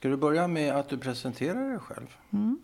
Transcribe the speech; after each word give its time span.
Ska 0.00 0.08
du 0.08 0.16
börja 0.16 0.48
med 0.48 0.76
att 0.76 0.88
du 0.88 0.98
presenterar 0.98 1.70
dig 1.70 1.78
själv? 1.78 2.16
Mm. 2.30 2.60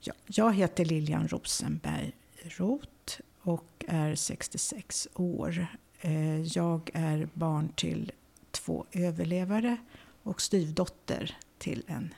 Ja, 0.00 0.12
jag 0.26 0.54
heter 0.54 0.84
Lilian 0.84 1.28
Rosenberg 1.28 2.12
Roth 2.42 3.20
och 3.42 3.84
är 3.88 4.14
66 4.14 5.08
år. 5.14 5.66
Eh, 6.00 6.40
jag 6.40 6.90
är 6.94 7.28
barn 7.34 7.68
till 7.68 8.12
två 8.50 8.86
överlevare 8.92 9.76
och 10.22 10.40
styvdotter 10.40 11.36
till 11.58 11.84
en 11.86 12.14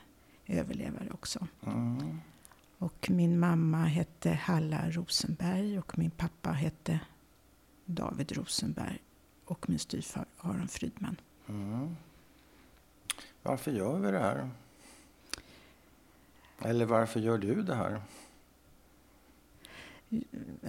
överlevare 0.47 1.09
också. 1.11 1.47
Mm. 1.65 2.19
Och 2.77 3.09
min 3.09 3.39
mamma 3.39 3.85
hette 3.85 4.31
Halla 4.31 4.89
Rosenberg 4.89 5.79
och 5.79 5.97
min 5.97 6.11
pappa 6.11 6.51
hette 6.51 6.99
David 7.85 8.31
Rosenberg 8.31 9.01
och 9.45 9.69
min 9.69 9.79
styvfar 9.79 10.25
Aron 10.37 10.67
Fridman. 10.67 11.15
Mm. 11.47 11.95
Varför 13.43 13.71
gör 13.71 13.99
vi 13.99 14.11
det 14.11 14.19
här? 14.19 14.49
Eller 16.65 16.85
varför 16.85 17.19
gör 17.19 17.37
du 17.37 17.63
det 17.63 17.75
här? 17.75 18.01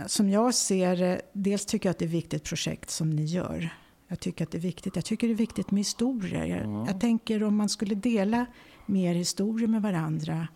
Som 0.06 0.30
jag 0.30 0.54
ser 0.54 0.96
det, 0.96 1.20
dels 1.32 1.66
tycker 1.66 1.88
jag 1.88 1.90
att 1.90 1.98
det 1.98 2.04
är 2.04 2.06
ett 2.06 2.12
viktigt 2.14 2.44
projekt 2.44 2.90
som 2.90 3.10
ni 3.10 3.24
gör. 3.24 3.68
Jag 4.08 4.20
tycker 4.20 4.44
att 4.44 4.50
det 4.50 4.58
är 4.58 4.62
viktigt. 4.62 4.96
Jag 4.96 5.04
tycker 5.04 5.26
det 5.26 5.32
är 5.32 5.36
viktigt 5.36 5.70
med 5.70 5.80
historier. 5.80 6.44
Jag, 6.44 6.58
Mm. 6.60 6.84
jag 6.86 7.00
tänker 7.00 7.42
om 7.42 7.56
man 7.56 7.68
skulle 7.68 7.94
dela 7.94 8.46
mer 8.86 9.14
historier 9.14 9.68
med 9.68 9.82
varandra, 9.82 10.48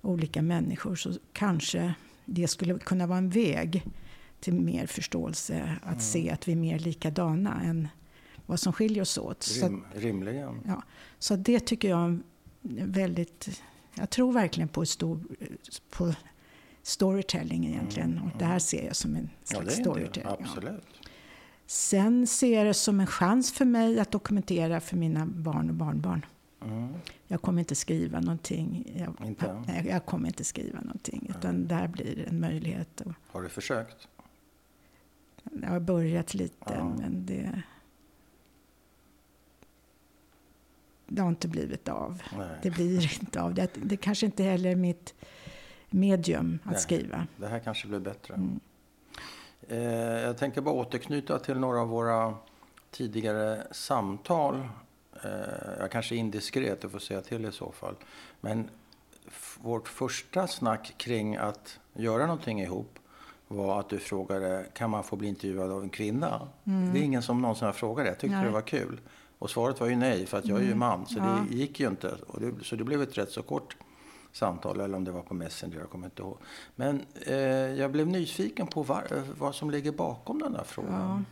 olika 0.00 0.42
människor, 0.42 0.94
så 0.96 1.12
kanske 1.32 1.94
det 2.24 2.48
skulle 2.48 2.78
kunna 2.78 3.06
vara 3.06 3.18
en 3.18 3.30
väg 3.30 3.84
till 4.40 4.54
mer 4.54 4.86
förståelse. 4.86 5.76
Att 5.82 5.88
Mm. 5.88 6.00
se 6.00 6.30
att 6.30 6.48
vi 6.48 6.52
är 6.52 6.56
mer 6.56 6.78
likadana 6.78 7.62
än 7.64 7.88
vad 8.48 8.60
som 8.60 8.72
skiljer 8.72 9.02
oss 9.02 9.18
åt. 9.18 9.42
Så, 9.42 9.66
Rim, 9.66 9.84
rimligen. 9.94 10.60
Ja, 10.66 10.82
så 11.18 11.36
det 11.36 11.60
tycker 11.60 11.88
jag 11.88 12.00
är 12.10 12.18
väldigt... 12.86 13.62
Jag 13.94 14.10
tror 14.10 14.32
verkligen 14.32 14.68
på, 14.68 14.86
stor, 14.86 15.20
på 15.90 16.14
storytelling 16.82 17.66
egentligen. 17.66 18.18
Och 18.18 18.38
det 18.38 18.44
här 18.44 18.58
ser 18.58 18.86
jag 18.86 18.96
som 18.96 19.10
en 19.10 19.16
Mm, 19.16 19.30
Ja, 19.40 19.46
slags 19.46 19.66
det 19.66 19.72
är 19.72 19.76
det. 19.76 19.82
storytelling. 19.82 20.32
ja. 20.40 20.44
Absolut. 20.44 20.84
Sen 21.66 22.26
ser 22.26 22.54
jag 22.56 22.66
det 22.66 22.74
som 22.74 23.00
en 23.00 23.06
chans 23.06 23.52
för 23.52 23.64
mig 23.64 24.00
att 24.00 24.10
dokumentera 24.10 24.80
för 24.80 24.96
mina 24.96 25.26
barn 25.26 25.68
och 25.68 25.74
barnbarn. 25.74 26.26
Mm. 26.64 26.94
Jag 27.26 27.42
kommer 27.42 27.58
inte 27.60 27.74
skriva 27.74 28.20
någonting. 28.20 28.92
Jag, 28.96 29.26
Inte? 29.28 29.64
nej, 29.66 29.86
jag 29.90 30.06
kommer 30.06 30.28
inte 30.28 30.44
skriva 30.44 30.80
någonting. 30.80 31.26
Utan 31.38 31.66
det 31.68 31.74
här 31.74 31.88
blir 31.88 32.28
en 32.28 32.40
möjlighet. 32.40 33.02
Har 33.26 33.42
du 33.42 33.48
försökt? 33.48 34.08
jag 35.62 35.68
har 35.68 35.80
börjat 35.80 36.34
lite, 36.34 36.54
Ja. 36.78 36.94
men 36.98 37.26
det... 37.26 37.62
Det 41.08 41.22
har 41.22 41.28
inte 41.28 41.48
blivit 41.48 41.88
av. 41.88 42.22
Nej. 42.38 42.48
Det 42.62 42.70
blir 42.70 43.22
inte 43.22 43.42
av. 43.42 43.54
Det, 43.54 43.70
det 43.74 43.96
kanske 43.96 44.26
inte 44.26 44.42
heller 44.42 44.70
är 44.70 44.76
mitt 44.76 45.14
medium 45.90 46.58
att 46.64 46.72
Nej. 46.72 46.80
skriva. 46.80 47.26
Det 47.36 47.46
här 47.46 47.58
kanske 47.58 47.88
blir 47.88 47.98
bättre. 47.98 48.34
Mm. 48.34 48.60
Eh, 49.68 49.78
jag 50.20 50.38
tänker 50.38 50.60
bara 50.60 50.74
återknyta 50.74 51.38
till 51.38 51.58
några 51.58 51.80
av 51.80 51.88
våra 51.88 52.34
tidigare 52.90 53.66
samtal. 53.70 54.68
Eh, 55.24 55.30
jag 55.78 55.90
kanske 55.90 56.14
är 56.14 56.16
indiskret, 56.16 56.80
du 56.80 56.88
får 56.88 56.98
säga 56.98 57.20
till 57.20 57.44
i 57.44 57.52
så 57.52 57.72
fall. 57.72 57.94
Men 58.40 58.70
vårt 59.60 59.88
första 59.88 60.46
snack 60.46 60.94
kring 60.96 61.36
att 61.36 61.78
göra 61.94 62.26
någonting 62.26 62.60
ihop 62.60 62.98
var 63.48 63.80
att 63.80 63.88
du 63.88 63.98
frågade 63.98 64.66
kan 64.72 64.90
man 64.90 65.04
få 65.04 65.16
bli 65.16 65.28
intervjuad 65.28 65.72
av 65.72 65.82
en 65.82 65.88
kvinna. 65.88 66.48
Det 66.64 66.98
är 66.98 67.02
ingen 67.02 67.22
som 67.22 67.42
någonsin 67.42 67.66
har 67.66 67.72
frågat 67.72 68.04
det. 68.04 68.10
Jag 68.10 68.18
tyckte 68.18 68.36
Nej. 68.36 68.44
det 68.44 68.50
var 68.50 68.60
kul. 68.60 69.00
Och 69.38 69.50
svaret 69.50 69.80
var 69.80 69.86
ju 69.88 69.96
nej, 69.96 70.26
för 70.26 70.38
att 70.38 70.46
jag 70.46 70.58
är 70.58 70.64
ju 70.64 70.74
man. 70.74 71.06
Så 71.06 71.18
Ja. 71.18 71.44
det 71.50 71.56
gick 71.56 71.80
ju 71.80 71.88
inte. 71.88 72.16
Det, 72.40 72.64
så 72.64 72.76
det 72.76 72.84
blev 72.84 73.02
ett 73.02 73.18
rätt 73.18 73.30
så 73.30 73.42
kort 73.42 73.76
samtal, 74.32 74.80
eller 74.80 74.96
om 74.96 75.04
det 75.04 75.10
var 75.12 75.22
på 75.22 75.34
Messenger, 75.34 75.78
jag 75.78 75.90
kommer 75.90 76.06
inte 76.06 76.22
ihåg. 76.22 76.38
Men 76.76 77.02
eh, 77.26 77.36
jag 77.78 77.92
blev 77.92 78.06
nyfiken 78.06 78.66
på 78.66 78.82
var, 78.82 79.06
eh, 79.16 79.22
vad 79.38 79.54
som 79.54 79.70
ligger 79.70 79.92
bakom 79.92 80.38
den 80.38 80.54
här 80.54 80.64
frågan. 80.64 81.00
Ja. 81.00 81.22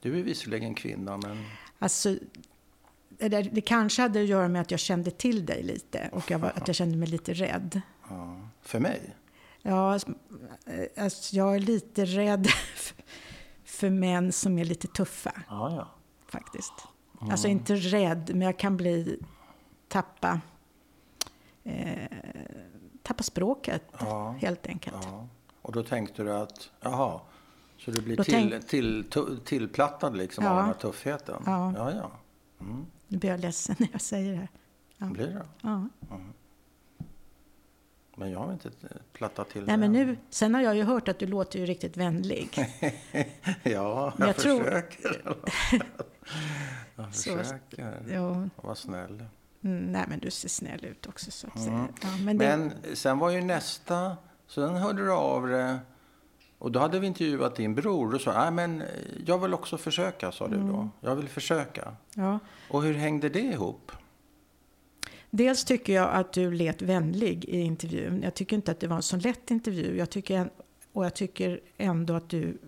Du 0.00 0.18
är 0.18 0.22
visserligen 0.22 0.74
kvinna, 0.74 1.16
men... 1.16 1.44
Alltså, 1.78 2.16
det, 3.08 3.28
där, 3.28 3.48
det 3.52 3.60
kanske 3.60 4.02
hade 4.02 4.20
att 4.20 4.26
göra 4.26 4.48
med 4.48 4.60
att 4.62 4.70
jag 4.70 4.80
kände 4.80 5.10
till 5.10 5.46
dig 5.46 5.62
lite 5.62 6.08
och 6.12 6.30
jag 6.30 6.38
var, 6.38 6.50
att 6.54 6.68
jag 6.68 6.76
kände 6.76 6.96
mig 6.96 7.08
lite 7.08 7.32
rädd. 7.34 7.80
Ja, 8.08 8.40
för 8.62 8.80
mig? 8.80 9.16
Ja, 9.62 9.98
alltså, 10.96 11.36
jag 11.36 11.54
är 11.54 11.60
lite 11.60 12.04
rädd 12.04 12.48
för 13.64 13.90
män 13.90 14.32
som 14.32 14.58
är 14.58 14.64
lite 14.64 14.88
tuffa, 14.88 15.32
Ja, 15.48 15.74
ja. 15.76 15.88
faktiskt. 16.28 16.72
Alltså 17.30 17.48
inte 17.48 17.74
rädd, 17.76 18.30
men 18.34 18.40
jag 18.40 18.58
kan 18.58 18.76
bli 18.76 19.18
tappa, 19.88 20.40
eh, 21.64 22.08
tappa 23.02 23.22
språket, 23.22 23.82
Ja. 24.00 24.30
helt 24.40 24.66
enkelt. 24.66 24.96
ja. 25.02 25.28
Och 25.62 25.72
då 25.72 25.82
tänkte 25.82 26.22
du 26.22 26.32
att, 26.32 26.70
jaha, 26.80 27.20
så 27.78 27.90
du 27.90 28.02
blir 28.02 28.16
till, 28.24 28.34
tänk- 28.34 28.66
till, 28.68 29.04
tu- 29.10 29.38
tillplattad 29.44 30.16
liksom 30.16 30.46
av 30.46 30.52
Ja. 30.52 30.56
den 30.56 30.66
här 30.66 30.74
tuffheten? 30.74 31.42
Ja. 31.46 31.72
ja. 31.76 31.92
ja. 31.92 32.10
Mm. 32.60 32.86
Nu 33.08 33.18
blir 33.18 33.30
jag 33.30 33.40
ledsen 33.40 33.76
när 33.78 33.88
jag 33.92 34.00
säger 34.00 34.32
det 34.32 34.38
här. 34.38 34.48
Ja. 34.96 35.06
Blir 35.06 35.26
det? 35.26 35.46
Ja. 35.62 35.88
Men 38.16 38.30
jag 38.30 38.38
har 38.38 38.52
inte 38.52 38.70
plattat 39.12 39.48
till 39.50 39.64
Nej, 39.66 39.76
men 39.76 39.92
nu, 39.92 40.16
sen 40.30 40.54
har 40.54 40.62
jag 40.62 40.76
ju 40.76 40.82
hört 40.82 41.08
att 41.08 41.18
du 41.18 41.26
låter 41.26 41.58
ju 41.58 41.66
riktigt 41.66 41.96
vänlig. 41.96 42.48
ja, 43.62 44.12
jag, 44.18 44.28
jag 44.28 44.36
tror- 44.36 44.84
försöker. 47.10 47.36
jag 47.36 47.46
Så- 47.46 47.52
försöker 47.54 48.14
Ja, 48.14 48.48
vara 48.62 48.74
snäll. 48.74 49.24
mm, 49.64 49.92
nej, 49.92 50.04
men 50.08 50.18
du 50.18 50.30
ser 50.30 50.48
snäll 50.48 50.84
ut 50.84 51.06
också. 51.06 51.30
Så 51.30 51.46
att 51.46 51.56
Mm. 51.56 51.66
säga. 51.68 51.88
Ja, 52.02 52.08
men 52.24 52.38
det, 52.38 52.56
Men 52.56 52.72
sen 52.96 53.18
var 53.18 53.30
ju 53.30 53.40
nästa, 53.40 54.16
sen 54.46 54.74
hörde 54.76 55.04
du 55.04 55.12
av 55.12 55.46
dig 55.48 55.76
och 56.58 56.72
då 56.72 56.80
hade 56.80 56.98
vi 57.00 57.06
intervjuat 57.06 57.56
din 57.56 57.74
bror 57.74 58.14
och 58.14 58.20
sa, 58.20 58.32
nej 58.40 58.50
men 58.50 58.82
jag 59.26 59.38
vill 59.38 59.54
också 59.54 59.78
försöka, 59.78 60.32
sa 60.32 60.48
du 60.48 60.54
Mm. 60.56 60.68
då. 60.68 60.88
Jag 61.00 61.16
vill 61.16 61.28
försöka. 61.28 61.96
ja. 62.14 62.38
Och 62.70 62.82
hur 62.82 62.94
hängde 62.94 63.28
det 63.28 63.40
ihop? 63.40 63.92
Dels 65.30 65.64
tycker 65.64 65.92
jag 65.92 66.10
att 66.12 66.32
du 66.32 66.52
lät 66.52 66.82
vänlig 66.82 67.44
i 67.44 67.60
intervjun. 67.60 68.22
Jag 68.22 68.34
tycker 68.34 68.56
inte 68.56 68.70
att 68.72 68.80
det 68.80 68.86
var 68.88 68.96
en 68.96 69.02
så 69.02 69.16
lätt 69.16 69.50
intervju. 69.50 69.96
Jag 69.98 70.10
tycker, 70.10 70.50
och 70.92 71.04
jag 71.04 71.14
tycker 71.14 71.60
ändå 71.78 72.14
att 72.14 72.28
du 72.28 72.58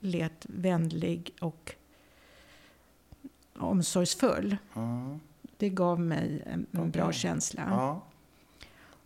lät 0.00 0.46
vänlig 0.48 1.34
och 1.40 1.74
omsorgsfull. 3.58 4.56
Mm. 4.74 5.20
Det 5.56 5.68
gav 5.68 6.00
mig 6.00 6.42
en, 6.46 6.66
en 6.72 6.90
bra 6.90 7.12
känsla. 7.12 7.62
Ja. 7.70 8.02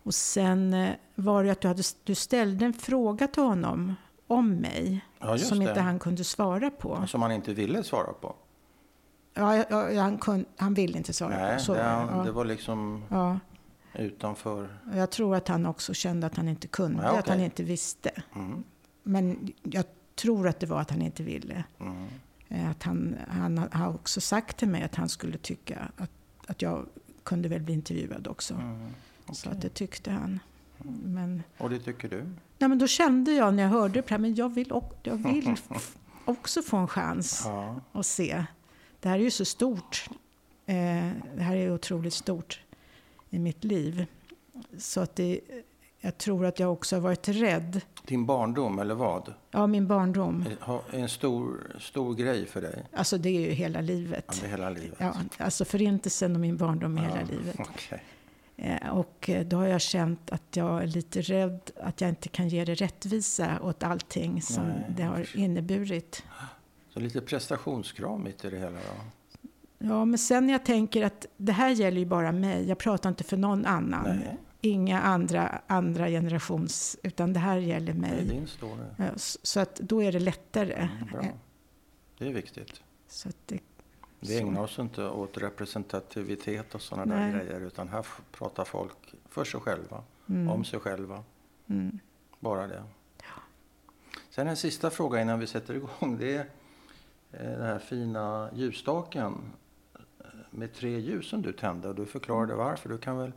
Och 0.03 0.13
sen 0.13 0.73
eh, 0.73 0.95
var 1.15 1.43
det 1.43 1.51
att 1.51 1.61
du, 1.61 1.67
hade, 1.67 1.83
du 2.03 2.15
ställde 2.15 2.65
en 2.65 2.73
fråga 2.73 3.27
till 3.27 3.43
honom 3.43 3.95
om 4.27 4.55
mig. 4.55 5.05
Ja, 5.19 5.37
som 5.37 5.59
det. 5.59 5.69
inte 5.69 5.81
han 5.81 5.99
kunde 5.99 6.23
svara 6.23 6.69
på. 6.69 7.07
Som 7.07 7.21
han 7.21 7.31
inte 7.31 7.53
ville 7.53 7.83
svara 7.83 8.13
på. 8.13 8.35
Ja, 9.33 9.65
ja, 9.69 10.01
han, 10.01 10.17
kun, 10.17 10.45
han 10.57 10.73
ville 10.73 10.97
inte 10.97 11.13
svara 11.13 11.37
Nej, 11.37 11.57
på. 11.57 11.63
Så, 11.63 11.73
det, 11.73 11.83
var 11.83 12.05
det, 12.05 12.17
ja. 12.17 12.23
det 12.23 12.31
var 12.31 12.45
liksom 12.45 13.03
Ja, 13.09 13.39
utanför. 13.93 14.77
jag 14.95 15.11
tror 15.11 15.35
att 15.35 15.47
han 15.47 15.65
också 15.65 15.93
kände 15.93 16.27
att 16.27 16.35
han 16.35 16.47
inte 16.47 16.67
kunde, 16.67 17.03
Ja, 17.03 17.19
att 17.19 17.27
han 17.27 17.39
inte 17.39 17.63
visste. 17.63 18.11
Mm. 18.35 18.63
Men 19.03 19.53
jag 19.63 19.85
tror 20.15 20.47
att 20.47 20.59
det 20.59 20.65
var 20.65 20.81
att 20.81 20.91
han 20.91 21.01
inte 21.01 21.23
ville. 21.23 21.63
Mm. 21.79 22.07
Eh, 22.51 22.69
Att 22.69 22.83
han, 22.83 23.15
han 23.27 23.57
har 23.71 23.93
också 23.93 24.21
sagt 24.21 24.57
till 24.57 24.67
mig 24.69 24.83
att 24.83 24.95
han 24.95 25.09
skulle 25.09 25.37
tycka 25.37 25.91
att, 25.97 26.11
att 26.47 26.61
jag 26.61 26.85
kunde 27.23 27.49
väl 27.49 27.61
bli 27.61 27.73
intervjuad 27.73 28.27
också. 28.27 28.53
Mm. 28.53 28.89
Så 29.33 29.49
att 29.49 29.61
det 29.61 29.69
tyckte 29.69 30.11
han. 30.11 30.39
Men, 31.03 31.43
Och 31.57 31.69
det 31.69 31.79
tycker 31.79 32.09
du? 32.09 32.23
nej, 32.57 32.69
men 32.69 32.77
då 32.79 32.87
kände 32.87 33.31
jag 33.31 33.53
när 33.53 33.63
jag 33.63 33.69
hörde 33.69 33.93
det 34.01 34.09
här, 34.09 34.17
men 34.17 34.35
jag 34.35 34.49
vill, 34.53 34.71
jag 35.03 35.15
vill 35.15 35.55
också 36.25 36.61
få 36.61 36.77
en 36.77 36.87
chans 36.87 37.41
Ja. 37.45 37.81
att 37.91 38.05
se. 38.05 38.45
Det 38.99 39.09
här 39.09 39.19
är 39.19 39.23
ju 39.23 39.31
så 39.31 39.45
stort. 39.45 40.09
Eh, 40.65 40.75
det 41.35 41.41
här 41.43 41.55
är 41.55 41.71
otroligt 41.73 42.13
stort 42.13 42.59
i 43.29 43.39
mitt 43.39 43.63
liv. 43.63 44.05
Så 44.77 44.99
att 45.01 45.15
det, 45.15 45.39
jag 46.01 46.17
tror 46.17 46.45
att 46.45 46.59
jag 46.59 46.71
också 46.73 46.95
har 46.95 47.01
varit 47.01 47.27
rädd. 47.27 47.81
Din 48.05 48.25
barndom, 48.25 48.79
eller 48.79 48.95
vad? 48.95 49.33
Ja, 49.51 49.67
min 49.67 49.87
barndom. 49.87 50.45
Är 50.91 50.99
en 50.99 51.09
stor, 51.09 51.75
stor 51.79 52.15
grej 52.15 52.45
för 52.45 52.61
dig? 52.61 52.83
Alltså 52.93 53.17
det 53.17 53.29
är 53.29 53.39
ju 53.41 53.51
hela 53.51 53.81
livet. 53.81 54.25
Ja, 54.27 54.35
det 54.41 54.47
hela 54.47 54.69
livet? 54.69 54.97
Ja, 54.99 55.13
alltså 55.37 55.65
förintelsen 55.65 56.35
och 56.35 56.41
min 56.41 56.57
barndom 56.57 56.97
är 56.97 57.01
hela 57.01 57.19
Ja, 57.21 57.27
livet. 57.31 57.55
okej. 57.59 58.03
Eh, 58.57 58.89
Och 58.97 59.29
eh, 59.29 59.45
då 59.45 59.57
har 59.57 59.65
jag 59.67 59.81
känt 59.81 60.31
att 60.31 60.55
jag 60.55 60.83
är 60.83 60.87
lite 60.87 61.21
rädd 61.21 61.59
att 61.83 62.01
jag 62.01 62.09
inte 62.09 62.29
kan 62.29 62.47
ge 62.49 62.65
det 62.65 62.75
rättvisa 62.75 63.59
åt 63.61 63.83
allting 63.83 64.41
som 64.41 64.63
Nej, 64.67 64.85
det 64.97 65.03
har 65.03 65.37
inneburit. 65.37 66.23
Så 66.93 66.99
lite 66.99 67.21
prestationskrav 67.21 68.19
mitt 68.19 68.45
i 68.45 68.49
det 68.49 68.57
hela 68.57 68.71
då? 68.71 68.77
Ja, 69.77 70.05
men 70.05 70.17
sen 70.17 70.49
jag 70.49 70.65
tänker 70.65 71.05
att 71.05 71.25
det 71.37 71.51
här 71.51 71.69
gäller 71.69 71.99
ju 71.99 72.05
bara 72.05 72.31
mig. 72.31 72.67
Jag 72.69 72.77
pratar 72.77 73.09
inte 73.09 73.23
för 73.23 73.37
någon 73.37 73.65
annan. 73.65 74.03
Nej, 74.17 74.37
Inga 74.61 75.01
andra, 75.01 75.61
andra 75.67 76.07
generations, 76.07 76.97
utan 77.03 77.33
det 77.33 77.39
här 77.39 77.57
gäller 77.57 77.93
det 77.93 78.07
är 78.07 78.15
mig. 78.15 78.25
din 78.25 78.47
story. 78.47 78.83
Så 79.17 79.59
att 79.59 79.75
då 79.75 80.03
är 80.03 80.11
det 80.11 80.19
lättare. 80.19 80.89
Mm. 81.13 81.25
Eh, 81.25 81.31
Det 82.17 82.27
är 82.27 82.33
viktigt. 82.33 82.81
Så 83.07 83.29
att 83.29 83.37
det, 83.45 83.59
Vi 84.19 84.39
ägnar 84.39 84.61
oss 84.61 84.79
inte 84.79 85.03
åt 85.07 85.37
representativitet 85.37 86.75
och 86.75 86.81
sådana 86.81 87.15
där 87.15 87.31
grejer. 87.31 87.61
Utan 87.61 87.87
här 87.87 88.05
pratar 88.31 88.65
folk 88.65 89.13
för 89.29 89.43
sig 89.43 89.59
själva. 89.59 90.03
Mm. 90.29 90.49
Om 90.49 90.63
sig 90.63 90.79
själva. 90.79 91.23
Mm. 91.67 91.99
Bara 92.39 92.67
det. 92.67 92.83
Ja. 93.17 93.41
Sen 94.29 94.47
en 94.47 94.57
sista 94.57 94.89
fråga 94.89 95.21
innan 95.21 95.39
vi 95.39 95.47
sätter 95.47 95.73
igång. 95.75 96.17
Det 96.17 96.35
är 96.35 96.45
eh, 97.31 97.49
den 97.51 97.61
här 97.61 97.79
fina 97.79 98.49
ljusstaken 98.53 99.37
eh, 99.95 100.25
med 100.49 100.73
tre 100.73 100.99
ljus 100.99 101.29
som 101.29 101.41
du 101.41 101.53
tände. 101.53 101.87
Och 101.89 101.95
du 101.95 102.05
förklarade 102.05 102.53
mm. 102.53 102.65
varför. 102.65 102.89
Du 102.89 102.97
kan 102.97 103.17
väl... 103.17 103.31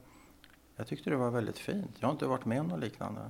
Jag 0.76 0.86
tyckte 0.86 1.10
det 1.10 1.16
var 1.16 1.30
väldigt 1.30 1.58
fint. 1.58 1.90
Jag 1.98 2.08
har 2.08 2.12
inte 2.12 2.26
varit 2.26 2.44
med 2.44 2.60
om 2.60 2.68
något 2.68 2.80
liknande. 2.80 3.20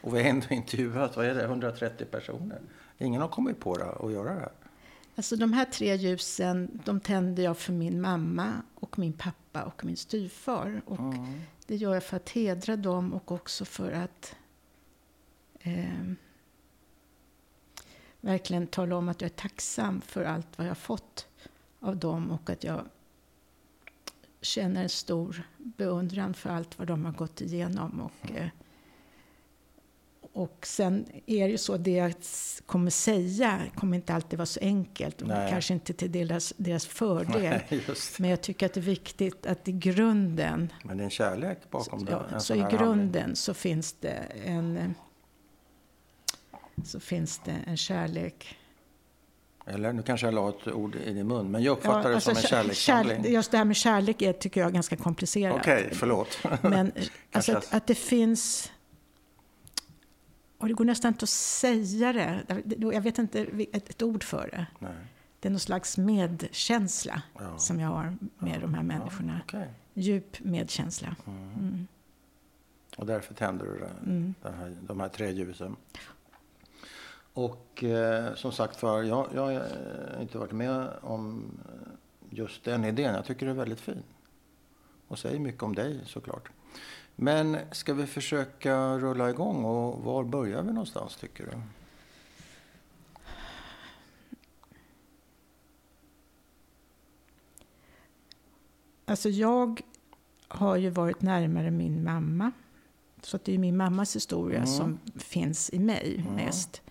Och 0.00 0.14
vi 0.14 0.22
har 0.22 0.30
ändå 0.30 0.46
intervjuat, 0.50 1.16
vad 1.16 1.26
är 1.26 1.34
det, 1.34 1.44
130 1.44 2.06
personer. 2.10 2.60
Ingen 2.98 3.20
har 3.20 3.28
kommit 3.28 3.60
på 3.60 3.76
det, 3.76 3.84
att 3.84 4.12
göra 4.12 4.34
det 4.34 4.40
här. 4.40 4.52
Alltså 5.16 5.36
de 5.36 5.52
här 5.52 5.64
tre 5.64 5.96
ljusen, 5.96 6.80
de 6.84 7.00
tände 7.00 7.42
jag 7.42 7.58
för 7.58 7.72
min 7.72 8.00
mamma 8.00 8.52
och 8.74 8.98
min 8.98 9.12
pappa 9.12 9.62
och 9.62 9.84
min 9.84 9.96
styvfar. 9.96 10.82
Och 10.86 10.98
mm. 10.98 11.40
det 11.66 11.76
gör 11.76 11.94
jag 11.94 12.04
för 12.04 12.16
att 12.16 12.28
hedra 12.28 12.76
dem 12.76 13.14
och 13.14 13.32
också 13.32 13.64
för 13.64 13.92
att 13.92 14.36
eh, 15.60 16.12
verkligen 18.20 18.66
tala 18.66 18.96
om 18.96 19.08
att 19.08 19.20
jag 19.20 19.30
är 19.30 19.34
tacksam 19.34 20.00
för 20.00 20.24
allt 20.24 20.58
vad 20.58 20.66
jag 20.66 20.78
fått 20.78 21.26
av 21.80 21.96
dem 21.96 22.30
och 22.30 22.50
att 22.50 22.64
jag 22.64 22.84
känner 24.44 24.82
en 24.82 24.88
stor 24.88 25.42
beundran 25.58 26.34
för 26.34 26.50
allt 26.50 26.78
vad 26.78 26.88
de 26.88 27.04
har 27.04 27.12
gått 27.12 27.40
igenom. 27.40 28.00
Och, 28.00 28.30
mm. 28.30 28.48
Och 30.34 30.66
sen 30.66 31.06
är 31.26 31.44
det 31.44 31.50
ju 31.50 31.58
så, 31.58 31.76
det 31.76 31.90
jag 31.90 32.14
kommer 32.66 32.90
säga 32.90 33.60
kommer 33.74 33.96
inte 33.96 34.14
alltid 34.14 34.38
vara 34.38 34.46
så 34.46 34.60
enkelt. 34.60 35.22
Och 35.22 35.28
kanske 35.28 35.74
inte 35.74 35.92
till 35.92 36.12
deras, 36.12 36.54
deras 36.56 36.86
fördel. 36.86 37.60
Nej, 37.70 37.84
Men 38.18 38.30
jag 38.30 38.40
tycker 38.40 38.66
att 38.66 38.74
det 38.74 38.80
är 38.80 38.82
viktigt 38.82 39.46
att 39.46 39.68
i 39.68 39.72
grunden... 39.72 40.72
Men 40.84 40.96
det 40.96 41.02
är 41.02 41.04
en 41.04 41.10
kärlek 41.10 41.70
bakom 41.70 42.04
det. 42.04 42.22
Ja, 42.32 42.40
så 42.40 42.54
i 42.54 42.58
grunden 42.70 43.14
handling. 43.14 43.36
så 43.36 43.54
finns 43.54 43.92
det 43.92 44.26
en... 44.44 44.94
Så 46.84 47.00
finns 47.00 47.40
det 47.44 47.56
en 47.66 47.76
kärlek. 47.76 48.58
Eller 49.66 49.92
nu 49.92 50.02
kanske 50.02 50.26
jag 50.26 50.34
la 50.34 50.48
ett 50.48 50.68
ord 50.68 50.96
i 50.96 51.12
din 51.12 51.26
mun, 51.26 51.50
men 51.50 51.62
jag 51.62 51.72
uppfattar 51.72 52.08
ja, 52.10 52.14
alltså, 52.14 52.30
det 52.30 52.36
som 52.36 52.44
en 52.44 52.48
kärlekshandling. 52.48 53.22
Kär, 53.22 53.30
just 53.30 53.50
det 53.50 53.56
här 53.56 53.64
med 53.64 53.76
kärlek 53.76 54.22
är, 54.22 54.32
tycker 54.32 54.60
jag 54.60 54.68
är 54.68 54.74
ganska 54.74 54.96
komplicerat. 54.96 55.56
Okej, 55.60 55.84
okay, 55.84 55.94
förlåt. 55.94 56.38
Men 56.62 56.92
alltså 57.32 57.56
att, 57.56 57.74
att 57.74 57.86
det 57.86 57.94
finns 57.94 58.70
och 60.58 60.68
det 60.68 60.74
går 60.74 60.84
nästan 60.84 61.08
inte 61.08 61.22
att 61.22 61.28
säga 61.28 62.12
det. 62.12 62.44
Jag 62.78 63.00
vet 63.00 63.18
inte 63.18 63.46
ett, 63.72 63.90
ett 63.90 64.02
ord 64.02 64.24
för 64.24 64.48
det. 64.52 64.66
Nej. 64.78 64.92
Det 65.40 65.48
är 65.48 65.50
någon 65.50 65.60
slags 65.60 65.98
medkänsla 65.98 67.22
ja. 67.38 67.58
som 67.58 67.80
jag 67.80 67.88
har 67.88 68.16
med 68.38 68.56
ja. 68.56 68.60
de 68.60 68.74
här 68.74 68.82
människorna. 68.82 69.40
Okay. 69.44 69.66
Djup 69.94 70.40
medkänsla. 70.40 71.16
Mm. 71.26 71.52
Mm. 71.52 71.86
Och 72.96 73.06
därför 73.06 73.34
tänder 73.34 73.66
du 73.66 73.78
det, 73.78 74.10
mm. 74.10 74.34
här, 74.42 74.76
de 74.80 75.00
här 75.00 75.08
tre 75.08 75.32
ljusen. 75.32 75.76
Och 77.34 77.84
eh, 77.84 78.34
som 78.34 78.52
sagt 78.52 78.82
var, 78.82 79.02
jag, 79.02 79.28
jag 79.34 79.42
har 79.42 80.20
inte 80.20 80.38
varit 80.38 80.52
med 80.52 80.88
om 81.00 81.44
just 82.30 82.64
den 82.64 82.84
idén. 82.84 83.14
Jag 83.14 83.24
tycker 83.24 83.46
det 83.46 83.52
är 83.52 83.56
väldigt 83.56 83.80
fin. 83.80 84.02
Och 85.08 85.18
säger 85.18 85.38
mycket 85.38 85.62
om 85.62 85.74
dig 85.74 86.00
såklart. 86.06 86.50
Men 87.16 87.58
ska 87.72 87.94
vi 87.94 88.06
försöka 88.06 88.98
rulla 88.98 89.30
igång 89.30 89.64
och 89.64 90.04
var 90.04 90.24
börjar 90.24 90.62
vi 90.62 90.72
någonstans 90.72 91.16
tycker 91.16 91.46
du? 91.46 91.52
Alltså 99.04 99.28
jag 99.28 99.80
har 100.48 100.76
ju 100.76 100.90
varit 100.90 101.22
närmare 101.22 101.70
min 101.70 102.04
mamma. 102.04 102.52
Så 103.22 103.38
det 103.44 103.54
är 103.54 103.58
min 103.58 103.76
mammas 103.76 104.16
historia 104.16 104.58
mm. 104.58 104.66
som 104.66 104.98
finns 105.16 105.70
i 105.72 105.78
mig 105.78 106.16
mm. 106.20 106.34
mest. 106.34 106.82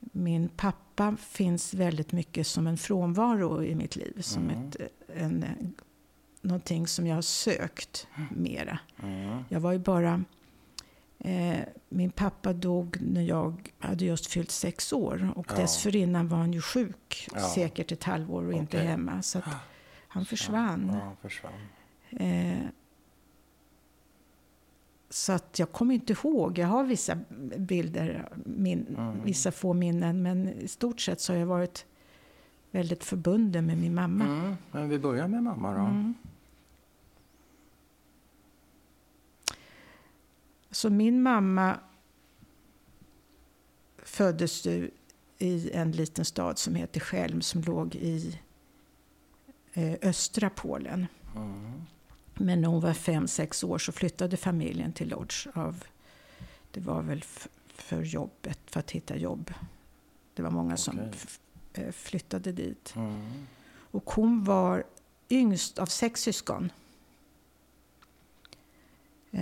Min 0.00 0.48
pappa 0.48 1.16
finns 1.16 1.74
väldigt 1.74 2.12
mycket 2.12 2.46
som 2.46 2.66
en 2.66 2.76
frånvaro 2.76 3.62
i 3.62 3.74
mitt 3.74 3.96
liv. 3.96 4.20
Som 4.20 4.42
mm. 4.42 4.68
ett, 4.68 4.76
en 5.14 5.44
någonting 6.40 6.86
som 6.86 7.06
jag 7.06 7.14
har 7.14 7.22
sökt 7.22 8.06
mera. 8.30 8.78
Mm. 9.02 9.44
Jag 9.48 9.60
var 9.60 9.72
ju 9.72 9.78
bara... 9.78 10.24
Eh, 11.20 11.58
min 11.88 12.10
pappa 12.10 12.52
dog 12.52 12.96
när 13.00 13.22
jag 13.22 13.72
hade 13.78 14.04
just 14.04 14.26
fyllt 14.26 14.50
sex 14.50 14.92
år. 14.92 15.32
Och 15.36 15.46
ja. 15.50 15.56
dessförinnan 15.56 16.28
var 16.28 16.38
han 16.38 16.52
ju 16.52 16.60
sjuk, 16.60 17.28
ja. 17.34 17.40
säkert 17.40 17.92
ett 17.92 18.04
halvår 18.04 18.42
och 18.42 18.48
okay. 18.48 18.60
inte 18.60 18.78
hemma. 18.78 19.22
Så 19.22 19.40
han 20.08 20.24
försvann. 20.24 20.90
Ja, 20.92 21.00
han 21.00 21.16
försvann. 21.16 21.52
Eh, 22.10 22.58
så 25.10 25.32
att 25.32 25.58
jag 25.58 25.72
kommer 25.72 25.94
inte 25.94 26.12
ihåg. 26.12 26.58
Jag 26.58 26.66
har 26.66 26.84
vissa 26.84 27.18
bilder, 27.58 28.28
min, 28.44 28.86
mm. 28.86 29.24
vissa 29.24 29.52
få 29.52 29.72
minnen. 29.74 30.22
Men 30.22 30.48
i 30.48 30.68
stort 30.68 31.00
sett 31.00 31.20
så 31.20 31.32
har 31.32 31.38
jag 31.38 31.46
varit 31.46 31.86
väldigt 32.70 33.04
förbunden 33.04 33.66
med 33.66 33.78
min 33.78 33.94
mamma. 33.94 34.24
Mm. 34.24 34.54
Men 34.70 34.88
vi 34.88 34.98
börjar 34.98 35.28
med 35.28 35.42
mamma 35.42 35.72
då. 35.72 35.80
Mm. 35.80 36.14
Så 40.70 40.90
min 40.90 41.22
mamma 41.22 41.78
föddes 44.02 44.66
ju 44.66 44.90
i 45.38 45.70
en 45.72 45.92
liten 45.92 46.24
stad 46.24 46.58
som 46.58 46.74
heter 46.74 47.00
Chelm 47.00 47.42
som 47.42 47.62
låg 47.62 47.94
i 47.94 48.38
eh, 49.72 49.94
östra 50.02 50.50
Polen. 50.50 51.06
Mm. 51.36 51.82
Men 52.38 52.60
när 52.60 52.68
hon 52.68 52.80
var 52.80 52.92
fem, 52.92 53.28
sex 53.28 53.64
år 53.64 53.78
så 53.78 53.92
flyttade 53.92 54.36
familjen 54.36 54.92
till 54.92 55.08
Lodz. 55.08 55.46
Av, 55.54 55.84
det 56.70 56.80
var 56.80 57.02
väl 57.02 57.24
för 57.68 58.02
jobbet, 58.02 58.58
för 58.66 58.80
att 58.80 58.90
hitta 58.90 59.16
jobb. 59.16 59.54
Det 60.34 60.42
var 60.42 60.50
många 60.50 60.74
okay. 60.74 60.76
som 60.76 61.00
eh, 61.72 61.92
flyttade 61.92 62.52
dit. 62.52 62.92
Mm. 62.96 63.46
Och 63.90 64.10
hon 64.10 64.44
var 64.44 64.84
yngst 65.30 65.78
av 65.78 65.86
sex 65.86 66.20
syskon. 66.20 66.72
Eh, 69.30 69.40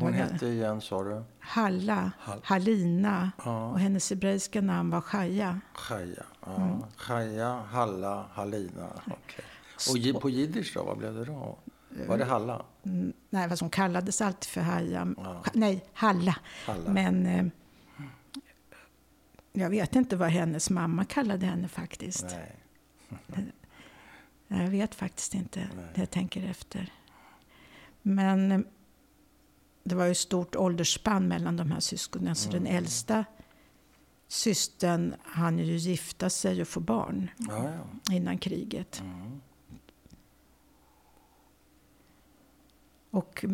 Hon 0.00 0.12
hette 0.12 0.46
igen, 0.46 0.80
sa 0.80 1.04
du? 1.04 1.22
Halla, 1.38 2.12
Hall 2.18 2.40
Halina. 2.44 3.30
Ja. 3.44 3.70
Och 3.70 3.78
hennes 3.78 4.10
hebreiska 4.10 4.60
namn 4.60 4.90
var 4.90 5.00
Chaya. 5.00 5.60
Chaya, 5.74 6.24
ja. 6.46 6.56
Mm. 6.56 6.82
Chaya, 6.96 7.62
Halla, 7.70 8.26
Halina. 8.32 8.88
Okay. 9.06 10.14
Och 10.14 10.20
på 10.20 10.30
jiddisch 10.30 10.72
då, 10.74 10.84
vad 10.84 10.98
blev 10.98 11.14
det 11.14 11.24
då? 11.24 11.58
Var 11.88 12.18
det 12.18 12.24
Halla? 12.24 12.64
Mm, 12.82 13.12
nej, 13.30 13.48
fast 13.48 13.60
hon 13.60 13.70
kallades 13.70 14.20
alltid 14.20 14.50
för 14.50 14.60
Haja. 14.60 15.14
Ja. 15.16 15.44
Nej, 15.54 15.84
Halla. 15.92 16.36
Halla. 16.66 16.90
Men 16.90 17.26
eh, 17.26 17.46
jag 19.52 19.70
vet 19.70 19.96
inte 19.96 20.16
vad 20.16 20.28
hennes 20.28 20.70
mamma 20.70 21.04
kallade 21.04 21.46
henne 21.46 21.68
faktiskt. 21.68 22.26
Nej. 23.28 23.52
jag 24.62 24.68
vet 24.68 24.94
faktiskt 24.94 25.34
inte 25.34 25.68
Nej. 25.76 25.86
jag 25.94 26.10
tänker 26.10 26.50
efter. 26.50 26.92
Men 28.02 28.52
eh, 28.52 28.60
det 29.84 29.94
var 29.94 30.06
ju 30.06 30.14
stort 30.14 30.56
åldersspann 30.56 31.28
mellan 31.28 31.56
de 31.56 31.70
här 31.70 31.80
syskonen. 31.80 32.34
Så 32.34 32.50
mm. 32.50 32.64
den 32.64 32.72
äldsta 32.76 33.24
systern 34.28 35.14
hann 35.22 35.58
ju 35.58 35.76
gifta 35.76 36.30
sig 36.30 36.62
och 36.62 36.68
få 36.68 36.80
barn 36.80 37.30
ja, 37.38 37.70
ja. 37.70 38.14
innan 38.14 38.38
kriget. 38.38 39.00
Mm. 39.00 39.40
Och 43.10 43.44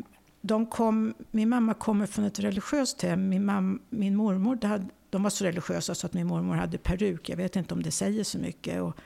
de 0.40 0.66
kom, 0.66 1.14
min 1.30 1.48
mamma 1.48 1.74
kommer 1.74 2.06
från 2.06 2.24
ett 2.24 2.38
religiöst 2.40 3.02
hem. 3.02 3.28
Min, 3.28 3.44
mam, 3.44 3.82
min 3.90 4.16
mormor, 4.16 4.58
hade, 4.66 4.86
de 5.10 5.22
var 5.22 5.30
så 5.30 5.44
religiösa 5.44 5.94
så 5.94 6.06
att 6.06 6.12
min 6.12 6.26
mormor 6.26 6.54
hade 6.54 6.78
peruk. 6.78 7.28
Jag 7.28 7.36
vet 7.36 7.56
inte 7.56 7.74
om 7.74 7.82
det 7.82 7.90
säger 7.90 8.24
så 8.24 8.38
mycket. 8.38 8.82
Och, 8.82 8.96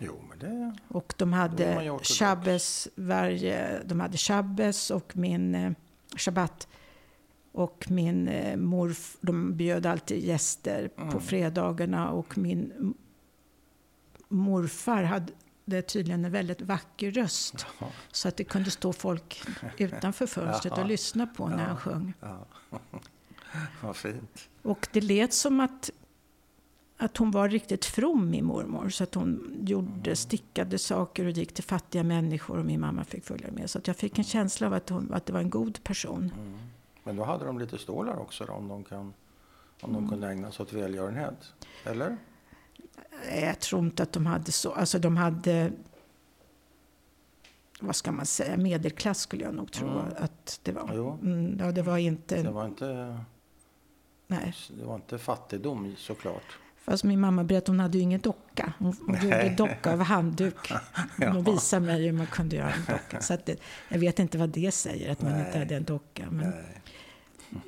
jo, 0.00 0.14
men 0.28 0.38
det, 0.38 0.76
och 0.88 1.14
de 1.16 1.32
hade 1.32 1.98
shabbes 2.02 2.88
varje, 2.94 3.82
de 3.84 4.00
hade 4.00 4.16
shabbes 4.16 4.90
och 4.90 5.16
min 5.16 5.54
eh, 5.54 5.72
shabbat 6.16 6.68
och 7.52 7.86
min 7.90 8.28
eh, 8.28 8.56
morf, 8.56 9.16
de 9.20 9.56
bjöd 9.56 9.86
alltid 9.86 10.24
gäster 10.24 10.90
mm. 10.96 11.10
på 11.10 11.20
fredagarna 11.20 12.10
och 12.10 12.38
min 12.38 12.94
morfar 14.28 15.02
hade 15.02 15.32
tydligen 15.82 16.24
en 16.24 16.32
väldigt 16.32 16.60
vacker 16.60 17.10
röst. 17.10 17.66
Jaha. 17.80 17.90
Så 18.12 18.28
att 18.28 18.36
det 18.36 18.44
kunde 18.44 18.70
stå 18.70 18.92
folk 18.92 19.42
utanför 19.76 20.26
fönstret 20.26 20.72
Jaha. 20.76 20.82
och 20.82 20.88
lyssna 20.88 21.26
på 21.26 21.48
när 21.48 21.58
ja. 21.58 21.64
han 21.64 21.76
sjöng. 21.76 22.12
Ja. 22.20 22.46
Vad 23.82 23.96
fint. 23.96 24.48
Och 24.62 24.88
det 24.92 25.00
lät 25.00 25.34
som 25.34 25.60
att, 25.60 25.90
att 26.96 27.16
hon 27.16 27.30
var 27.30 27.48
riktigt 27.48 27.84
from, 27.84 28.30
min 28.30 28.44
mormor. 28.44 28.88
Så 28.88 29.04
att 29.04 29.14
hon 29.14 29.56
gjorde 29.66 30.10
mm. 30.10 30.16
stickade 30.16 30.78
saker 30.78 31.24
och 31.24 31.30
gick 31.30 31.54
till 31.54 31.64
fattiga 31.64 32.02
människor 32.02 32.58
och 32.58 32.66
min 32.66 32.80
mamma 32.80 33.04
fick 33.04 33.24
följa 33.24 33.50
med. 33.50 33.70
Så 33.70 33.78
att 33.78 33.86
jag 33.86 33.96
fick 33.96 34.18
en 34.18 34.24
känsla 34.24 34.66
av 34.66 34.72
att, 34.72 34.88
hon, 34.88 35.12
att 35.12 35.26
det 35.26 35.32
var 35.32 35.40
en 35.40 35.50
god 35.50 35.84
person. 35.84 36.32
Mm. 36.36 36.58
Men 37.04 37.16
då 37.16 37.24
hade 37.24 37.44
de 37.44 37.58
lite 37.58 37.78
stålar 37.78 38.16
också 38.16 38.44
då, 38.44 38.52
om 38.52 38.68
de, 38.68 38.84
kan, 38.84 39.12
om 39.80 39.92
de 39.92 40.08
kunde 40.08 40.28
ägna 40.28 40.52
sig 40.52 40.62
åt 40.62 40.72
välgörenhet. 40.72 41.52
Eller? 41.84 42.16
Jag 43.40 43.58
tror 43.60 43.82
inte 43.84 44.02
att 44.02 44.12
de 44.12 44.26
hade 44.26 44.52
så. 44.52 44.72
Alltså 44.72 44.98
de 44.98 45.16
hade, 45.16 45.72
vad 47.80 47.96
ska 47.96 48.12
man 48.12 48.26
säga, 48.26 48.56
medelklass 48.56 49.20
skulle 49.20 49.44
jag 49.44 49.54
nog 49.54 49.72
tro 49.72 49.88
Mm. 49.88 50.04
att 50.18 50.60
det 50.62 50.72
var. 50.72 50.90
Mm, 51.22 51.56
ja, 51.60 51.72
det 51.72 51.82
var 51.82 51.98
inte, 51.98 52.42
Det 52.42 52.50
var 52.50 52.66
inte, 52.66 53.18
nej. 54.26 54.54
det 54.78 54.84
var 54.84 54.94
inte 54.94 55.18
fattigdom 55.18 55.94
såklart. 55.98 56.58
Fast 56.76 57.04
min 57.04 57.20
mamma 57.20 57.44
berättade 57.44 57.58
att 57.64 57.68
hon 57.68 57.80
hade 57.80 57.98
ju 57.98 58.02
ingen 58.04 58.20
docka. 58.20 58.72
Hon, 58.78 58.96
hon 59.06 59.14
gjorde 59.22 59.54
docka 59.56 59.92
av 59.92 60.00
handduk. 60.02 60.72
Hon 61.18 61.44
visade 61.44 61.86
mig 61.86 62.04
hur 62.04 62.12
man 62.12 62.26
kunde 62.26 62.56
göra 62.56 62.72
en 62.72 62.84
docka. 62.88 63.20
Så 63.20 63.34
att 63.34 63.46
det, 63.46 63.60
jag 63.88 63.98
vet 63.98 64.18
inte 64.18 64.38
vad 64.38 64.48
det 64.48 64.70
säger, 64.74 65.12
att 65.12 65.22
man 65.22 65.32
Nej. 65.32 65.46
inte 65.46 65.58
hade 65.58 65.76
en 65.76 65.84
docka. 65.84 66.26
Men, 66.30 66.50
Nej. 66.50 66.82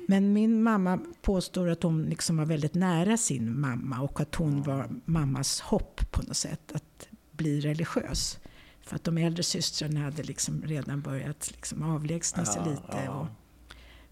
Men 0.07 0.33
min 0.33 0.63
mamma 0.63 0.99
påstår 1.21 1.69
att 1.69 1.83
hon 1.83 2.03
liksom 2.03 2.37
var 2.37 2.45
väldigt 2.45 2.73
nära 2.73 3.17
sin 3.17 3.59
mamma 3.59 3.99
och 4.01 4.19
att 4.19 4.35
hon 4.35 4.61
var 4.63 4.89
mammas 5.05 5.59
hopp 5.61 6.11
på 6.11 6.21
något 6.21 6.37
sätt, 6.37 6.71
att 6.71 7.07
bli 7.31 7.61
religiös. 7.61 8.39
För 8.81 8.95
att 8.95 9.03
de 9.03 9.17
äldre 9.17 9.43
systrarna 9.43 9.99
hade 9.99 10.23
liksom 10.23 10.61
redan 10.61 11.01
börjat 11.01 11.51
liksom 11.51 11.83
avlägsna 11.83 12.45
sig 12.45 12.61
Ja, 12.65 12.71
lite 12.71 13.03
ja. 13.05 13.11
och 13.19 13.27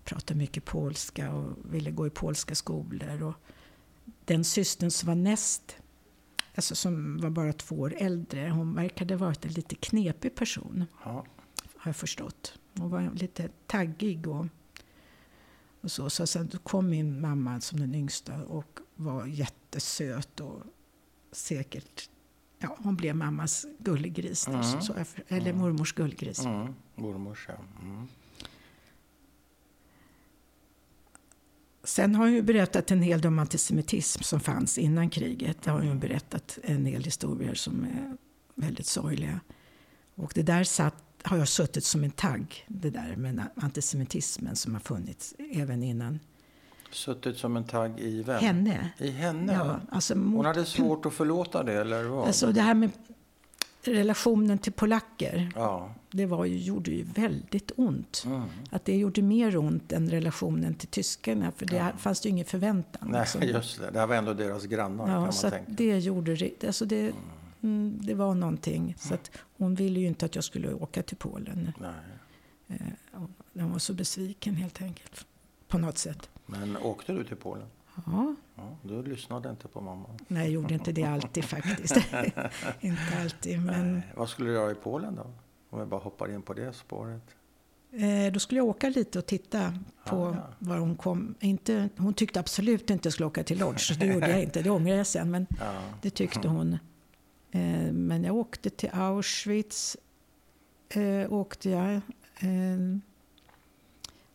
prata 0.04 0.36
mycket 0.36 0.66
polska 0.66 1.32
och 1.32 1.58
ville 1.72 1.92
gå 1.92 2.08
i 2.08 2.10
polska 2.10 2.56
skolor. 2.56 3.24
Och 3.24 3.34
den 4.26 4.44
systern 4.44 4.92
som 4.92 5.08
var 5.08 5.16
näst, 5.16 5.76
alltså 6.56 6.76
som 6.76 7.18
var 7.18 7.30
bara 7.30 7.54
två 7.54 7.76
år 7.80 7.94
äldre, 7.98 8.50
hon 8.50 8.74
verkade 8.76 9.16
varit 9.16 9.46
en 9.46 9.52
lite 9.52 9.76
knepig 9.76 10.36
person 10.36 10.86
Ja. 11.06 11.26
har 11.78 11.90
jag 11.90 11.96
förstått. 11.96 12.54
Hon 12.78 12.90
var 12.90 13.12
lite 13.14 13.50
taggig 13.68 14.28
och, 14.28 14.46
och 15.82 15.92
så. 15.92 16.10
Så 16.10 16.28
sen 16.28 16.50
kom 16.64 16.90
min 16.90 17.22
mamma 17.22 17.62
som 17.62 17.80
den 17.80 17.96
yngsta 17.96 18.44
och 18.44 18.80
var 18.96 19.26
jättesöt 19.26 20.40
och 20.40 20.64
säkert, 21.32 22.10
ja 22.60 22.78
hon 22.80 22.96
blev 22.96 23.16
mammas 23.16 23.66
gullgris. 23.80 24.46
där, 24.46 24.54
Mm. 24.54 24.64
Så, 24.64 24.82
så, 24.82 24.94
eller 25.28 25.54
mormors 25.54 25.94
gullgris. 25.94 26.46
Mm. 26.46 26.74
Mormors, 26.96 27.46
ja. 27.48 27.56
Mm. 27.82 28.08
Sen 31.84 32.16
har 32.16 32.24
hon 32.24 32.34
ju 32.34 32.42
berättat 32.42 32.92
en 32.92 33.02
hel 33.02 33.22
del 33.22 33.28
om 33.28 33.40
antisemitism 33.40 34.24
som 34.24 34.40
fanns 34.40 34.78
innan 34.78 35.10
kriget. 35.10 35.62
Det 35.62 35.72
har 35.72 35.82
hon 35.82 36.00
berättat 36.00 36.60
en 36.64 36.84
del 36.84 37.04
historier 37.04 37.54
som 37.54 37.84
är 37.84 38.18
väldigt 38.56 38.86
sorgliga. 38.86 39.40
Och 40.16 40.32
det 40.36 40.44
där 40.44 40.64
satt, 40.64 41.04
har 41.24 41.38
jag 41.38 41.48
suttit 41.48 41.84
som 41.84 42.04
en 42.04 42.12
tagg, 42.12 42.66
det 42.68 42.90
där 42.90 43.16
med 43.16 43.44
antisemitismen 43.56 44.56
som 44.56 44.74
har 44.74 44.80
funnits 44.82 45.34
även 45.54 45.84
innan. 45.84 46.20
Suttit 46.92 47.38
som 47.38 47.58
en 47.58 47.64
tagg 47.64 48.00
i 48.00 48.24
vem? 48.24 48.40
Henne. 48.40 48.90
I 48.98 49.10
henne? 49.12 49.54
Ja, 49.54 49.80
alltså, 49.92 50.14
Hon 50.14 50.24
mot, 50.24 50.46
hade 50.46 50.66
svårt 50.66 51.06
att 51.06 51.14
förlåta 51.14 51.64
det, 51.64 51.74
eller 51.74 52.04
vad? 52.04 52.28
alltså 52.28 52.52
det 52.52 52.62
här 52.62 52.74
med 52.74 52.90
relationen 53.84 54.58
till 54.58 54.74
polacker, 54.74 55.52
Ja. 55.56 55.94
det 56.12 56.26
var 56.26 56.46
ju, 56.46 56.58
gjorde 56.58 56.92
ju 56.92 57.04
väldigt 57.04 57.72
ont. 57.76 58.24
Mm. 58.26 58.42
Att 58.70 58.86
det 58.86 58.98
gjorde 58.98 59.22
mer 59.22 59.58
ont 59.58 59.92
än 59.92 60.10
relationen 60.10 60.74
till 60.74 60.88
tyskarna, 60.88 61.52
för 61.58 61.66
det 61.66 61.94
fanns 61.98 62.26
ju 62.26 62.30
ingen 62.30 62.46
förväntan. 62.46 63.10
Nej, 63.12 63.20
liksom. 63.22 63.42
just 63.44 63.80
det. 63.80 63.92
Det 63.92 64.00
här 64.00 64.08
var 64.08 64.16
ändå 64.16 64.34
deras 64.34 64.66
grannar, 64.66 65.06
kan 65.06 65.14
Ja, 65.16 65.22
man 65.22 65.34
så 65.34 65.50
tänka. 65.50 65.72
det 65.72 66.00
gjorde. 66.00 66.50
Alltså 66.68 66.86
det, 66.86 67.00
mm, 67.02 67.14
det 68.02 68.14
var 68.14 68.36
någonting. 68.36 68.96
Så 68.98 69.14
att 69.14 69.32
hon 69.58 69.76
ville 69.76 70.00
ju 70.00 70.08
inte 70.08 70.26
att 70.26 70.36
jag 70.36 70.44
skulle 70.44 70.74
åka 70.74 71.04
till 71.04 71.18
Polen. 71.18 71.72
Nej. 71.80 71.92
Eh, 72.68 73.22
Hon 73.54 73.72
var 73.72 73.80
så 73.80 73.94
besviken 73.94 74.56
helt 74.56 74.82
enkelt. 74.82 75.26
På 75.68 75.78
något 75.78 75.98
sätt. 75.98 76.30
Men 76.46 76.78
åkte 76.78 77.14
du 77.14 77.24
till 77.24 77.36
Polen? 77.38 77.68
Ja, 78.06 78.36
Ja, 78.56 78.78
du 78.84 79.04
lyssnade 79.04 79.50
inte 79.50 79.68
på 79.68 79.82
mamma. 79.82 80.10
nej, 80.28 80.44
jag 80.44 80.52
gjorde 80.52 80.74
inte 80.74 80.92
det 80.92 81.04
alltid 81.04 81.44
faktiskt. 81.46 81.96
inte 82.82 83.02
alltid, 83.22 83.60
men 83.62 83.94
Nej. 83.94 84.02
Vad 84.16 84.30
skulle 84.30 84.50
du 84.50 84.54
göra 84.56 84.72
i 84.72 84.76
Polen 84.76 85.16
då? 85.16 85.32
Om 85.70 85.80
vi 85.80 85.86
bara 85.86 86.00
hoppar 86.02 86.32
in 86.34 86.42
på 86.42 86.54
det 86.54 86.74
spåret. 86.74 87.22
eh, 87.92 88.34
då 88.34 88.40
skulle 88.40 88.60
jag 88.60 88.68
åka 88.68 88.90
lite 88.90 89.20
och 89.20 89.26
titta 89.26 89.74
på 90.06 90.26
Ah, 90.26 90.36
ja. 90.36 90.48
var 90.60 90.78
hon 90.78 90.96
kom. 90.96 91.36
Inte, 91.40 91.90
hon 91.98 92.14
tyckte 92.14 92.40
absolut 92.40 92.90
inte 92.90 93.08
jag 93.08 93.14
skulle 93.14 93.28
åka 93.28 93.44
till 93.44 93.60
Lodz. 93.60 93.98
Det 93.98 94.06
gjorde 94.06 94.30
jag 94.32 94.44
inte, 94.44 94.62
det 94.62 94.70
ångrar 94.70 94.96
jag 94.96 95.08
sen. 95.08 95.32
Men 95.32 95.48
Ja. 95.60 95.82
Det 96.02 96.10
tyckte 96.10 96.48
hon. 96.48 96.78
Eh, 97.52 97.92
men 97.92 98.24
jag 98.24 98.36
åkte 98.36 98.70
till 98.70 98.90
Auschwitz. 98.94 99.98
Eh, 100.90 101.34
åkte 101.34 101.70
jag. 101.70 101.94
Eh, 102.40 102.98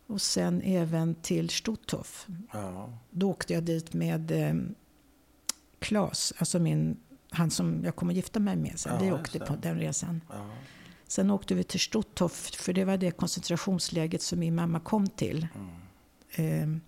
och 0.07 0.21
sen 0.21 0.61
även 0.61 1.15
till 1.15 1.49
Stutthof. 1.49 2.27
Ja. 2.53 2.89
Då 3.09 3.29
åkte 3.29 3.53
jag 3.53 3.63
dit 3.63 3.93
med 3.93 4.31
eh, 4.31 4.53
Klas, 5.79 6.33
alltså 6.37 6.59
min, 6.59 6.97
han 7.29 7.51
som 7.51 7.83
jag 7.83 7.95
kommer 7.95 8.13
gifta 8.13 8.39
mig 8.39 8.55
med 8.55 8.79
sen. 8.79 8.93
Ja, 8.93 8.99
vi 8.99 9.11
åkte 9.11 9.39
på 9.39 9.55
den 9.55 9.79
resan. 9.79 10.21
ja. 10.29 10.49
Sen 11.07 11.31
åkte 11.31 11.55
vi 11.55 11.63
till 11.63 11.79
Stutthof, 11.79 12.49
för 12.55 12.73
det 12.73 12.85
var 12.85 12.97
det 12.97 13.11
koncentrationsläget 13.11 14.21
som 14.21 14.39
min 14.39 14.55
mamma 14.55 14.79
kom 14.79 15.07
till. 15.07 15.47
Mm. 15.55 16.81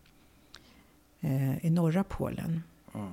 Eh, 1.21 1.31
eh, 1.31 1.65
I 1.65 1.69
norra 1.69 2.03
Polen. 2.03 2.63
Mm. 2.93 3.11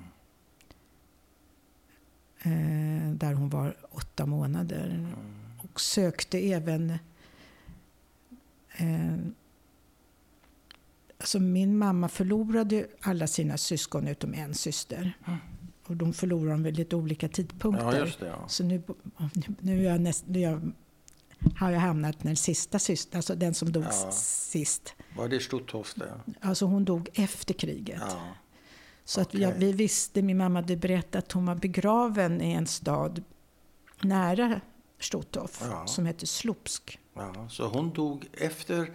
Eh, 2.44 3.10
där 3.14 3.34
hon 3.34 3.48
var 3.48 3.76
åtta 3.90 4.26
månader. 4.26 4.90
Mm. 4.90 5.14
Och 5.58 5.80
sökte 5.80 6.38
även... 6.38 6.90
Eh, 8.76 9.16
alltså 11.18 11.40
min 11.40 11.78
mamma 11.78 12.08
förlorade 12.08 12.86
alla 13.00 13.26
sina 13.26 13.56
syskon 13.56 14.08
utom 14.08 14.34
en 14.34 14.54
syster. 14.54 15.12
Och 15.86 15.96
de 15.96 16.12
förlorade 16.12 16.50
dem 16.50 16.62
vid 16.62 16.76
lite 16.76 16.96
olika 16.96 17.28
tidpunkter. 17.28 17.98
Ja, 17.98 18.26
det. 18.26 18.26
Ja. 18.26 18.48
Så 18.48 18.64
nu, 18.64 18.82
nu, 19.60 19.86
är 19.86 19.90
jag 19.90 20.00
näst, 20.00 20.24
nu 20.26 20.38
är 20.38 20.42
jag, 20.50 20.72
har 21.56 21.70
jag 21.70 21.80
hamnat 21.80 22.24
när 22.24 22.34
sista 22.34 22.78
syster, 22.78 23.16
alltså 23.16 23.34
den 23.34 23.54
som 23.54 23.72
dog 23.72 23.84
Ja. 23.84 24.10
sist. 24.12 24.94
Var 25.16 25.28
det 25.28 25.40
Stutthof 25.40 25.94
det? 25.94 26.20
Alltså 26.40 26.66
hon 26.66 26.84
dog 26.84 27.08
efter 27.14 27.54
kriget. 27.54 28.02
Så 29.04 29.20
att 29.20 29.26
Okej. 29.28 29.40
jag, 29.40 29.52
vi 29.52 29.72
visste, 29.72 30.22
min 30.22 30.36
mamma 30.36 30.58
hade 30.60 30.76
berättat 30.76 31.24
att 31.24 31.32
hon 31.32 31.46
var 31.46 31.54
begraven 31.54 32.40
i 32.40 32.52
en 32.52 32.66
stad 32.66 33.22
nära 34.02 34.60
Stutthof 34.98 35.62
Ja. 35.64 35.86
som 35.86 36.06
heter 36.06 36.26
Slupsk. 36.26 36.98
ja. 37.14 37.48
Så 37.50 37.68
hon 37.68 37.92
dog 37.92 38.26
efter 38.32 38.90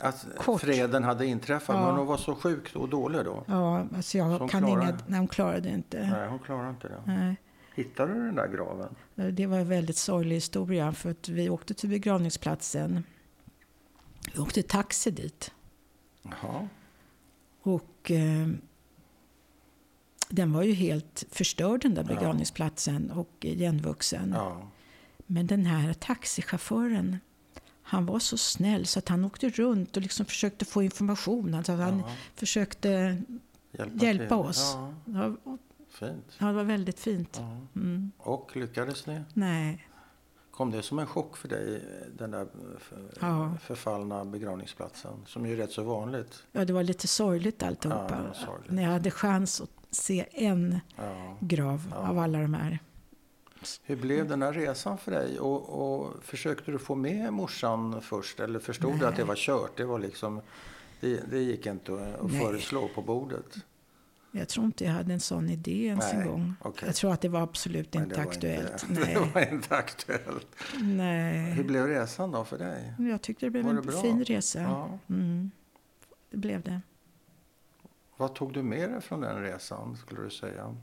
att 0.00 0.26
Kort. 0.38 0.60
freden 0.60 1.04
hade 1.04 1.26
inträffat. 1.26 1.76
Ja. 1.76 1.86
Men 1.86 1.96
hon 1.96 2.06
var 2.06 2.16
så 2.16 2.34
sjuk 2.34 2.76
och 2.76 2.88
dålig 2.88 3.24
då? 3.24 3.44
Ja, 3.46 3.78
alltså 3.80 4.02
Så 4.02 4.18
jag 4.18 4.24
hon 4.24 4.48
kan 4.48 4.62
klarade- 4.62 4.82
inga... 4.88 4.98
Nej, 5.06 5.18
hon 5.18 5.28
klarade 5.28 5.68
inte. 5.70 6.10
Nej, 6.18 6.28
hon 6.28 6.38
klarade 6.38 6.70
inte 6.70 6.88
det. 6.88 7.00
Nej. 7.06 7.36
Hittade 7.74 8.14
du 8.14 8.20
den 8.20 8.34
där 8.34 8.48
graven? 8.48 8.94
Det 9.34 9.46
var 9.46 9.58
en 9.58 9.68
väldigt 9.68 9.96
sorglig 9.96 10.36
historia 10.36 10.92
för 10.92 11.10
att 11.10 11.28
vi 11.28 11.50
åkte 11.50 11.74
till 11.74 11.88
begravningsplatsen. 11.88 13.04
Vi 14.34 14.40
åkte 14.40 14.62
taxi 14.62 15.10
dit. 15.10 15.50
Jaha. 16.22 16.68
Och 17.62 18.10
eh, 18.10 18.48
den 20.28 20.52
var 20.52 20.62
ju 20.62 20.72
helt 20.72 21.24
förstörd 21.30 21.80
den 21.82 21.94
där 21.94 22.04
begravningsplatsen 22.04 23.10
och 23.10 23.30
igenvuxen. 23.40 24.32
Ja. 24.36 24.68
Men 25.26 25.46
den 25.46 25.66
här 25.66 25.92
taxichauffören, 25.92 27.18
han 27.82 28.06
var 28.06 28.18
så 28.18 28.36
snäll 28.38 28.86
så 28.86 28.98
att 28.98 29.08
han 29.08 29.24
åkte 29.24 29.48
runt 29.50 29.96
och 29.96 30.02
liksom 30.02 30.26
försökte 30.26 30.64
få 30.64 30.82
information. 30.82 31.54
Alltså 31.54 31.72
han 31.72 31.98
Ja. 31.98 32.10
försökte 32.34 33.22
Hjälpa, 33.72 34.04
hjälpa 34.04 34.36
oss. 34.36 34.76
Ja, 35.04 35.36
fint. 35.90 36.24
ja, 36.38 36.46
det 36.46 36.52
var 36.52 36.64
väldigt 36.64 37.00
fint. 37.00 37.40
Mm. 37.76 38.12
Och 38.18 38.56
lyckades 38.56 39.06
ni? 39.06 39.20
Nej, 39.34 39.86
Kom 40.56 40.70
det 40.70 40.82
som 40.82 40.98
en 40.98 41.06
chock 41.06 41.36
för 41.36 41.48
dig, 41.48 41.82
den 42.18 42.30
där 42.30 42.46
för, 42.78 42.98
Ja. 43.20 43.54
förfallna 43.62 44.24
begravningsplatsen? 44.24 45.12
Som 45.26 45.46
ju 45.46 45.52
är 45.52 45.56
rätt 45.56 45.72
så 45.72 45.82
vanligt. 45.82 46.42
ja, 46.52 46.64
det 46.64 46.72
var 46.72 46.82
lite 46.82 47.06
sorgligt 47.08 47.56
Ja, 47.58 47.66
alltihopa. 47.66 48.24
sorgligt. 48.34 48.70
När 48.72 48.82
jag 48.82 48.90
hade 48.90 49.10
chans 49.10 49.60
att 49.60 49.70
se 49.90 50.26
en 50.32 50.80
Ja. 50.96 51.36
grav 51.40 51.92
Ja. 51.94 52.08
av 52.08 52.18
alla 52.18 52.38
de 52.38 52.54
här. 52.54 52.78
Hur 53.82 53.96
blev 53.96 54.28
den 54.28 54.42
här 54.42 54.52
resan 54.52 54.98
för 54.98 55.10
dig? 55.10 55.38
Och, 55.40 55.68
och 56.02 56.12
försökte 56.24 56.70
du 56.72 56.78
få 56.78 56.94
med 56.94 57.32
morsan 57.32 58.00
först? 58.02 58.40
Eller 58.40 58.58
förstod 58.58 58.92
du 58.92 58.96
Nej. 58.98 59.06
att 59.06 59.16
det 59.16 59.24
var 59.24 59.34
kört? 59.36 59.76
Det, 59.76 59.84
var 59.84 59.98
liksom, 59.98 60.40
det, 61.00 61.30
det 61.30 61.38
gick 61.38 61.66
inte 61.66 61.92
att 61.94 62.30
Nej. 62.32 62.40
föreslå 62.40 62.88
på 62.94 63.02
bordet. 63.02 63.56
Jag 64.38 64.48
tror 64.48 64.66
inte 64.66 64.84
jag 64.84 64.92
hade 64.92 65.12
en 65.12 65.20
sån 65.20 65.50
idé 65.50 65.84
ens 65.86 66.12
Nej, 66.12 66.22
en 66.22 66.28
gång. 66.28 66.54
okej. 66.60 66.86
Jag 66.88 66.94
tror 66.94 67.12
att 67.12 67.20
det 67.20 67.28
var 67.28 67.40
absolut 67.40 67.94
inte 67.94 68.08
det 68.08 68.16
var 68.16 68.22
aktuellt. 68.30 68.86
Inte, 68.90 69.00
Nej. 69.00 69.14
det 69.14 69.34
var 69.34 69.52
inte 69.52 69.76
aktuellt. 69.76 70.46
Hur 70.74 70.84
Nej. 70.96 71.64
blev 71.64 71.86
resan 71.86 72.30
då 72.30 72.44
för 72.44 72.58
dig? 72.58 72.92
Jag 72.98 73.22
tyckte 73.22 73.46
det 73.46 73.50
blev 73.50 73.64
Var 73.64 73.72
det 73.72 73.78
en 73.78 73.86
bra? 73.86 74.02
fin 74.02 74.24
resa. 74.24 74.60
Ja. 74.62 74.98
Mm. 75.08 75.50
Det 76.30 76.36
blev 76.36 76.62
det. 76.62 76.80
Vad 78.16 78.34
tog 78.34 78.52
du 78.52 78.62
med 78.62 78.90
dig 78.90 79.00
från 79.00 79.20
den 79.20 79.42
resan, 79.42 79.96
skulle 79.96 80.22
du 80.22 80.30
säga? 80.30 80.76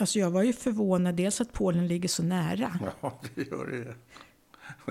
Alltså 0.00 0.18
jag 0.18 0.30
var 0.30 0.42
ju 0.42 0.52
förvånad 0.52 1.14
dels 1.14 1.40
att 1.40 1.52
Polen 1.52 1.86
ligger 1.88 2.08
så 2.08 2.22
nära. 2.22 2.78
Ja, 3.00 3.20
det 3.34 3.42
gör 3.50 3.66
det. 3.66 3.94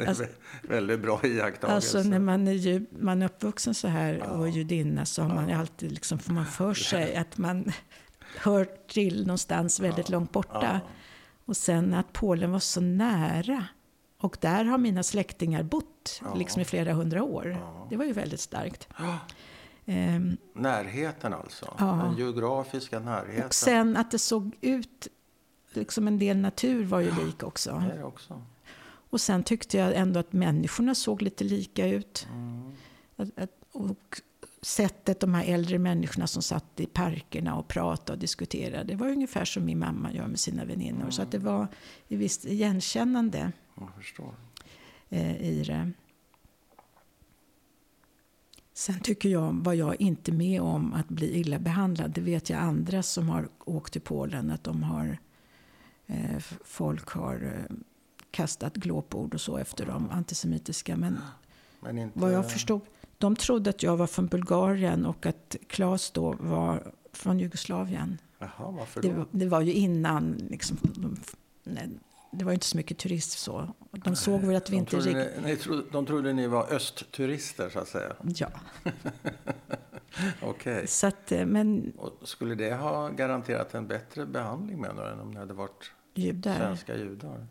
Alltså- 0.08 0.24
vä- 0.24 0.27
väldigt 0.70 1.00
bra 1.00 1.20
iakttagelse. 1.24 1.98
Alltså 1.98 2.10
när 2.10 2.20
man 2.20 2.48
är, 2.48 2.51
ju, 2.51 2.86
man 3.00 3.22
är 3.22 3.25
uppvuxen 3.25 3.74
så 3.74 3.88
här 3.88 4.13
Ja. 4.13 4.25
och 4.25 4.50
judinna 4.50 5.06
så 5.06 5.22
har 5.22 5.36
man 5.36 5.50
ju 5.50 5.56
alltid 5.56 5.92
liksom, 5.92 6.20
får 6.20 6.34
man 6.34 6.46
för 6.46 6.74
sig 6.74 7.15
att 7.15 7.38
man 7.38 7.72
hör 8.38 8.68
till 8.88 9.27
någonstans 9.27 9.80
väldigt 9.80 10.10
långt 10.10 10.32
borta. 10.32 10.82
Ja. 10.84 10.89
Och 11.46 11.58
sen 11.58 11.94
att 11.94 12.13
Polen 12.13 12.51
var 12.51 12.60
så 12.60 12.82
nära. 12.82 13.65
Och 14.18 14.38
där 14.42 14.63
har 14.65 14.77
mina 14.77 15.03
släktingar 15.03 15.63
bott 15.63 16.22
Ja. 16.24 16.34
liksom 16.36 16.62
i 16.62 16.65
flera 16.65 16.94
hundra 16.94 17.24
år. 17.24 17.48
Ja. 17.62 17.88
Det 17.89 17.98
var 17.98 18.06
ju 18.06 18.13
väldigt 18.13 18.39
starkt. 18.39 18.88
Ja. 18.98 19.18
Ehm, 19.86 20.38
Närheten 20.56 21.34
alltså. 21.34 21.75
Ja. 21.80 21.86
Den 21.86 22.18
geografiska 22.18 23.00
närheten. 23.00 23.46
och 23.46 23.53
sen 23.53 23.98
att 23.98 24.12
det 24.12 24.20
såg 24.20 24.56
ut, 24.62 25.08
liksom 25.74 26.08
en 26.08 26.20
del 26.20 26.38
natur 26.38 26.84
var 26.86 27.00
ju 27.00 27.12
lik 27.25 27.44
också. 27.44 27.84
Det 27.88 27.94
är 27.94 27.98
det 27.98 28.03
också. 28.03 28.42
Och 29.13 29.22
sen 29.22 29.43
tyckte 29.43 29.77
jag 29.77 29.96
ändå 29.96 30.20
att 30.20 30.34
människorna 30.34 30.96
såg 30.96 31.22
lite 31.22 31.43
lika 31.43 31.88
ut. 31.88 32.27
Mm. 32.32 32.72
Att, 33.15 33.39
att, 33.39 33.51
och 33.72 34.22
sättet 34.62 35.20
de 35.20 35.34
här 35.34 35.43
äldre 35.46 35.79
människorna 35.79 36.27
som 36.27 36.41
satt 36.41 36.79
i 36.79 36.86
parkerna 36.86 37.55
och 37.55 37.67
pratade 37.67 38.12
och 38.12 38.20
diskuterade. 38.20 38.84
Det 38.84 38.96
var 38.96 39.08
ungefär 39.10 39.46
som 39.46 39.65
min 39.65 39.79
mamma 39.79 40.13
gör 40.13 40.27
med 40.27 40.39
sina 40.39 40.65
väninnor. 40.65 41.10
Så 41.10 41.22
att 41.22 41.32
det 41.32 41.38
var 41.38 41.63
ett 41.63 42.17
visst 42.17 42.46
igenkännande 42.46 43.51
eh, 45.10 45.41
i 45.41 45.63
det. 45.63 45.91
Sen 48.74 49.00
tycker 49.00 49.29
jag, 49.29 49.53
var 49.53 49.74
jag 49.74 50.01
inte 50.01 50.32
med 50.32 50.62
om 50.62 50.93
att 50.93 51.08
bli 51.08 51.39
illa 51.39 51.60
behandlad. 51.60 52.12
Det 52.12 52.22
vet 52.22 52.50
jag 52.50 52.60
andra 52.60 53.03
som 53.03 53.29
har 53.29 53.50
åkt 53.65 53.93
till 53.93 54.01
Polen 54.01 54.51
att 54.51 54.63
de 54.63 54.84
har 54.84 55.17
eh, 56.08 56.38
folk 56.63 57.10
har 57.10 57.65
eh, 57.70 57.75
kastat 58.34 58.74
glåpord 58.74 59.34
och 59.34 59.42
så 59.42 59.58
efter 59.58 59.86
dem, 59.86 60.10
antisemitiska. 60.12 60.96
Men 60.98 61.20
Men 61.80 61.98
inte... 61.98 62.20
vad 62.20 62.34
jag 62.34 62.52
förstod, 62.52 62.82
de 63.18 63.36
trodde 63.36 63.70
att 63.70 63.84
jag 63.84 63.98
var 63.98 64.08
från 64.08 64.28
Bulgarien 64.28 65.06
och 65.06 65.25
att 65.25 65.56
Claes 65.68 66.12
då 66.12 66.36
var 66.40 66.92
från 67.13 67.40
Jugoslavien. 67.40 68.18
Jaha, 68.40 68.72
varför 68.72 69.02
Det, 69.02 69.08
då? 69.10 69.13
var- 69.16 69.28
det 69.32 69.48
var 69.48 69.62
ju 69.62 69.74
innan, 69.74 70.32
liksom, 70.50 70.78
de, 70.82 71.18
nej, 71.63 71.90
det 72.32 72.46
var 72.46 72.52
ju 72.52 72.54
inte 72.54 72.66
så 72.66 72.78
mycket 72.78 72.98
turism 72.98 73.38
så. 73.38 73.74
De 73.92 74.16
såg 74.16 74.42
väl 74.42 74.56
att 74.56 74.70
vi 74.70 74.75
De 74.75 74.80
inte 74.80 74.98
riktigt... 74.98 75.44
ni, 75.46 75.56
trodde, 75.56 75.84
de 75.92 76.06
trodde 76.06 76.34
ni 76.34 76.48
var 76.48 76.74
östturister, 76.74 77.70
så 77.70 77.80
att 77.80 77.88
säga. 77.88 78.13
Ja, 78.36 78.50
Okej. 80.42 80.86
att, 81.04 81.32
eh, 81.32 81.46
men 81.46 81.94
Och 81.98 82.28
skulle 82.28 82.56
det 82.56 82.74
ha 82.75 83.10
garanterat 83.10 83.74
en 83.74 83.88
bättre 83.88 84.25
behandling, 84.25 84.82
menar 84.82 85.06
du, 85.06 85.12
än 85.12 85.20
om 85.20 85.32
ni 85.32 85.38
hade 85.40 85.54
varit 85.54 85.92
judar. 86.13 86.58
svenska 86.58 86.98
judar? 86.98 87.48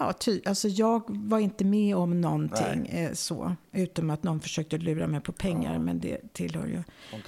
Ja, 0.00 0.12
ty, 0.12 0.40
alltså 0.46 0.68
jag 0.68 1.02
var 1.08 1.38
inte 1.38 1.64
med 1.64 1.96
om 1.96 2.20
någonting 2.20 2.86
eh, 2.86 3.12
så. 3.12 3.56
Utom 3.72 4.10
att 4.10 4.22
någon 4.22 4.40
försökte 4.40 4.78
lura 4.78 5.06
mig 5.06 5.20
på 5.20 5.32
pengar, 5.32 5.78
men 5.78 6.00
det 6.00 6.32
tillhör 6.32 6.66
ju. 6.66 6.82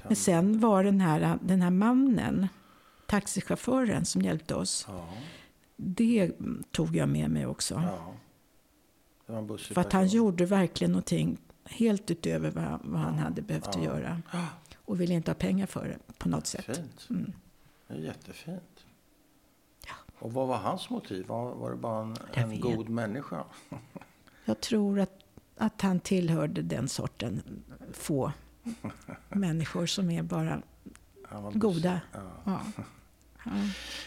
Men 0.07 0.17
sen 0.17 0.61
var 0.61 0.85
den 0.85 1.01
här, 1.01 1.39
den 1.43 1.63
här 1.63 1.71
mannen, 1.71 2.49
taxichauffören 3.07 4.05
som 4.05 4.23
hjälpte 4.23 4.55
oss. 4.55 4.87
Ja, 4.89 5.09
Det 5.77 6.33
tog 6.71 6.97
jag 6.97 7.09
med 7.09 7.31
mig 7.31 7.47
också. 7.47 7.75
ja. 7.75 8.15
För 9.59 9.81
att 9.81 9.93
han 9.93 10.07
gjorde 10.07 10.47
verkligen 10.47 10.91
någonting 10.93 11.39
helt 11.65 12.11
utöver 12.11 12.51
vad, 12.51 12.81
vad 12.85 13.01
han 13.01 13.15
hade 13.19 13.43
behövt 13.43 13.69
Ja. 13.75 13.85
göra. 13.85 14.23
Och 14.85 15.01
ville 15.01 15.15
inte 15.15 15.31
ha 15.31 15.35
pengar 15.37 15.67
för 15.67 15.89
det 15.89 16.15
på 16.19 16.29
något 16.29 16.47
sätt. 16.47 16.77
Fint. 16.77 17.07
Mm. 17.11 17.33
Det 17.89 17.95
är 17.95 17.99
jättefint. 17.99 18.72
Och 20.23 20.33
vad 20.33 20.49
var 20.49 20.57
hans 20.57 20.91
motiv? 20.91 21.27
Var, 21.27 21.55
var 21.55 21.71
det 21.71 21.77
bara 21.77 22.03
en, 22.03 22.17
en 22.33 22.61
god 22.61 22.89
människa? 22.89 23.45
Jag 24.45 24.61
tror 24.61 25.01
att, 25.01 25.19
att 25.57 25.81
han 25.83 26.01
tillhörde 26.01 26.63
den 26.63 26.89
sorten 26.89 27.43
få 27.93 28.33
människor 29.29 29.87
som 29.87 30.11
är 30.11 30.23
bara 30.23 30.63
goda. 31.53 32.01
Ja. 32.13 32.21
Ja. 32.45 32.61
Ja. 33.45 33.51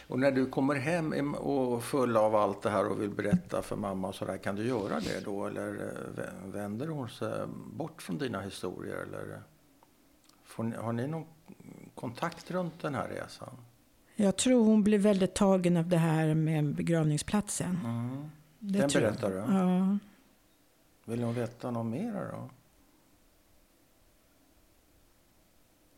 Och 0.07 0.19
när 0.19 0.31
du 0.31 0.45
kommer 0.45 0.75
hem 0.75 1.35
och 1.35 1.83
full 1.83 2.17
av 2.17 2.35
allt 2.35 2.61
det 2.61 2.69
här 2.69 2.87
och 2.91 3.01
vill 3.01 3.09
berätta 3.09 3.61
för 3.61 3.75
mamma 3.75 4.07
och 4.07 4.15
sådär, 4.15 4.37
kan 4.37 4.55
du 4.55 4.67
göra 4.67 4.99
det 4.99 5.25
då? 5.25 5.45
Eller 5.47 5.67
eh, 5.67 6.21
vä- 6.21 6.51
vänder 6.51 6.87
hon 6.87 7.09
sig 7.09 7.45
bort 7.73 8.01
från 8.01 8.17
dina 8.17 8.41
historier? 8.41 8.95
Eller 8.95 9.41
ni, 10.57 10.75
har 10.75 10.93
ni 10.93 11.07
någon 11.07 11.25
kontakt 11.95 12.51
runt 12.51 12.81
den 12.81 12.95
här 12.95 13.07
resan? 13.07 13.55
Jag 14.15 14.35
tror 14.35 14.65
hon 14.65 14.83
blev 14.83 15.01
väldigt 15.01 15.33
tagen 15.33 15.77
av 15.77 15.87
det 15.89 15.97
här 15.97 16.33
med 16.33 16.75
begravningsplatsen. 16.75 17.79
Mm. 17.85 18.29
Det 18.59 18.79
Den 18.79 18.89
berättar 18.93 19.29
du? 19.29 19.35
Ja. 19.35 19.97
Vill 21.05 21.23
hon 21.23 21.33
veta 21.33 21.71
något 21.71 21.85
mer 21.85 22.31
då? 22.31 22.49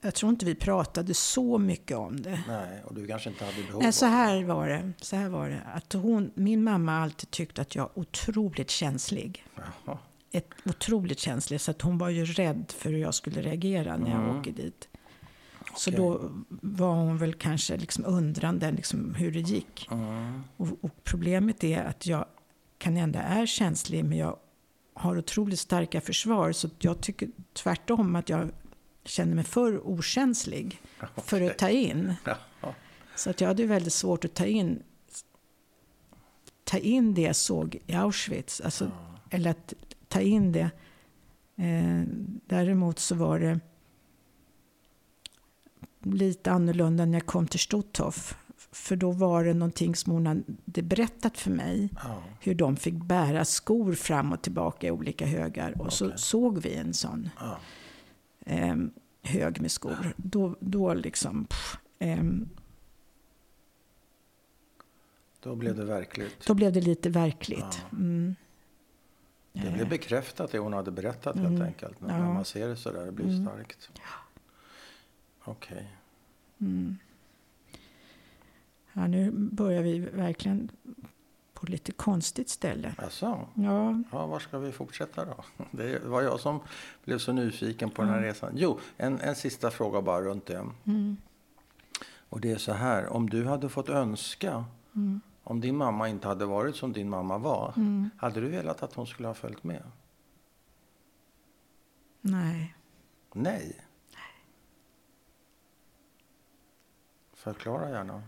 Jag 0.02 0.14
tror 0.16 0.30
inte 0.30 0.46
vi 0.46 0.56
pratade 0.56 1.14
så 1.14 1.58
mycket 1.58 1.98
om 1.98 2.22
det. 2.22 2.44
Nej, 2.48 2.84
och 2.86 2.94
du 2.96 3.08
kanske 3.08 3.30
inte 3.30 3.46
hade 3.46 3.64
behov 3.64 3.82
Nej, 3.84 3.94
så 3.94 4.06
här 4.06 4.44
var 4.44 4.68
det. 4.68 4.92
Så 5.02 5.16
här 5.16 5.30
var 5.30 5.50
det. 5.50 5.62
Att 5.74 5.94
hon, 5.94 6.32
min 6.34 6.64
mamma 6.64 6.92
har 6.92 7.00
alltid 7.00 7.32
tyckt 7.32 7.60
att 7.60 7.76
jag 7.76 7.86
är 7.86 8.00
otroligt 8.00 8.70
känslig. 8.70 9.46
Jaha. 9.56 9.98
Ett, 10.32 10.50
otroligt 10.66 11.20
känslig. 11.20 11.62
Så 11.62 11.72
att 11.72 11.82
hon 11.82 11.98
var 11.98 12.10
ju 12.10 12.26
rädd 12.26 12.74
för 12.78 12.90
hur 12.90 12.98
jag 12.98 13.14
skulle 13.14 13.42
reagera 13.42 13.98
när 13.98 14.10
jag 14.12 14.24
Mm. 14.24 14.40
åker 14.40 14.52
dit. 14.52 14.88
Så 15.78 15.92
då 15.92 16.32
var 16.50 16.96
hon 16.96 17.18
väl 17.18 17.34
kanske 17.34 17.78
liksom 17.78 18.06
undrande 18.06 18.72
liksom 18.72 19.16
hur 19.16 19.32
det 19.32 19.40
gick. 19.40 19.88
Mm. 19.92 20.44
Och, 20.58 20.68
och 20.82 21.04
problemet 21.04 21.64
är 21.64 21.84
att 21.84 22.08
jag 22.08 22.26
kan 22.78 22.98
ändå 22.98 23.20
är 23.20 23.46
känslig 23.46 24.06
men 24.06 24.18
jag 24.18 24.38
har 24.94 25.18
otroligt 25.18 25.60
starka 25.60 26.02
försvar. 26.02 26.52
Så 26.52 26.70
jag 26.80 27.02
tycker 27.02 27.30
tvärtom 27.54 28.16
att 28.16 28.30
jag 28.30 28.50
känner 29.06 29.36
mig 29.36 29.44
för 29.44 29.88
okänslig 29.88 30.82
för 31.16 31.42
att 31.42 31.58
ta 31.58 31.70
in. 31.70 32.14
Så 33.16 33.30
att 33.30 33.42
jag 33.42 33.48
hade 33.48 33.66
väldigt 33.66 33.94
svårt 33.94 34.26
att 34.26 34.34
ta 34.34 34.46
in, 34.46 34.84
ta 36.64 36.78
in 36.78 37.14
det 37.14 37.22
jag 37.22 37.36
såg 37.36 37.78
i 37.88 37.94
Auschwitz. 37.94 38.62
Alltså, 38.62 38.86
Ja. 38.86 39.20
Eller 39.30 39.50
att 39.50 39.74
ta 40.08 40.22
in 40.22 40.52
det. 40.52 40.70
Eh, 41.56 42.04
däremot 42.46 43.00
så 43.00 43.16
var 43.16 43.40
det 43.40 43.60
lite 46.14 46.52
annorlunda 46.52 47.06
när 47.06 47.14
jag 47.14 47.26
kom 47.26 47.48
till 47.48 47.60
Stutthof. 47.60 48.38
För 48.72 48.96
då 48.96 49.12
var 49.12 49.44
det 49.44 49.54
någonting 49.54 49.96
som 49.96 50.14
hon 50.14 50.28
hade 50.28 50.82
berättat 50.82 51.38
för 51.38 51.52
mig. 51.52 51.90
Ja. 52.04 52.24
Hur 52.42 52.56
de 52.56 52.78
fick 52.78 52.94
bära 52.94 53.46
skor 53.46 53.94
fram 53.94 54.32
och 54.34 54.42
tillbaka 54.42 54.88
i 54.88 54.92
olika 54.92 55.26
högar. 55.26 55.82
Och 55.82 55.94
så 55.94 56.06
Okej. 56.06 56.18
såg 56.18 56.58
vi 56.62 56.74
en 56.76 56.94
sån 56.94 57.30
Ja. 57.40 57.60
eh, 58.46 58.76
hög 59.24 59.62
med 59.62 59.72
skor. 59.72 60.14
Då, 60.18 60.56
då 60.60 60.94
liksom... 60.94 61.46
Pff, 61.46 61.78
ehm, 62.00 62.50
Då 65.40 65.56
blev 65.56 65.76
det 65.76 65.86
verkligt. 65.86 66.46
Då 66.48 66.54
blev 66.54 66.74
det 66.74 66.82
lite 66.82 67.10
verkligt. 67.10 67.82
Mm. 67.92 68.36
Det 69.54 69.68
Eh, 69.68 69.74
blev 69.74 69.90
bekräftat 69.90 70.52
det 70.52 70.60
hon 70.60 70.74
hade 70.74 70.92
berättat 70.92 71.36
Mm. 71.36 71.52
helt 71.52 71.64
enkelt. 71.64 72.02
När 72.02 72.20
man 72.34 72.46
ser 72.46 72.68
det 72.68 72.76
så 72.76 72.92
där, 72.92 73.06
det 73.06 73.12
blir 73.12 73.26
Mm. 73.26 73.46
starkt. 73.46 73.90
Okej. 75.44 75.97
Mm. 76.60 76.98
Ja, 78.94 79.08
nu 79.08 79.32
börjar 79.32 79.82
vi 79.84 80.00
verkligen 80.00 80.72
på 81.54 81.66
lite 81.66 81.92
konstigt 81.92 82.50
ställe. 82.50 82.96
Jaså? 82.98 83.48
Ja, 83.54 84.04
Ja, 84.12 84.26
var 84.28 84.40
ska 84.40 84.60
vi 84.60 84.72
fortsätta 84.72 85.26
då? 85.26 85.44
Det 85.72 86.00
var 86.06 86.22
jag 86.22 86.40
som 86.40 86.60
blev 87.04 87.18
så 87.18 87.32
nyfiken 87.34 87.90
på 87.90 88.02
den 88.02 88.12
här 88.12 88.22
resan. 88.22 88.52
Jo, 88.56 88.80
en, 88.98 89.20
en 89.20 89.36
sista 89.36 89.72
fråga 89.72 90.02
bara 90.02 90.22
runt 90.22 90.46
det. 90.46 90.66
mm. 90.86 91.18
Och 92.30 92.42
det 92.42 92.52
är 92.52 92.58
så 92.58 92.74
här, 92.74 93.08
om 93.08 93.30
du 93.30 93.46
hade 93.46 93.70
fått 93.70 93.90
önska, 93.90 94.66
Mm. 94.96 95.22
om 95.44 95.62
din 95.62 95.76
mamma 95.78 96.10
inte 96.10 96.28
hade 96.28 96.46
varit 96.46 96.76
som 96.76 96.94
din 96.94 97.10
mamma 97.10 97.38
var, 97.38 97.74
Mm. 97.78 98.10
hade 98.18 98.42
du 98.42 98.48
velat 98.48 98.84
att 98.84 98.94
hon 98.94 99.08
skulle 99.08 99.28
ha 99.28 99.36
följt 99.36 99.64
med? 99.64 99.84
nej. 102.22 102.76
Nej. 103.34 103.82
Förklara 107.38 107.90
gärna. 107.90 108.24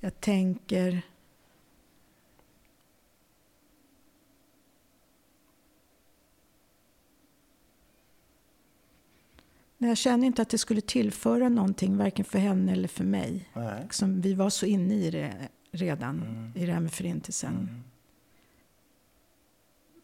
Jag 0.00 0.20
tänker... 0.20 1.02
Nej, 9.78 9.88
Jag 9.90 9.98
känner 9.98 10.26
inte 10.26 10.42
att 10.42 10.48
det 10.48 10.58
skulle 10.58 10.80
tillföra 10.80 11.48
någonting, 11.48 11.96
varken 11.96 12.24
för 12.24 12.38
henne 12.38 12.72
eller 12.72 12.88
för 12.88 13.04
mig. 13.04 13.48
Liksom, 13.82 14.20
vi 14.20 14.34
var 14.34 14.50
så 14.50 14.66
inne 14.66 14.94
i 14.94 15.10
det 15.10 15.48
redan, 15.70 16.22
Mm. 16.22 16.52
i 16.54 16.66
det 16.66 16.72
här 16.72 16.80
med 16.80 16.92
förintelsen. 16.92 17.54
Mm. 17.54 17.82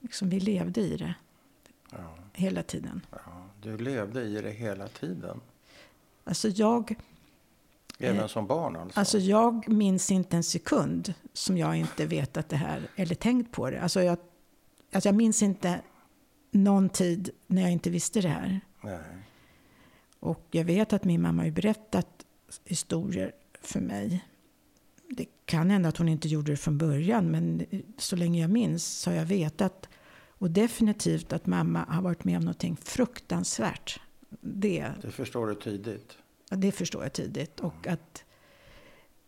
Liksom, 0.00 0.28
vi 0.30 0.40
levde 0.40 0.80
i 0.80 0.96
det 0.96 1.14
Ja, 1.90 2.14
hela 2.32 2.62
tiden. 2.62 3.06
ja. 3.10 3.39
Du 3.62 3.78
levde 3.78 4.22
i 4.22 4.40
det 4.42 4.50
hela 4.50 4.88
tiden. 4.88 5.40
Alltså 6.24 6.48
jag, 6.48 6.94
Även 7.98 8.28
som 8.28 8.46
barn 8.46 8.76
alltså? 8.76 9.00
Alltså 9.00 9.18
jag 9.18 9.68
minns 9.68 10.10
inte 10.10 10.36
en 10.36 10.42
sekund 10.42 11.14
som 11.32 11.58
jag 11.58 11.76
inte 11.76 12.06
vet 12.06 12.36
att 12.36 12.48
det 12.48 12.56
här, 12.56 12.88
eller 12.96 13.14
tänkt 13.14 13.52
på 13.52 13.70
det. 13.70 13.80
Alltså 13.80 14.02
jag, 14.02 14.18
alltså 14.92 15.08
jag 15.08 15.16
minns 15.16 15.42
inte 15.42 15.80
någon 16.50 16.88
tid 16.88 17.30
när 17.46 17.62
jag 17.62 17.70
inte 17.72 17.90
visste 17.90 18.20
det 18.20 18.28
här. 18.28 18.60
Nej. 18.80 19.00
Och 20.20 20.46
jag 20.50 20.64
vet 20.64 20.92
att 20.92 21.04
min 21.04 21.22
mamma 21.22 21.42
har 21.42 21.50
berättat 21.50 22.26
historier 22.64 23.32
för 23.62 23.80
mig. 23.80 24.24
Det 25.08 25.26
kan 25.44 25.70
hända 25.70 25.88
att 25.88 25.96
hon 25.96 26.08
inte 26.08 26.28
gjorde 26.28 26.52
det 26.52 26.56
från 26.56 26.78
början, 26.78 27.30
men 27.30 27.66
så 27.98 28.16
länge 28.16 28.40
jag 28.40 28.50
minns 28.50 28.86
så 28.86 29.10
har 29.10 29.16
jag 29.16 29.24
vetat 29.24 29.88
och 30.40 30.50
definitivt 30.50 31.32
att 31.32 31.46
mamma 31.46 31.84
har 31.88 32.02
varit 32.02 32.24
med 32.24 32.36
om 32.36 32.42
någonting 32.42 32.76
fruktansvärt. 32.76 34.00
Det, 34.40 34.92
Det 35.02 35.10
förstår 35.10 35.46
du 35.46 35.54
tidigt? 35.54 36.16
Ja, 36.50 36.56
det 36.56 36.72
förstår 36.72 37.02
jag 37.02 37.12
tidigt. 37.12 37.60
Och 37.60 37.86
att, 37.86 38.24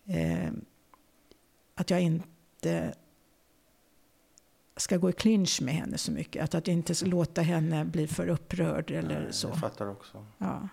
eh, 0.07 0.51
att 1.75 1.91
jag 1.91 2.01
inte 2.01 2.95
ska 4.77 4.97
gå 4.97 5.11
i 5.11 5.13
clinch 5.13 5.63
med 5.63 5.75
henne 5.75 5.99
så 5.99 6.13
mycket. 6.13 6.45
Att, 6.45 6.55
att 6.55 6.69
inte 6.69 6.95
ska 6.95 7.07
låta 7.07 7.43
henne 7.43 7.85
bli 7.85 8.07
för 8.07 8.29
upprörd 8.29 8.91
eller 8.91 9.21
Nej, 9.21 9.33
så. 9.33 9.49
Jag 9.49 9.59
fattar 9.61 9.87
också. 9.89 10.27
Ja. 10.39 10.69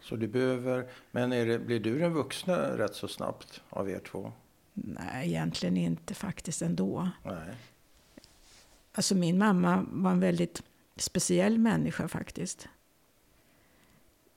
Så 0.00 0.16
du 0.16 0.28
behöver, 0.28 0.88
men 1.10 1.32
är 1.32 1.46
det, 1.46 1.58
blir 1.58 1.80
du 1.80 1.98
den 1.98 2.12
vuxna 2.12 2.78
rätt 2.78 2.94
så 2.94 3.08
snabbt 3.08 3.62
av 3.70 3.90
er 3.90 3.98
två? 3.98 4.32
Nej, 4.72 5.28
egentligen 5.28 5.76
inte 5.76 6.14
faktiskt 6.14 6.62
ändå. 6.62 7.08
Nej. 7.24 7.54
Alltså 9.00 9.14
min 9.14 9.38
mamma 9.38 9.86
var 9.90 10.10
en 10.10 10.20
väldigt 10.20 10.62
speciell 10.96 11.58
människa 11.58 12.08
faktiskt. 12.08 12.68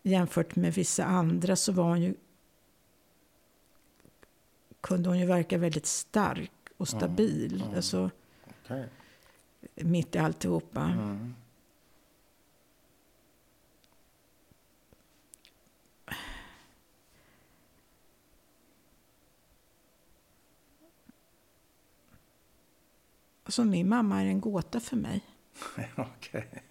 Jämfört 0.04 0.56
med 0.56 0.74
vissa 0.74 1.06
andra 1.06 1.56
så 1.56 1.72
var 1.72 1.84
hon 1.84 2.02
ju, 2.02 2.14
kunde 4.82 5.10
hon 5.10 5.20
ju 5.20 5.26
verka 5.26 5.58
väldigt 5.58 5.86
stark 5.86 6.52
och 6.78 6.88
stabil. 6.88 7.62
mm. 7.62 7.76
Alltså, 7.76 8.10
Okej. 8.64 8.88
mitt 9.76 10.16
i 10.16 10.18
alltihopa. 10.18 10.82
Mm. 10.84 11.36
Alltså 23.44 23.64
min 23.64 23.90
mamma 23.90 24.22
är 24.22 24.26
en 24.26 24.42
gåta 24.42 24.80
för 24.80 24.96
mig. 24.96 25.22
Okej. 25.96 26.64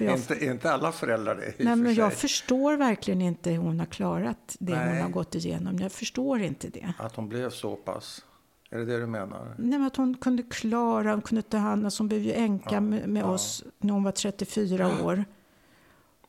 Jag, 0.00 0.16
Inte, 0.16 0.44
inte 0.44 0.72
alla 0.72 0.92
föräldrar 0.92 1.34
det 1.34 1.46
i 1.46 1.64
nej, 1.64 1.76
men 1.76 1.94
för 1.94 2.02
jag 2.02 2.12
förstår 2.12 2.76
verkligen 2.76 3.22
inte 3.22 3.50
hur 3.50 3.58
hon 3.58 3.78
har 3.78 3.86
klarat 3.86 4.56
det 4.60 4.76
hon 4.76 4.86
Nej. 4.86 5.02
har 5.02 5.08
gått 5.08 5.34
igenom. 5.34 5.78
Jag 5.78 5.92
förstår 5.92 6.40
inte 6.42 6.68
det. 6.68 6.92
Att 6.98 7.16
hon 7.16 7.28
blev 7.28 7.50
så 7.50 7.76
pass? 7.76 8.24
Är 8.70 8.78
det 8.78 8.84
det 8.84 8.98
du 9.00 9.06
menar? 9.06 9.54
Nej, 9.58 9.78
men 9.78 9.82
att 9.86 9.96
hon 9.96 10.14
kunde 10.16 10.42
klara, 10.42 11.12
hon 11.12 11.22
kunde 11.22 11.42
ta 11.42 11.56
hand 11.56 11.84
om 11.84 11.90
Hon 11.98 12.08
blev 12.08 12.22
ju 12.22 12.32
änka 12.32 12.74
Ja, 12.74 12.80
med, 12.80 13.08
med 13.08 13.22
ja. 13.22 13.26
oss 13.26 13.64
när 13.78 13.92
hon 13.92 14.04
var 14.04 14.12
34 14.12 15.04
år. 15.04 15.24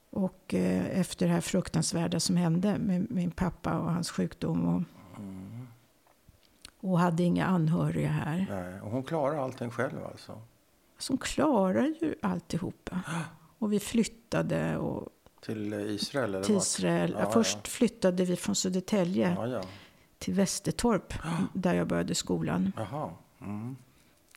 Och 0.10 0.54
eh, 0.54 0.99
efter 0.99 1.28
det 1.28 1.34
här 1.34 1.41
fruktansvärda 1.41 2.19
som 2.19 2.36
hände 2.36 2.78
med 2.80 3.12
min 3.12 3.32
pappa 3.32 3.80
och 3.80 3.91
hans 3.91 4.12
sjukdom. 4.12 4.65
Och. 4.75 4.82
Och 6.79 6.99
hade 6.99 7.23
inga 7.23 7.45
anhöriga 7.45 8.09
här. 8.09 8.45
Nej. 8.49 8.81
Och 8.81 8.91
hon 8.91 9.03
klarar 9.03 9.43
allting 9.43 9.69
själv 9.69 10.05
alltså? 10.05 10.41
Så 10.97 11.13
hon 11.13 11.17
klarar 11.17 11.93
ju 12.01 12.15
alltihopa. 12.21 12.99
Och 13.59 13.73
vi 13.73 13.79
flyttade 13.79 14.77
och, 14.77 15.09
Till 15.41 15.73
Israel? 15.73 16.35
Eller 16.35 16.43
till? 16.43 16.55
Israel. 16.55 17.15
Ja, 17.19 17.31
Först 17.31 17.67
flyttade 17.67 18.25
vi 18.25 18.35
från 18.35 18.55
Södertälje 18.55 19.33
Ja, 19.37 19.47
ja. 19.47 19.63
till 20.17 20.33
Västertorp. 20.33 21.13
Där 21.53 21.73
jag 21.73 21.87
började 21.87 22.15
skolan. 22.15 22.71
Jaha. 22.77 23.09
Mm. 23.41 23.75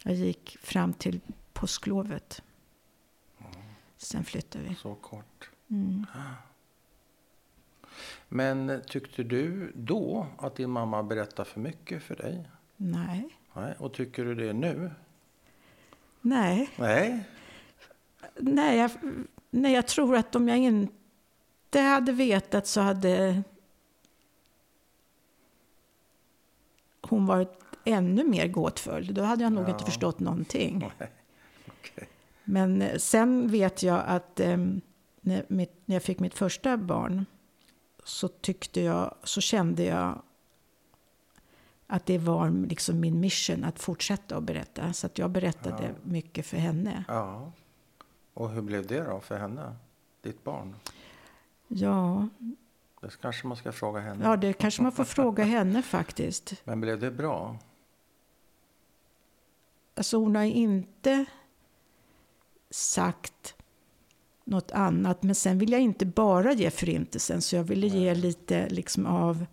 Jag 0.04 0.14
gick 0.14 0.56
fram 0.60 0.92
till 0.92 1.20
påsklovet. 1.52 2.42
Sen 3.96 4.24
flyttade 4.24 4.64
vi. 4.68 4.74
Så 4.74 4.94
kort. 4.94 5.50
Mm. 5.70 6.06
Men 8.28 8.82
tyckte 8.86 9.22
du 9.22 9.72
då 9.74 10.26
att 10.38 10.56
din 10.56 10.70
mamma 10.70 11.02
berättade 11.02 11.48
för 11.48 11.60
mycket 11.60 12.02
för 12.02 12.16
dig? 12.16 12.48
Nej. 12.76 13.28
Nej. 13.54 13.74
Och 13.78 13.94
tycker 13.94 14.24
du 14.24 14.34
det 14.34 14.52
nu? 14.52 14.90
Nej. 16.20 16.70
Nej. 16.76 17.24
Nej 18.36 18.78
jag, 18.78 18.90
nej, 19.50 19.72
jag 19.72 19.86
tror 19.86 20.16
att 20.16 20.34
om 20.36 20.48
jag 20.48 20.58
inte 20.58 21.80
hade 21.80 22.12
vetat 22.12 22.66
så 22.66 22.80
hade 22.80 23.42
hon 27.00 27.26
varit 27.26 27.58
ännu 27.84 28.24
mer 28.24 28.48
gåtfull. 28.48 29.14
Då 29.14 29.22
hade 29.22 29.42
jag 29.42 29.52
nog 29.52 29.64
Ja. 29.68 29.72
inte 29.72 29.84
förstått 29.84 30.20
någonting. 30.20 30.78
Nej. 30.98 31.10
Okej. 31.66 32.08
Men 32.44 32.82
eh, 32.82 32.96
sen 32.98 33.48
vet 33.48 33.82
jag 33.82 34.02
att 34.06 34.40
eh, 34.40 34.56
när, 35.20 35.44
mitt, 35.48 35.72
när 35.84 35.96
jag 35.96 36.02
fick 36.02 36.20
mitt 36.20 36.34
första 36.34 36.76
barn 36.76 37.26
så 38.04 38.28
tyckte 38.28 38.80
jag, 38.80 39.14
så 39.22 39.40
kände 39.40 39.84
jag 39.84 40.22
att 41.86 42.06
det 42.06 42.18
var 42.18 42.50
liksom 42.68 43.00
min 43.00 43.20
mission 43.20 43.64
att 43.64 43.78
fortsätta 43.80 44.36
att 44.36 44.42
berätta. 44.42 44.92
Så 44.92 45.06
att 45.06 45.18
jag 45.18 45.30
berättade 45.30 45.82
Ja. 45.84 45.94
mycket 46.02 46.46
för 46.46 46.56
henne. 46.56 47.04
Ja. 47.08 47.52
Och 48.34 48.50
hur 48.50 48.62
blev 48.62 48.86
det 48.86 49.04
då 49.04 49.20
för 49.20 49.38
henne? 49.38 49.76
Ditt 50.22 50.44
barn? 50.44 50.74
Ja, 51.68 52.28
Det 53.00 53.20
kanske 53.20 53.46
man 53.46 53.56
ska 53.56 53.72
fråga 53.72 54.00
henne. 54.00 54.24
ja, 54.24 54.36
det 54.36 54.52
kanske 54.52 54.82
man 54.82 54.92
får 54.92 55.04
fråga 55.04 55.44
henne 55.56 55.82
faktiskt. 55.82 56.54
Men 56.64 56.80
blev 56.80 57.00
det 57.00 57.10
bra? 57.10 57.56
Alltså 59.94 60.16
hon 60.16 60.36
har 60.36 60.42
inte 60.42 61.24
sagt 62.70 63.54
något 64.44 64.70
annat. 64.72 65.22
Men 65.22 65.34
sen 65.34 65.58
vill 65.58 65.72
jag 65.72 65.80
inte 65.80 66.06
bara 66.06 66.52
ge 66.52 66.70
förintelsen. 66.70 67.42
Så 67.42 67.56
jag 67.56 67.64
ville 67.64 67.86
ge 67.86 68.14
lite 68.14 68.68
liksom 68.68 69.06
av 69.06 69.46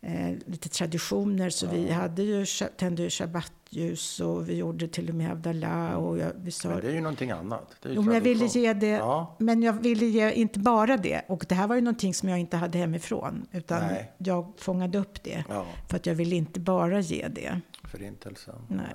eh, 0.00 0.30
lite 0.46 0.68
traditioner. 0.68 1.50
Så 1.50 1.66
vi 1.66 1.90
hade 1.90 2.22
ju, 2.22 2.46
tände 2.76 3.02
ju 3.02 3.10
shabbatljus 3.10 4.20
och 4.20 4.48
vi 4.48 4.56
gjorde 4.56 4.88
till 4.88 5.08
och 5.08 5.14
med 5.14 5.26
Havdalah. 5.28 5.94
Och 5.94 6.18
jag, 6.18 6.32
vi 6.36 6.50
sa, 6.50 6.68
Men 6.68 6.80
det 6.80 6.88
är 6.88 6.92
ju 6.92 7.00
någonting 7.00 7.30
annat. 7.30 7.76
Det 7.82 7.88
är 7.88 7.92
jo, 7.94 8.02
men 8.02 8.14
jag 8.14 8.20
ville 8.20 8.46
ge 8.46 8.72
det. 8.72 8.86
Ja. 8.86 9.36
Men 9.38 9.62
jag 9.62 9.72
ville 9.72 10.06
ge 10.06 10.32
inte 10.32 10.58
bara 10.58 10.96
det. 10.96 11.22
Och 11.28 11.46
det 11.48 11.54
här 11.54 11.66
var 11.68 11.74
ju 11.74 11.80
någonting 11.80 12.14
som 12.14 12.28
jag 12.28 12.38
inte 12.38 12.56
hade 12.56 12.78
hemifrån. 12.78 13.46
Utan 13.52 13.82
Nej. 13.86 14.12
jag 14.18 14.52
fångade 14.56 14.98
upp 14.98 15.22
det. 15.22 15.44
Ja, 15.48 15.66
För 15.88 15.96
att 15.96 16.06
jag 16.06 16.14
ville 16.14 16.36
inte 16.36 16.60
bara 16.60 17.00
ge 17.00 17.28
det. 17.28 17.60
förintelsen. 17.84 18.54
Nej. 18.68 18.86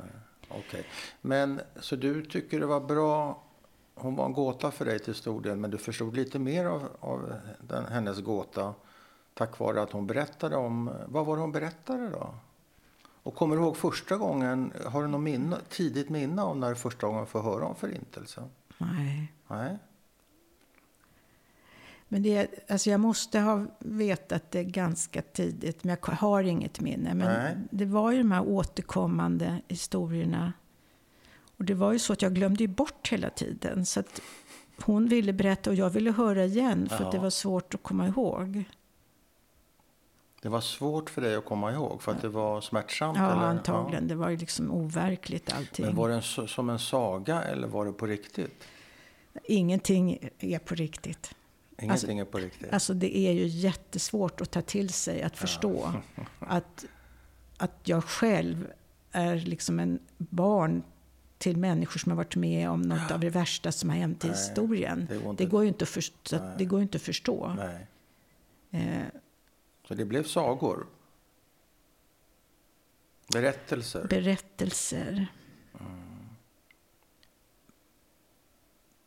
Okej. 0.50 0.84
Men 1.22 1.62
så 1.80 1.96
du 1.96 2.26
tycker 2.26 2.60
det 2.60 2.66
var 2.66 2.80
bra. 2.82 3.44
Hon 3.96 4.16
var 4.16 4.26
en 4.26 4.34
gåta 4.34 4.72
för 4.72 4.86
dig 4.86 5.00
till 5.00 5.16
stor 5.16 5.42
del. 5.42 5.58
Men 5.58 5.72
du 5.72 5.78
förstod 5.78 6.16
lite 6.16 6.40
mer 6.40 6.66
av, 6.66 6.90
av 7.00 7.34
den, 7.60 7.86
hennes 7.86 8.20
gåta. 8.20 8.74
Tack 9.34 9.60
vare 9.60 9.82
att 9.82 9.92
hon 9.92 10.08
berättade 10.08 10.56
om. 10.56 10.90
Vad 11.08 11.26
var 11.26 11.36
det 11.36 11.42
hon 11.42 11.52
berättade 11.52 12.10
då? 12.10 12.34
Och 13.24 13.36
kommer 13.36 13.56
du 13.56 13.62
ihåg 13.62 13.78
första 13.78 14.18
gången? 14.18 14.74
Har 14.86 15.02
du 15.02 15.08
något 15.08 15.22
minne, 15.22 15.58
tidigt 15.70 16.10
minne 16.10 16.42
om 16.42 16.60
när 16.60 16.70
du 16.70 16.76
första 16.76 17.08
gången 17.08 17.26
får 17.26 17.42
höra 17.42 17.66
om 17.66 17.76
förintelsen? 17.76 18.50
Nej. 18.78 19.34
Nej. 19.48 19.78
Men 22.08 22.24
det, 22.24 22.48
alltså 22.70 22.90
jag 22.90 23.00
måste 23.00 23.40
ha 23.40 23.66
vetat 23.80 24.52
det 24.52 24.64
ganska 24.64 25.22
tidigt, 25.22 25.84
men 25.84 25.98
jag 26.02 26.14
har 26.14 26.44
inget 26.44 26.80
minne. 26.80 27.14
Men 27.14 27.44
Nej. 27.44 27.58
det 27.72 27.86
var 27.86 28.12
ju 28.12 28.18
de 28.18 28.32
här 28.32 28.48
återkommande 28.48 29.62
historierna. 29.68 30.54
Och 31.64 31.68
det 31.68 31.74
var 31.74 31.94
ju 31.94 32.00
så 32.00 32.14
att 32.14 32.22
jag 32.22 32.34
glömde 32.34 32.68
bort 32.68 33.08
hela 33.12 33.30
tiden. 33.30 33.86
Så 33.86 34.00
att 34.00 34.22
hon 34.82 35.08
ville 35.08 35.34
berätta 35.34 35.70
och 35.70 35.76
jag 35.76 35.90
ville 35.90 36.12
höra 36.12 36.46
igen, 36.46 36.90
för 36.90 37.04
att 37.06 37.12
det 37.12 37.18
Ja. 37.18 37.24
var 37.24 37.30
svårt 37.30 37.74
att 37.76 37.84
komma 37.84 38.08
ihåg. 38.08 38.64
Det 40.42 40.50
var 40.50 40.62
svårt 40.62 41.10
för 41.10 41.22
dig 41.22 41.36
att 41.36 41.46
komma 41.46 41.72
ihåg 41.72 42.02
för 42.02 42.12
att 42.12 42.22
det 42.22 42.28
var 42.30 42.62
smärtsamt? 42.62 43.18
Ja, 43.18 43.32
eller? 43.32 43.42
antagligen. 43.42 44.08
Det 44.08 44.16
var 44.16 44.30
ju 44.30 44.38
liksom 44.38 44.72
overkligt 44.72 45.44
Ja. 45.50 45.56
allting. 45.58 45.86
Men 45.86 45.96
var 45.96 46.10
det 46.10 46.16
en, 46.16 46.48
som 46.48 46.70
en 46.70 46.80
saga 46.80 47.42
eller 47.42 47.68
var 47.68 47.86
det 47.86 47.92
på 47.94 48.06
riktigt? 48.08 48.64
Ingenting 49.44 50.30
är 50.40 50.60
på 50.60 50.76
riktigt. 50.76 51.36
Ingenting 51.82 52.20
är 52.20 52.26
på 52.26 52.38
riktigt? 52.38 52.74
Alltså 52.74 52.94
det 52.94 53.18
är 53.18 53.32
ju 53.32 53.48
jättesvårt 53.48 54.42
att 54.42 54.52
ta 54.52 54.62
till 54.62 54.90
sig, 54.90 55.22
att 55.22 55.38
förstå. 55.38 55.92
Att, 56.40 56.86
att 57.58 57.80
jag 57.84 58.04
själv 58.04 58.68
är 59.12 59.36
liksom 59.36 59.80
en 59.80 60.00
barn 60.18 60.84
till 61.44 61.58
människor 61.58 62.00
som 62.00 62.12
har 62.12 62.18
varit 62.18 62.36
med 62.36 62.70
om 62.70 62.82
något 62.82 63.12
av 63.12 63.20
det 63.20 63.30
värsta 63.30 63.72
som 63.72 63.90
har 63.90 63.98
hänt 63.98 64.24
i 64.24 64.28
Nej, 64.28 64.38
historien. 64.38 65.06
det 65.10 65.14
Det, 65.16 65.20
går 65.24 65.32
inte- 65.32 65.46
går 65.46 65.62
ju 65.62 65.68
inte 65.68 65.84
att, 65.84 65.90
förstå, 65.90 66.18
så 66.24 66.36
att 66.36 66.42
Nej. 66.44 66.56
det 66.58 66.66
går 66.66 66.80
ju 66.80 66.84
inte 66.84 66.96
att 66.96 67.02
förstå. 67.02 67.54
Nej. 67.58 67.88
Eh, 68.72 69.06
Så 69.88 69.94
det 69.94 70.06
blev 70.06 70.24
sagor? 70.24 70.88
Berättelser? 73.34 74.08
berättelser. 74.10 75.28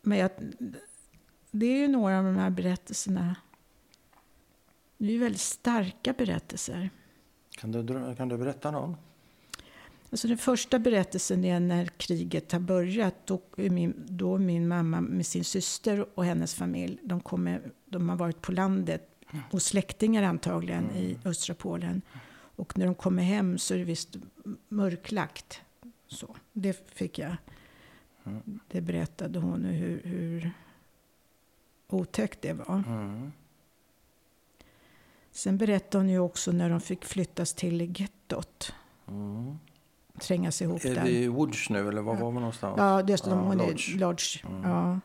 Men 0.03 0.19
jag, 0.19 0.31
det 1.51 1.67
är 1.67 1.79
ju 1.79 1.89
några 1.89 2.19
av 2.19 2.25
de 2.25 2.37
här 2.37 2.51
berättelserna 2.51 3.37
Det 4.99 5.07
är 5.07 5.11
ju 5.13 5.19
väldigt 5.19 5.41
starka 5.41 6.13
berättelser. 6.13 6.91
Kan 7.51 7.73
du, 7.73 8.15
kan 8.17 8.29
du 8.29 8.37
berätta 8.39 8.71
någon? 8.71 8.97
Alltså 10.17 10.29
den 10.29 10.39
första 10.39 10.79
berättelsen 10.79 11.45
är 11.45 11.61
när 11.61 11.87
kriget 11.87 12.53
har 12.53 12.61
börjat. 12.61 13.15
Då 13.27 13.41
min, 13.57 13.95
då 14.09 14.39
min 14.39 14.69
mamma 14.69 15.01
med 15.01 15.27
sin 15.27 15.45
syster 15.45 16.07
och 16.15 16.25
hennes 16.25 16.55
familj. 16.55 16.99
De, 17.03 17.21
kommer, 17.21 17.63
de 17.87 18.09
har 18.09 18.17
varit 18.17 18.43
på 18.43 18.53
landet 18.53 19.09
hos 19.51 19.65
släktingar 19.65 20.23
antagligen 20.23 20.91
i 20.91 21.19
östra 21.25 21.55
Polen. 21.55 22.03
Och 22.33 22.79
när 22.79 22.87
de 22.87 22.95
kommer 22.95 23.23
hem 23.23 23.59
så 23.59 23.75
är 23.75 23.79
det 23.79 23.85
visst 23.85 24.17
mörklagt. 24.69 25.61
Så, 26.09 26.37
det 26.53 26.91
fick 26.95 27.19
jag. 27.19 27.37
Det 28.69 28.81
berättade 28.81 29.39
hon 29.39 29.65
hur, 29.65 30.01
hur 30.05 30.51
otäckt 31.89 32.43
det 32.43 32.53
var. 32.53 32.83
Mm. 32.87 33.33
Sen 35.31 35.59
berättade 35.59 36.05
hon 36.05 36.11
ju 36.11 36.19
också 36.19 36.53
när 36.53 36.71
de 36.71 36.81
fick 36.81 37.05
flyttas 37.05 37.55
till 37.55 38.01
gettot. 38.01 38.73
Mm. 39.09 39.59
Trängas 40.21 40.63
ihop 40.63 40.85
Är 40.85 40.95
där. 40.95 41.05
vi 41.05 41.11
i 41.25 41.29
Woods 41.29 41.71
nu 41.71 41.89
eller 41.89 42.03
var 42.03 42.17
var 42.17 42.31
vi 42.31 42.39
någonstans? 42.39 42.75
Ja, 42.79 43.03
det 43.03 43.13
är 43.13 43.31
Ja, 43.31 43.53
är 43.53 43.57
Lodge. 43.57 43.97
Lodge. 43.97 44.45
Mm. 44.45 44.71
Ja. 44.71 45.01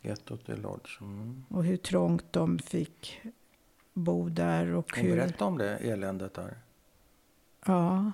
Gettot 0.00 0.48
i 0.48 0.56
Lodge. 0.56 1.00
Mm. 1.00 1.44
Och 1.48 1.64
hur 1.64 1.76
trångt 1.76 2.32
de 2.32 2.58
fick 2.58 3.20
bo 3.92 4.28
där 4.28 4.66
och 4.66 4.96
Hon 4.96 5.04
hur... 5.04 5.16
berättade 5.16 5.44
om 5.44 5.58
det 5.58 5.76
eländet 5.76 6.34
där. 6.34 6.58
Ja. 7.66 8.12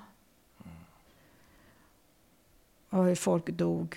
Och 2.90 3.04
hur 3.04 3.14
folk 3.14 3.46
dog 3.50 3.96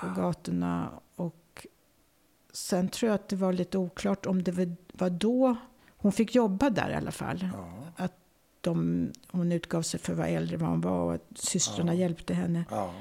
på 0.00 0.06
gatorna. 0.16 0.90
Och 1.16 1.66
sen 2.52 2.88
tror 2.88 3.08
jag 3.08 3.14
att 3.14 3.28
det 3.28 3.36
var 3.36 3.52
lite 3.52 3.78
oklart 3.78 4.26
om 4.26 4.42
det 4.42 4.52
var- 4.92 5.10
då... 5.10 5.56
Hon 5.96 6.12
fick 6.12 6.34
jobba 6.34 6.70
där 6.70 6.90
i 6.90 6.94
alla 6.94 7.10
fall. 7.12 7.48
Ja. 7.52 8.08
De, 8.60 9.10
hon 9.30 9.52
utgav 9.52 9.82
sig 9.82 10.00
för 10.00 10.12
att 10.12 10.18
vara 10.18 10.28
äldre 10.28 10.54
än 10.54 10.60
vad 10.60 10.70
hon 10.70 10.80
var 10.80 11.00
och 11.00 11.14
att 11.14 11.26
systrarna 11.34 11.94
Ja. 11.94 12.00
hjälpte 12.00 12.34
henne. 12.34 12.64
ja. 12.70 12.94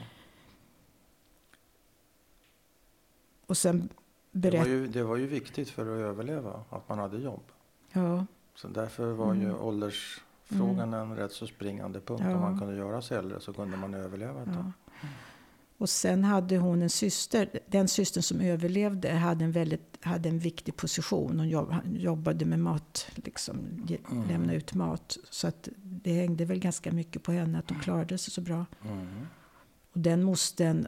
Och 3.45 3.58
sen 3.58 3.89
Det, 4.32 4.50
var 4.58 4.65
ju, 4.65 4.88
det 4.88 5.04
var 5.04 5.15
ju 5.17 5.28
viktigt 5.28 5.69
för 5.69 5.82
att 5.82 5.88
överleva 6.10 6.63
att 6.69 6.89
man 6.89 7.00
hade 7.00 7.17
jobb. 7.17 7.43
Ja, 7.91 8.26
Så 8.56 8.67
därför 8.67 9.12
var 9.12 9.34
ju 9.34 9.43
Mm. 9.43 9.56
åldersfrågan 9.60 10.93
en 10.93 11.15
rätt 11.15 11.32
så 11.32 11.48
springande 11.48 12.00
punkt. 12.00 12.22
Ja. 12.26 12.34
Om 12.36 12.41
man 12.41 12.60
kunde 12.60 12.76
göra 12.76 13.02
sig 13.02 13.17
äldre 13.17 13.39
så 13.39 13.54
kunde 13.54 13.78
man 13.78 13.93
överleva 13.93 14.41
ett 14.43 14.54
tag. 14.54 14.72
Och 15.78 15.89
sen 15.89 16.24
hade 16.24 16.58
hon 16.58 16.82
en 16.82 16.89
syster. 16.89 17.50
Den 17.67 17.88
systern 17.88 18.24
som 18.24 18.41
överlevde 18.41 19.12
hade 19.12 19.45
en, 19.45 19.52
väldigt, 19.52 19.88
hade 20.02 20.30
en 20.30 20.40
viktig 20.40 20.76
position. 20.76 21.40
Hon 21.40 21.50
jobb, 21.50 21.74
jobbade 21.94 22.46
med 22.46 22.60
mat, 22.60 23.08
liksom, 23.16 23.58
Mm. 24.12 24.28
lämna 24.28 24.54
ut 24.54 24.74
mat. 24.74 25.18
Så 25.30 25.48
att 25.48 25.70
det 25.84 26.14
hängde 26.14 26.46
väl 26.46 26.60
ganska 26.60 26.92
mycket 26.92 27.24
på 27.24 27.32
henne 27.32 27.60
att 27.60 27.70
hon 27.70 27.80
klarade 27.80 28.18
sig 28.18 28.34
så 28.34 28.42
bra. 28.42 28.66
Mm. 28.86 29.08
Och 29.94 30.00
den 30.00 30.24
mosten... 30.24 30.88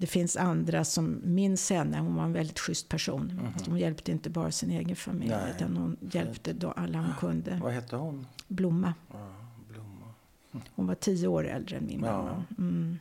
Det 0.00 0.06
finns 0.06 0.36
andra 0.36 0.84
som 0.84 1.20
minns 1.24 1.70
henne. 1.70 1.98
Hon 1.98 2.14
var 2.14 2.24
en 2.24 2.32
väldigt 2.32 2.58
schysst 2.58 2.88
person. 2.88 3.24
Mhm. 3.26 3.52
Hon 3.66 3.78
hjälpte 3.78 4.12
inte 4.12 4.30
bara 4.30 4.50
sin 4.50 4.70
egen 4.70 4.96
familj, 4.96 5.30
Nej. 5.30 5.52
utan 5.56 5.76
hon 5.76 5.96
hjälpte 6.12 6.52
då 6.52 6.70
alla 6.72 6.98
hon 6.98 7.12
kunde. 7.20 7.58
Vad 7.62 7.72
hette 7.72 7.96
hon? 7.96 8.26
Blomma. 8.48 8.94
Ja, 9.12 9.28
Blomma. 9.72 10.62
Hon 10.74 10.86
var 10.86 10.94
tio 10.94 11.26
år 11.28 11.46
äldre 11.48 11.76
än 11.76 11.86
min 11.86 12.00
Ja. 12.04 12.16
mamma. 12.22 12.44
Mm. 12.58 12.98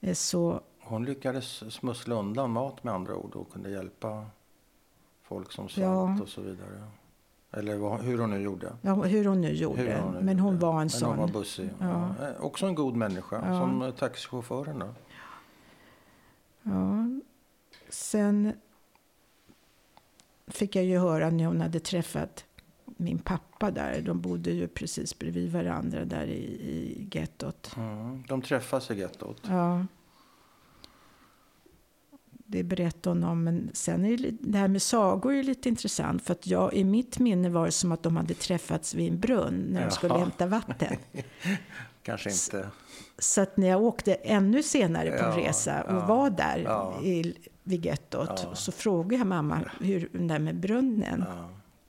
Eh, 0.00 0.14
Så 0.14 0.60
Hon 0.86 1.04
lyckades 1.04 1.72
smussla 1.74 2.14
undan 2.14 2.50
mat 2.50 2.84
med 2.84 2.94
andra 2.94 3.14
ord 3.16 3.36
och 3.36 3.52
kunde 3.52 3.70
hjälpa 3.70 4.26
folk 5.22 5.52
som 5.52 5.68
svalt 5.68 6.18
Ja. 6.18 6.22
och 6.22 6.28
så 6.28 6.40
vidare. 6.40 6.84
Eller 7.52 7.76
vad, 7.76 8.00
hur 8.00 8.18
hon 8.18 8.30
nu 8.30 8.40
gjorde. 8.40 8.72
Ja, 8.82 8.94
hur 8.94 9.24
hon 9.24 9.40
nu 9.40 9.52
gjorde. 9.52 10.00
Hon 10.02 10.14
nu 10.14 10.20
men 10.20 10.38
hon 10.38 10.52
gjorde. 10.54 10.66
var 10.66 10.72
en 10.72 10.76
Men 10.78 10.90
sån. 10.90 11.08
hon 11.08 11.18
var 11.18 11.28
bussig. 11.28 11.70
Ja. 11.80 12.14
Ja. 12.20 12.28
Eh, 12.28 12.40
Också 12.44 12.66
en 12.66 12.74
god 12.74 12.96
människa. 12.96 13.60
Som 13.60 13.82
eh, 13.82 13.90
taxichauffören 13.90 14.78
då. 14.78 14.94
Ja. 16.62 17.06
Sen 17.88 18.52
fick 20.46 20.76
jag 20.76 20.84
ju 20.84 20.98
höra 20.98 21.30
när 21.30 21.46
hon 21.46 21.60
hade 21.60 21.80
träffat 21.80 22.44
min 22.84 23.18
pappa 23.18 23.70
där. 23.70 24.00
De 24.00 24.20
bodde 24.20 24.50
ju 24.50 24.68
precis 24.68 25.18
bredvid 25.18 25.52
varandra 25.52 26.04
där 26.04 26.26
i, 26.26 26.42
i 26.70 27.08
gettot. 27.12 27.70
Mm. 27.76 28.22
De 28.28 28.42
träffas 28.42 28.90
i 28.90 28.94
gettot. 28.98 29.42
Ja. 29.48 29.86
Det 32.54 32.62
berättade 32.62 33.16
hon 33.16 33.24
om. 33.24 33.44
Men 33.44 33.70
sen 33.72 34.04
är 34.04 34.16
det, 34.16 34.30
det 34.40 34.58
här 34.58 34.68
med 34.68 34.82
sagor 34.82 35.34
är 35.34 35.42
lite 35.42 35.68
intressant. 35.68 36.22
För 36.22 36.32
att 36.32 36.46
jag, 36.46 36.74
i 36.74 36.84
mitt 36.84 37.18
minne 37.18 37.48
var 37.48 37.66
det 37.66 37.72
som 37.72 37.92
att 37.92 38.02
de 38.02 38.16
hade 38.16 38.34
träffats 38.34 38.94
vid 38.94 39.12
en 39.12 39.20
brunn 39.20 39.66
när 39.70 39.84
de 39.84 39.90
skulle 39.90 40.12
Jaha. 40.14 40.20
hämta 40.20 40.46
vatten. 40.46 40.96
Kanske 42.02 42.30
inte. 42.30 42.68
Så 43.18 43.40
att 43.40 43.56
när 43.56 43.68
jag 43.68 43.82
åkte 43.82 44.14
ännu 44.14 44.62
senare 44.62 45.10
på 45.10 45.24
en 45.24 45.38
Ja, 45.42 45.48
resa 45.48 45.82
och 45.82 45.94
ja, 45.94 46.06
var 46.06 46.30
där 46.30 46.58
ja. 46.58 47.00
i, 47.02 47.34
vid 47.62 47.84
gettot 47.86 48.48
så 48.54 48.72
frågade 48.72 49.16
jag 49.16 49.26
mamma 49.26 49.60
hur 49.80 50.08
den 50.12 50.28
där 50.28 50.38
med 50.38 50.56
brunnen. 50.56 51.24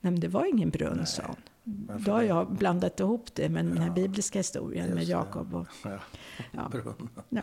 Nej, 0.00 0.12
men 0.12 0.20
det 0.20 0.28
var 0.28 0.44
ingen 0.44 0.70
brunn, 0.70 1.06
sa 1.06 1.22
hon. 1.26 1.36
Då 2.04 2.12
har 2.12 2.20
det? 2.20 2.26
jag 2.26 2.52
blandat 2.52 3.00
ihop 3.00 3.34
det 3.34 3.48
med 3.48 3.64
den 3.64 3.78
här 3.78 3.90
bibliska 3.90 4.38
historien 4.38 4.88
med 4.88 4.96
det. 4.96 5.02
Jakob. 5.02 5.54
Och, 5.54 5.66
Ja. 6.50 6.70
ja. 7.28 7.42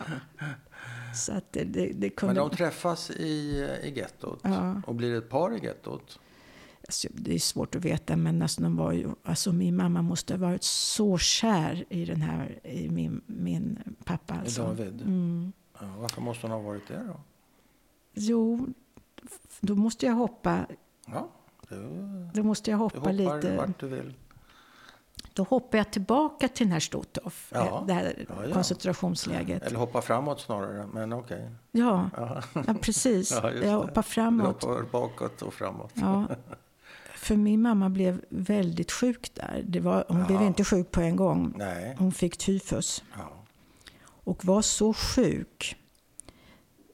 Så 1.14 1.32
att 1.32 1.52
det, 1.52 1.64
det, 1.64 1.86
det 1.86 2.00
Men 2.00 2.10
kunde... 2.10 2.34
de 2.34 2.50
träffas 2.50 3.10
i, 3.10 3.24
i 3.82 3.92
gettot. 3.96 4.40
Ja. 4.42 4.82
Och 4.86 4.94
blir 4.94 5.10
det 5.10 5.16
ett 5.18 5.28
par 5.30 5.56
i 5.56 5.64
gettot? 5.64 6.18
Alltså, 6.86 7.08
det 7.12 7.34
är 7.34 7.38
svårt 7.38 7.74
att 7.74 7.84
veta, 7.84 8.16
men 8.16 8.42
alltså, 8.42 8.62
de 8.62 8.76
var 8.76 8.92
ju, 8.92 9.08
alltså, 9.24 9.52
min 9.52 9.76
mamma 9.76 10.02
måste 10.02 10.34
ha 10.34 10.38
varit 10.38 10.62
så 10.62 11.18
kär 11.18 11.84
i, 11.88 12.04
den 12.04 12.22
här, 12.22 12.66
i 12.66 12.90
min, 12.90 13.20
min 13.26 13.78
pappa. 14.04 14.34
Alltså. 14.34 14.62
David? 14.62 15.00
Mm. 15.02 15.52
Ja, 15.80 15.86
varför 15.98 16.20
måste 16.20 16.46
hon 16.46 16.50
ha 16.50 16.58
varit 16.58 16.88
det 16.88 17.04
då? 17.06 17.20
Jo, 18.14 18.66
då 19.60 19.74
måste 19.74 20.06
jag 20.06 20.14
hoppa, 20.14 20.66
Ja, 21.06 21.28
du, 21.68 21.76
då 22.34 22.42
måste 22.42 22.70
jag 22.70 22.78
du 22.78 22.82
hoppa 22.82 22.98
hoppar 22.98 23.12
lite. 23.12 23.56
vart 23.56 23.80
du 23.80 23.88
vill. 23.88 24.14
Då 25.32 25.42
hoppar 25.42 25.78
jag 25.78 25.90
tillbaka 25.90 26.48
till 26.48 26.66
den 26.66 26.72
här 26.72 26.80
Stotov, 26.80 27.34
Ja. 27.50 27.78
eh, 27.80 27.86
det 27.86 27.92
här 27.92 28.24
Ja, 28.28 28.34
ja. 28.48 28.54
koncentrationsläget. 28.54 29.62
Eller 29.62 29.78
hoppa 29.78 30.02
framåt 30.02 30.40
snarare, 30.40 30.86
men 30.92 31.12
okej. 31.12 31.50
Ja, 31.72 32.10
Ja. 32.16 32.42
ja, 32.66 32.74
precis. 32.80 33.30
Jag 33.62 33.72
hoppar 33.72 34.02
Du 34.02 34.08
framåt. 34.08 34.62
hoppar 34.64 34.82
bakåt 34.92 35.42
och 35.42 35.54
framåt. 35.54 35.90
Ja. 35.94 36.26
För 37.14 37.36
min 37.36 37.62
mamma 37.62 37.88
blev 37.88 38.24
väldigt 38.28 38.92
sjuk 38.92 39.30
där. 39.34 39.62
Det 39.66 39.80
var, 39.80 40.04
hon 40.08 40.24
blev 40.26 40.42
inte 40.42 40.64
sjuk 40.64 40.90
på 40.90 41.00
en 41.00 41.16
gång. 41.16 41.54
Nej. 41.56 41.96
Hon 41.98 42.12
fick 42.12 42.36
tyfus 42.36 43.04
Ja. 43.16 43.30
och 44.24 44.44
var 44.44 44.62
så 44.62 44.94
sjuk 44.94 45.76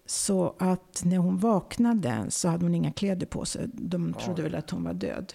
så 0.06 0.54
att 0.58 1.02
när 1.04 1.16
hon 1.18 1.38
vaknade 1.38 2.24
så 2.28 2.48
hade 2.48 2.64
hon 2.64 2.74
inga 2.74 2.92
kläder 2.92 3.26
på 3.26 3.44
sig. 3.44 3.66
De 3.72 4.14
trodde 4.14 4.42
väl 4.42 4.54
att 4.54 4.70
hon 4.70 4.84
var 4.84 4.92
död. 4.94 5.32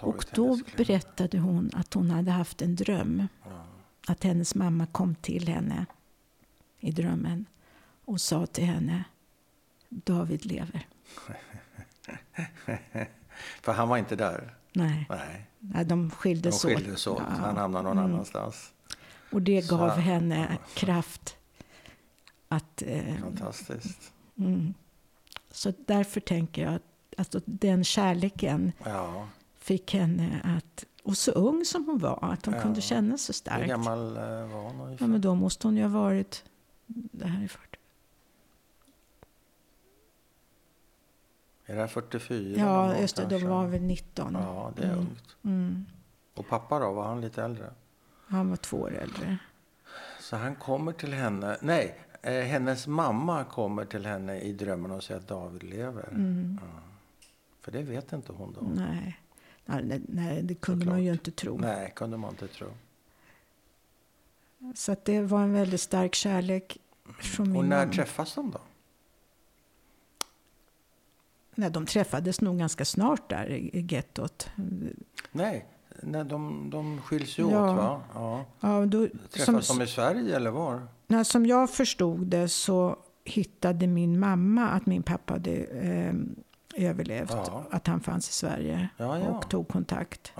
Och 0.00 0.24
då 0.34 0.58
berättade 0.76 1.38
hon 1.38 1.70
att 1.74 1.94
hon 1.94 2.10
hade 2.10 2.30
haft 2.30 2.62
en 2.62 2.76
dröm. 2.76 3.28
Ja. 3.44 3.64
Att 4.08 4.24
hennes 4.24 4.54
mamma 4.54 4.86
kom 4.86 5.14
till 5.14 5.48
henne 5.48 5.86
i 6.80 6.90
drömmen 6.92 7.46
och 8.04 8.20
sa 8.20 8.46
till 8.46 8.64
henne 8.64 9.04
David 9.88 10.46
lever. 10.46 10.86
För 13.62 13.72
han 13.72 13.88
var 13.88 13.96
inte 13.98 14.16
där. 14.16 14.54
Nej, 14.72 15.06
Nej. 15.10 15.46
nej 15.58 15.84
de 15.84 16.10
skildes 16.10 16.62
De 16.62 16.68
åt. 16.68 16.78
skildes 16.78 17.06
åt. 17.06 17.18
Ja. 17.28 17.34
Han 17.38 17.56
hamnade 17.56 17.84
någon 17.88 17.98
Mm. 17.98 18.12
annanstans. 18.12 18.72
Och 19.32 19.42
det 19.42 19.62
Så- 19.62 19.76
gav 19.76 19.90
henne 19.90 20.58
kraft 20.74 21.36
att... 22.48 22.82
Eh, 22.86 23.16
Fantastiskt. 23.20 24.12
mm. 24.38 24.74
Så 25.50 25.72
därför 25.86 26.20
tänker 26.20 26.62
jag 26.64 26.74
att 26.74 26.82
alltså, 27.18 27.40
den 27.44 27.84
kärleken 27.84 28.72
Ja. 28.84 29.28
Fick 29.60 29.94
henne 29.94 30.40
att... 30.44 30.84
Och 31.02 31.16
så 31.16 31.30
ung 31.32 31.64
som 31.64 31.84
hon 31.86 31.98
var, 31.98 32.18
att 32.32 32.46
hon 32.46 32.54
Ja. 32.54 32.62
kunde 32.62 32.80
känna 32.80 33.18
så 33.18 33.30
Hur 33.30 33.34
starkt. 33.34 33.68
gammal 33.68 34.16
eh, 34.16 34.22
var 34.22 34.62
hon 34.62 34.80
ungefär? 34.80 35.04
Ja, 35.04 35.08
men 35.08 35.20
då 35.20 35.34
måste 35.34 35.66
hon 35.66 35.76
ju 35.76 35.82
ha 35.82 35.88
varit... 36.02 36.44
Det 36.86 37.26
här 37.26 37.44
är 37.44 37.48
40. 37.48 37.66
Är 41.66 41.74
det 41.74 41.80
här 41.80 41.86
44? 41.88 42.64
någon 42.64 42.66
Ja, 42.66 42.96
just 43.00 43.16
det. 43.16 43.26
De 43.26 43.46
var 43.46 43.66
väl 43.66 43.82
19. 43.82 44.32
Ja, 44.40 44.72
det 44.76 44.82
är 44.82 44.86
Mm. 44.86 44.98
ungt. 44.98 45.36
Mm. 45.44 45.86
Och 46.34 46.48
pappa 46.48 46.78
då? 46.78 46.92
Var 46.92 47.04
han 47.06 47.20
lite 47.20 47.42
äldre? 47.44 47.70
Han 48.26 48.48
var 48.50 48.56
två 48.56 48.76
år 48.76 48.94
äldre. 48.94 49.38
Så 50.20 50.36
han 50.36 50.56
kommer 50.56 50.92
till 50.92 51.12
henne. 51.14 51.56
Nej, 51.60 51.98
eh, 52.22 52.32
hennes 52.40 52.86
mamma 52.86 53.44
kommer 53.44 53.84
till 53.84 54.06
henne 54.06 54.40
i 54.40 54.52
drömmen 54.52 54.90
och 54.90 55.04
säger 55.04 55.20
att 55.20 55.28
David 55.28 55.62
lever. 55.62 56.08
Mm. 56.08 56.58
Ja. 56.62 56.80
För 57.60 57.72
det 57.72 57.82
vet 57.82 58.12
inte 58.12 58.32
hon 58.32 58.52
då. 58.52 58.60
Nej. 58.74 59.19
Nej, 59.70 59.82
nej, 59.84 60.00
nej, 60.08 60.42
det 60.42 60.54
kunde 60.54 60.80
Såklart. 60.80 60.94
man 60.96 61.04
ju 61.04 61.12
inte 61.12 61.30
tro. 61.30 61.58
Nej, 61.58 61.92
kunde 61.96 62.16
man 62.16 62.30
inte 62.30 62.48
tro. 62.48 62.66
Så 64.74 64.92
att 64.92 65.04
det 65.04 65.20
var 65.22 65.42
en 65.42 65.52
väldigt 65.52 65.80
stark 65.80 66.14
kärlek 66.14 66.78
från 67.20 67.46
Och 67.46 67.52
min 67.52 67.68
när 67.68 67.78
mamma. 67.80 67.92
träffas 67.92 68.34
de 68.34 68.50
då? 68.50 68.60
Nej, 71.54 71.70
de 71.70 71.86
träffades 71.86 72.40
nog 72.40 72.58
ganska 72.58 72.84
snart 72.84 73.30
där 73.30 73.50
i 73.50 73.86
gettot. 73.90 74.48
Nej, 75.32 75.66
nej 76.02 76.24
de, 76.24 76.70
de 76.70 77.00
skiljs 77.02 77.38
ju 77.38 77.42
Ja. 77.50 77.70
åt 77.70 77.76
va? 77.76 78.02
Ja. 78.14 78.44
Ja, 78.60 78.86
då, 78.86 79.08
Träffas 79.30 79.66
som, 79.66 79.78
de 79.78 79.84
i 79.84 79.86
Sverige 79.86 80.36
eller 80.36 80.50
var? 80.50 80.86
när, 81.06 81.24
som 81.24 81.46
jag 81.46 81.70
förstod 81.70 82.26
det 82.26 82.48
så 82.48 82.96
hittade 83.24 83.86
min 83.86 84.18
mamma 84.20 84.68
att 84.68 84.86
min 84.86 85.02
pappa 85.02 85.32
hade 85.32 85.50
eh, 85.64 86.14
överlevt. 86.76 87.30
Ja. 87.30 87.64
Att 87.70 87.86
han 87.86 88.00
fanns 88.00 88.28
i 88.28 88.32
Sverige 88.32 88.88
Ja, 88.96 89.18
ja. 89.18 89.28
och 89.28 89.50
tog 89.50 89.68
kontakt. 89.68 90.32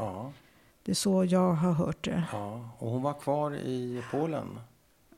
Det 0.82 0.92
är 0.92 0.94
så 0.94 1.24
jag 1.24 1.52
har 1.52 1.72
hört 1.72 2.04
det. 2.04 2.24
Och 2.78 2.90
hon 2.90 3.02
var 3.02 3.14
kvar 3.20 3.54
i 3.54 4.02
Polen? 4.10 4.58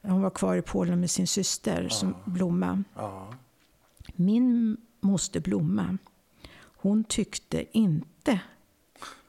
Hon 0.03 0.22
var 0.22 0.31
kvar 0.31 0.57
i 0.57 0.62
Polen 0.62 1.01
med 1.01 1.11
sin 1.11 1.27
syster 1.27 1.88
som 1.88 2.14
Blomma. 2.25 2.85
Min 4.14 4.77
moster 5.01 5.40
Blomma, 5.40 5.98
hon 6.77 7.05
tyckte 7.05 7.79
inte 7.79 8.40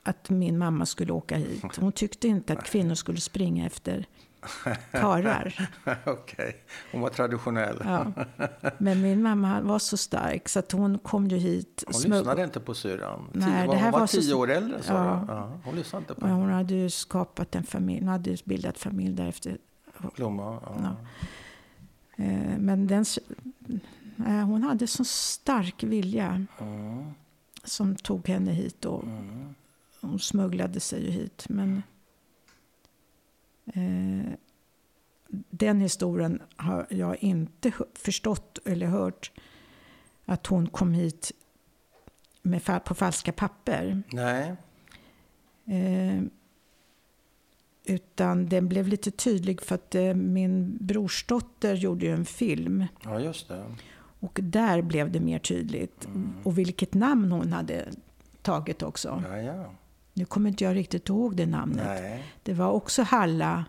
att 0.04 0.30
min 0.30 0.58
mamma 0.58 0.86
skulle 0.86 1.14
åka 1.14 1.38
hit. 1.38 1.76
Hon 1.80 1.92
tyckte 1.92 2.28
inte 2.28 2.54
att 2.54 2.64
kvinnor 2.64 2.96
skulle 2.96 3.20
springa 3.20 3.66
efter 3.66 4.06
karlar. 4.92 5.70
Okej, 6.06 6.56
hon 6.92 7.02
var 7.02 7.10
traditionell. 7.10 7.82
Ja. 7.86 8.06
Men 8.78 9.02
min 9.02 9.22
mamma 9.22 9.62
var 9.62 9.80
så 9.80 9.98
stark 9.98 10.50
så 10.50 10.60
att 10.60 10.72
hon 10.72 11.00
kom 11.00 11.28
ju 11.28 11.38
hit. 11.38 11.84
Hon 11.88 11.94
smugg- 12.02 12.18
lyssnade 12.18 12.44
inte 12.44 12.60
på 12.60 12.74
syrran. 12.74 13.30
Nej, 13.34 13.62
det 13.62 13.68
hon 13.68 13.78
här 13.78 13.92
var 13.92 14.00
var 14.00 14.08
så- 14.08 14.22
tio 14.22 14.34
år 14.34 14.52
äldre 14.52 14.84
sa 14.84 14.94
Ja. 14.94 15.26
Ja, 15.28 15.60
hon 15.66 15.76
lyssnade 15.76 16.02
inte 16.04 16.16
på 16.16 16.28
henne. 16.28 16.40
hon 16.40 16.50
hade 16.50 16.74
ju 16.76 16.90
skapat 16.90 17.56
en 17.56 17.64
familj, 17.64 18.00
hon 18.00 18.08
hade 18.10 18.30
ju 18.30 18.38
bildat 18.46 18.78
familj 18.78 19.14
därefter. 19.14 19.58
Blomma. 20.16 20.60
Ja. 20.66 20.76
Ja. 20.84 20.96
Eh, 22.24 22.58
Men 22.58 22.88
den, 22.88 23.06
eh, 24.28 24.46
hon 24.46 24.64
hade 24.64 24.88
så 24.88 25.06
stark 25.06 25.84
vilja 25.84 26.46
Mm, 26.60 27.12
som 27.64 27.96
tog 27.96 28.28
henne 28.28 28.52
hit. 28.52 28.86
Och 28.86 29.04
mm. 29.04 29.56
hon 30.02 30.20
smugglade 30.20 30.80
sig 30.80 31.06
ju 31.06 31.12
hit. 31.12 31.46
Men 31.50 31.84
eh, 33.66 34.34
den 35.50 35.82
historien 35.82 36.42
har 36.56 36.88
jag 36.90 37.24
inte 37.24 37.72
förstått 37.94 38.60
eller 38.66 38.86
hört. 38.88 39.32
Att 40.26 40.48
hon 40.48 40.68
kom 40.68 40.94
hit 40.94 41.32
med, 42.42 42.84
på 42.86 42.96
falska 42.96 43.32
papper. 43.32 44.04
Nej, 44.12 44.56
Eh, 45.66 46.22
utan 47.86 48.46
den 48.50 48.68
blev 48.70 48.88
lite 48.88 49.12
tydlig 49.12 49.62
för 49.62 49.76
att 49.76 49.96
eh, 49.96 50.14
min 50.14 50.78
brorsdotter 50.82 51.76
gjorde 51.76 52.06
ju 52.06 52.14
en 52.14 52.26
film. 52.26 52.86
ja 53.04 53.20
just 53.20 53.48
det. 53.48 53.66
Och 54.20 54.40
där 54.44 54.82
blev 54.82 55.12
det 55.12 55.20
mer 55.20 55.40
tydligt. 55.40 56.08
Och 56.44 56.58
vilket 56.58 56.94
namn 56.94 57.32
hon 57.32 57.54
hade 57.54 57.86
tagit 58.42 58.84
också. 58.84 59.24
Ja, 59.30 59.38
ja. 59.38 59.72
Nu 60.14 60.26
kommer 60.26 60.50
inte 60.50 60.64
jag 60.64 60.76
riktigt 60.76 61.10
ihåg 61.10 61.36
det 61.36 61.46
namnet. 61.46 61.86
Nej. 61.86 62.24
Det 62.44 62.54
var 62.54 62.72
också 62.72 63.04
Halla 63.04 63.66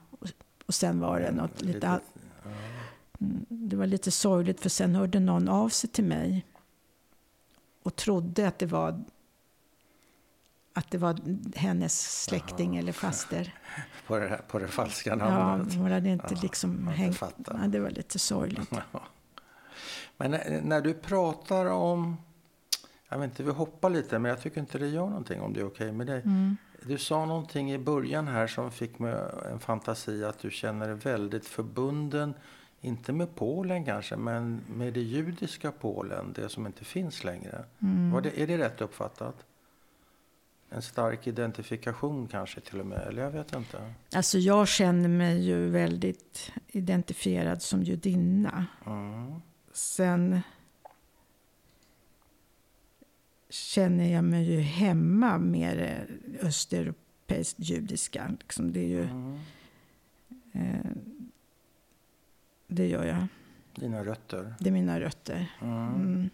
och- 0.66 0.74
sen 0.74 1.00
var 1.00 1.20
det 1.20 1.32
något 1.32 1.62
lite... 1.62 1.74
Lite- 1.74 1.88
all- 1.88 2.00
Mm, 3.20 3.46
Det 3.48 3.76
var 3.76 3.86
lite 3.86 4.10
sorgligt 4.10 4.60
för 4.60 4.68
sen 4.68 4.94
hörde 4.94 5.20
någon 5.20 5.48
av 5.48 5.68
sig 5.68 5.90
till 5.90 6.04
mig 6.04 6.46
och 7.82 7.96
trodde 7.96 8.48
att 8.48 8.58
det 8.58 8.66
var 8.66 9.04
att 10.72 10.90
det 10.90 10.98
var 10.98 11.18
hennes 11.56 12.22
släkting 12.22 12.76
eller 12.76 12.92
faster. 12.92 13.54
På 14.06 14.18
det, 14.18 14.40
på 14.48 14.58
det 14.58 14.68
falska 14.68 15.10
Ja, 15.10 15.16
namnet. 15.16 15.74
hon 15.74 15.90
hade 15.90 16.08
inte 16.08 16.26
Ja, 16.34 16.38
liksom 16.42 16.88
hängt... 16.88 17.22
Ja, 17.46 17.52
det 17.66 17.80
var 17.80 17.90
lite 17.90 18.18
sorgligt. 18.18 18.70
Men 20.16 20.30
när, 20.30 20.60
när 20.62 20.80
du 20.80 20.94
pratar 20.94 21.66
om... 21.66 22.16
Jag 23.14 23.18
vet 23.18 23.30
inte, 23.30 23.42
vi 23.42 23.50
hoppar 23.50 23.90
lite, 23.90 24.18
men 24.18 24.28
jag 24.28 24.40
tycker 24.40 24.60
inte 24.60 24.78
det 24.78 24.88
gör 24.88 25.06
någonting 25.06 25.40
om 25.40 25.52
det 25.52 25.60
är 25.60 25.66
okej 25.66 25.92
med 25.92 26.06
dig. 26.06 26.22
Mm. 26.24 26.56
Du 26.82 26.98
sa 26.98 27.26
någonting 27.26 27.72
i 27.72 27.78
början 27.78 28.28
här 28.28 28.46
som 28.46 28.70
fick 28.70 28.98
mig 28.98 29.14
en 29.52 29.58
fantasi 29.58 30.24
att 30.24 30.38
du 30.38 30.50
känner 30.50 30.86
dig 30.88 30.96
väldigt 30.96 31.46
förbunden, 31.46 32.34
inte 32.80 33.12
med 33.12 33.34
Polen 33.34 33.84
kanske, 33.84 34.16
men 34.16 34.60
med 34.68 34.92
det 34.92 35.00
judiska 35.00 35.72
Polen, 35.72 36.32
det 36.32 36.48
som 36.48 36.66
inte 36.66 36.84
finns 36.84 37.24
längre. 37.24 37.64
Mm. 37.82 38.22
Det, 38.22 38.42
är 38.42 38.46
det 38.46 38.58
rätt 38.58 38.80
uppfattat? 38.80 39.36
En 40.70 40.82
stark 40.82 41.26
identifikation 41.26 42.28
kanske 42.28 42.60
till 42.60 42.80
och 42.80 42.86
med, 42.86 43.06
eller 43.08 43.22
jag 43.22 43.30
vet 43.30 43.54
inte. 43.54 43.92
Alltså 44.14 44.38
jag 44.38 44.68
känner 44.68 45.08
mig 45.08 45.44
ju 45.44 45.70
väldigt 45.70 46.52
identifierad 46.68 47.62
som 47.62 47.82
judinna. 47.82 48.66
Mm. 48.86 49.34
Sen 49.72 50.40
känner 53.54 54.12
jag 54.12 54.24
mig 54.24 54.52
ju 54.52 54.60
hemma 54.60 55.38
det 55.38 56.06
östeuropeiskt 56.40 57.58
judiska. 57.58 58.32
Liksom 58.40 58.72
det 58.72 58.80
är 58.80 58.88
ju... 58.88 59.02
Mm. 59.02 59.38
Eh, 60.52 60.90
det 62.66 62.86
gör 62.86 63.04
jag. 63.04 63.26
Dina 63.74 64.04
rötter. 64.04 64.54
Det 64.58 64.68
är 64.68 64.72
mina 64.72 65.00
rötter. 65.00 65.46
Mm. 65.60 65.94
Mm. 65.94 66.30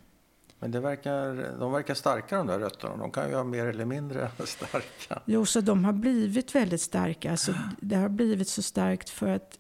Men 0.59 0.71
det 0.71 0.81
verkar, 0.81 1.59
de 1.59 1.73
verkar 1.73 1.95
starka 1.95 2.37
de 2.37 2.47
där 2.47 2.59
rötterna. 2.59 2.97
De 2.97 3.11
kan 3.11 3.27
ju 3.27 3.33
vara 3.33 3.45
mer 3.45 3.67
eller 3.67 3.85
mindre 3.85 4.31
starka. 4.45 5.23
Jo, 5.25 5.47
så 5.47 5.61
de 5.61 5.85
har 5.85 5.93
blivit 5.93 6.55
väldigt 6.55 6.81
starka. 6.83 7.31
Alltså, 7.31 7.55
det 7.81 7.97
har 7.97 8.09
blivit 8.09 8.49
så 8.49 8.63
starkt 8.63 9.11
för 9.11 9.29
att 9.29 9.59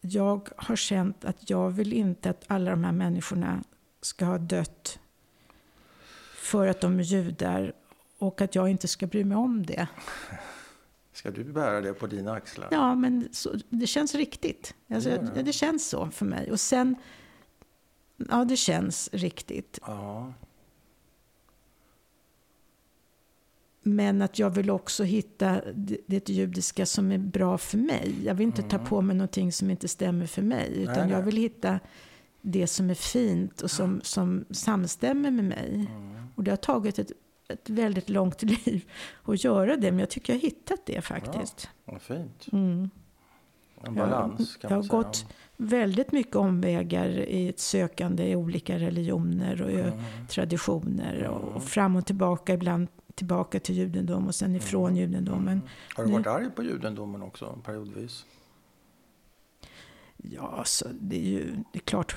jag 0.00 0.48
har 0.56 0.76
känt 0.76 1.24
att 1.24 1.50
jag 1.50 1.70
vill 1.70 1.92
inte 1.92 2.30
att 2.30 2.44
alla 2.46 2.70
de 2.70 2.84
här 2.84 2.92
människorna 2.92 3.62
ska 4.00 4.24
ha 4.24 4.38
dött 4.38 4.98
för 6.48 6.66
att 6.66 6.80
de 6.80 6.98
är 6.98 7.02
judar 7.02 7.72
och 8.18 8.40
att 8.40 8.54
jag 8.54 8.68
inte 8.68 8.88
ska 8.88 9.06
bry 9.06 9.24
mig 9.24 9.36
om 9.36 9.66
det. 9.66 9.88
Ska 11.12 11.30
du 11.30 11.44
bära 11.44 11.80
det 11.80 11.92
på 11.92 12.06
dina 12.06 12.32
axlar? 12.32 12.68
Ja, 12.70 12.94
men 12.94 13.28
så, 13.32 13.50
det 13.68 13.86
känns 13.86 14.14
riktigt. 14.14 14.74
Alltså, 14.90 15.10
Det 15.10 15.16
gör 15.36 15.42
det. 15.42 15.52
känns 15.52 15.88
så 15.88 16.10
för 16.10 16.24
mig. 16.26 16.50
Och 16.52 16.60
sen, 16.60 16.94
ja 18.30 18.44
det 18.44 18.56
känns 18.56 19.08
riktigt. 19.12 19.78
Ja. 19.86 20.32
Men 23.82 24.22
att 24.22 24.38
jag 24.38 24.50
vill 24.50 24.70
också 24.70 25.04
hitta 25.04 25.60
det, 26.06 26.28
judiska 26.28 26.86
som 26.86 27.12
är 27.12 27.18
bra 27.18 27.58
för 27.58 27.78
mig. 27.78 28.14
Jag 28.24 28.34
vill 28.34 28.46
inte 28.46 28.62
ta 28.62 28.78
på 28.78 29.00
mig 29.02 29.16
någonting 29.16 29.52
som 29.52 29.70
inte 29.70 29.88
stämmer 29.88 30.26
för 30.26 30.42
mig. 30.42 30.72
Utan 30.82 30.94
Mm. 30.94 31.06
Nej, 31.06 31.12
jag 31.12 31.24
nej. 31.24 31.24
vill 31.32 31.36
hitta 31.36 31.80
det 32.42 32.66
som 32.66 32.90
är 32.90 32.94
fint 32.94 33.60
och 33.60 33.70
som, 33.70 34.00
som 34.04 34.44
samstämmer 34.50 35.30
med 35.30 35.44
mig. 35.44 35.74
Mm. 35.90 36.27
Och 36.38 36.44
det 36.44 36.50
har 36.50 36.56
tagit 36.56 36.98
ett, 36.98 37.12
ett 37.48 37.70
väldigt 37.70 38.08
långt 38.08 38.42
liv 38.66 38.90
att 39.24 39.44
göra 39.44 39.76
det. 39.76 39.90
Men 39.90 39.98
jag 40.00 40.10
tycker 40.10 40.32
jag 40.32 40.40
har 40.40 40.42
hittat 40.42 40.86
det 40.86 41.00
faktiskt. 41.00 41.68
Vad 41.84 42.02
fint. 42.02 42.46
Mm. 42.52 42.90
En 43.84 43.94
Ja, 43.96 44.06
balans 44.06 44.56
kan 44.56 44.70
jag 44.70 44.70
man 44.70 44.76
har 44.76 44.82
säga. 44.88 45.02
gått 45.02 45.26
väldigt 45.56 46.12
mycket 46.12 46.36
omvägar 46.36 47.08
i 47.08 47.48
ett 47.48 47.58
sökande 47.58 48.28
i 48.28 48.36
olika 48.36 48.78
religioner 48.78 49.62
och 49.62 49.70
Mm. 49.70 49.98
traditioner. 50.28 51.24
Och, 51.28 51.56
och 51.56 51.64
fram 51.64 51.96
och 51.96 52.06
tillbaka, 52.06 52.54
ibland 52.54 52.88
tillbaka 53.14 53.60
till 53.60 53.74
judendom 53.74 54.26
och 54.26 54.34
sen 54.34 54.56
ifrån 54.56 54.90
Mm. 54.90 54.96
judendomen. 55.00 55.60
Har 55.94 56.04
du 56.04 56.12
varit 56.12 56.26
arg 56.26 56.50
på 56.50 56.62
judendomen 56.62 57.22
också 57.22 57.58
periodvis? 57.64 58.24
Ja, 60.16 60.62
så 60.64 60.86
det 61.00 61.16
är 61.16 61.28
ju 61.30 61.44
det 61.72 61.78
är 61.78 61.82
klart. 61.84 62.16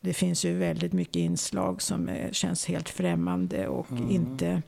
Det 0.00 0.12
finns 0.12 0.44
ju 0.44 0.54
väldigt 0.58 0.92
mycket 0.92 1.16
inslag 1.16 1.82
som 1.82 2.08
är, 2.08 2.32
känns 2.32 2.66
helt 2.66 2.88
främmande 2.88 3.68
och 3.68 3.90
Mm. 3.92 4.10
inte 4.10 4.62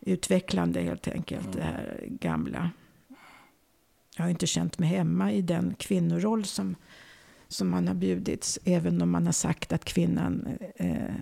utvecklande 0.00 0.80
helt 0.80 1.08
enkelt. 1.08 1.52
Det 1.52 1.62
här 1.62 2.04
gamla. 2.06 2.70
Jag 4.16 4.24
har 4.24 4.30
inte 4.30 4.46
känt 4.46 4.78
mig 4.78 4.88
hemma 4.88 5.32
i 5.32 5.42
den 5.42 5.74
kvinnoroll 5.78 6.44
som, 6.44 6.76
som 7.48 7.68
man 7.68 7.88
har 7.88 7.94
bjudits. 7.94 8.58
Även 8.64 9.02
om 9.02 9.10
man 9.10 9.26
har 9.26 9.32
sagt 9.32 9.72
att 9.72 9.84
kvinnan 9.84 10.58
eh, 10.76 11.14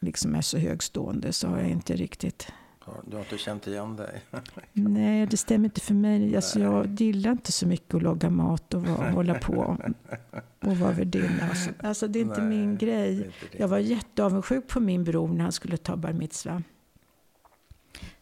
liksom 0.00 0.34
är 0.34 0.40
så 0.40 0.58
högstående 0.58 1.32
så 1.32 1.48
har 1.48 1.58
jag 1.58 1.70
inte 1.70 1.96
riktigt 1.96 2.52
Du 3.06 3.16
har 3.16 3.22
inte 3.22 3.38
känt 3.38 3.66
igen 3.66 3.96
dig? 3.96 4.22
Nej, 4.72 5.26
det 5.26 5.36
stämmer 5.36 5.64
inte 5.64 5.80
för 5.80 5.94
mig. 5.94 6.36
Alltså, 6.36 6.60
jag 6.60 7.00
gillar 7.00 7.30
inte 7.30 7.52
så 7.52 7.66
mycket 7.66 7.94
att 7.94 8.02
laga 8.02 8.30
mat 8.30 8.74
och 8.74 8.82
vara, 8.82 9.10
hålla 9.10 9.34
på 9.34 9.76
och 10.60 10.76
vara 10.76 10.92
värdinna. 10.92 11.48
Alltså, 11.48 11.70
alltså, 11.82 12.08
det 12.08 12.18
är 12.18 12.20
inte 12.22 12.40
Nej, 12.40 12.58
min 12.58 12.78
grej. 12.78 13.16
inte. 13.16 13.32
Jag 13.58 13.68
var 13.68 13.78
jätteavundsjuk 13.78 14.68
på 14.68 14.80
min 14.80 15.04
bror 15.04 15.28
när 15.28 15.42
han 15.42 15.52
skulle 15.52 15.76
ta 15.76 15.96
bar 15.96 16.12
mitzva. 16.12 16.62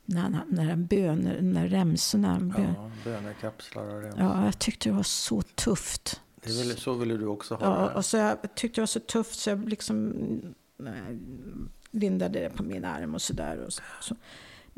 När 0.05 0.21
han, 0.21 0.41
när 0.49 0.65
han 0.65 0.87
böner, 0.87 1.41
när 1.43 1.69
remsorna. 1.69 2.39
Bön. 2.41 2.75
Ja, 2.77 2.91
bönekapslar 3.05 3.95
och 3.95 4.03
rem. 4.03 4.15
Ja, 4.19 4.45
jag 4.45 4.59
tyckte 4.59 4.89
det 4.89 4.95
var 4.95 5.03
så 5.03 5.43
tufft. 5.43 6.21
Det 6.43 6.53
ville, 6.53 6.77
så 6.77 6.95
ville 6.95 7.17
du 7.17 7.27
också 7.27 7.55
ha 7.55 7.67
Ja, 7.81 7.89
det? 7.89 7.95
och 7.95 8.05
så 8.05 8.17
jag 8.17 8.55
tyckte 8.55 8.81
det 8.81 8.83
var 8.83 8.87
så 8.87 9.01
tufft 9.01 9.39
så 9.39 9.51
jag 9.51 9.69
liksom 9.69 10.13
nej, 10.77 11.19
lindade 11.91 12.39
det 12.41 12.51
på 12.51 12.63
min 12.63 12.85
arm 12.85 13.15
och 13.15 13.23
sådär. 13.23 13.59
Och 13.67 13.73
så, 13.73 13.83
så. 14.01 14.17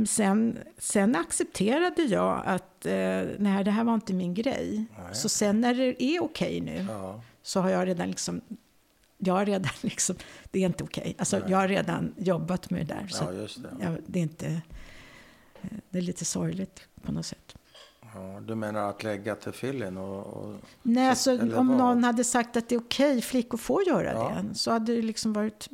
Sen, 0.07 0.59
sen 0.79 1.17
accepterade 1.17 2.03
jag 2.03 2.43
att 2.47 2.87
eh, 2.87 3.23
nej, 3.39 3.65
det 3.65 3.71
här 3.71 3.85
var 3.85 3.95
inte 3.95 4.13
min 4.13 4.35
grej. 4.35 4.85
Nej. 4.99 5.15
Så 5.15 5.29
sen 5.29 5.61
när 5.61 5.75
det 5.75 6.03
är 6.03 6.23
okej 6.23 6.61
nu 6.61 6.87
Ja. 6.89 7.21
så 7.43 7.61
har 7.61 7.71
jag 7.71 7.89
redan 7.89 8.09
liksom 8.11 8.41
jag 9.19 9.35
har 9.35 9.47
redan 9.47 9.73
liksom, 9.81 10.17
det 10.51 10.61
är 10.63 10.67
inte 10.67 10.85
okej. 10.85 11.15
Alltså, 11.19 11.39
Nej. 11.39 11.51
jag 11.51 11.59
har 11.59 11.69
redan 11.69 12.15
jobbat 12.19 12.71
med 12.71 12.87
det 12.87 12.95
där. 12.95 13.07
Så 13.09 13.25
Ja, 13.25 13.31
det. 13.31 13.85
jag, 13.85 13.97
det 14.07 14.19
är 14.19 14.23
inte, 14.23 14.47
eh, 15.63 15.69
det 15.91 15.99
är 15.99 16.03
lite 16.03 16.25
sorgligt 16.25 16.87
på 17.03 17.13
något 17.13 17.27
sätt. 17.27 17.55
Ja, 18.15 18.41
du 18.47 18.55
menar 18.55 18.91
att 18.91 19.03
lägga 19.03 19.35
till 19.35 19.53
fillen 19.53 19.97
och, 19.99 20.27
och 20.27 20.55
Nej, 20.83 21.17
Så- 21.17 21.31
alltså, 21.31 21.57
om 21.59 21.69
vad? 21.69 21.77
någon 21.79 22.05
hade 22.05 22.25
sagt 22.25 22.57
att 22.57 22.69
det 22.69 22.75
är 22.75 22.81
okej, 22.81 23.23
flickor 23.23 23.59
får 23.59 23.87
göra 23.89 24.13
Ja. 24.13 24.37
det, 24.43 24.55
så 24.55 24.71
hade 24.71 24.97
det 24.97 25.03
liksom 25.03 25.33
varit, 25.33 25.69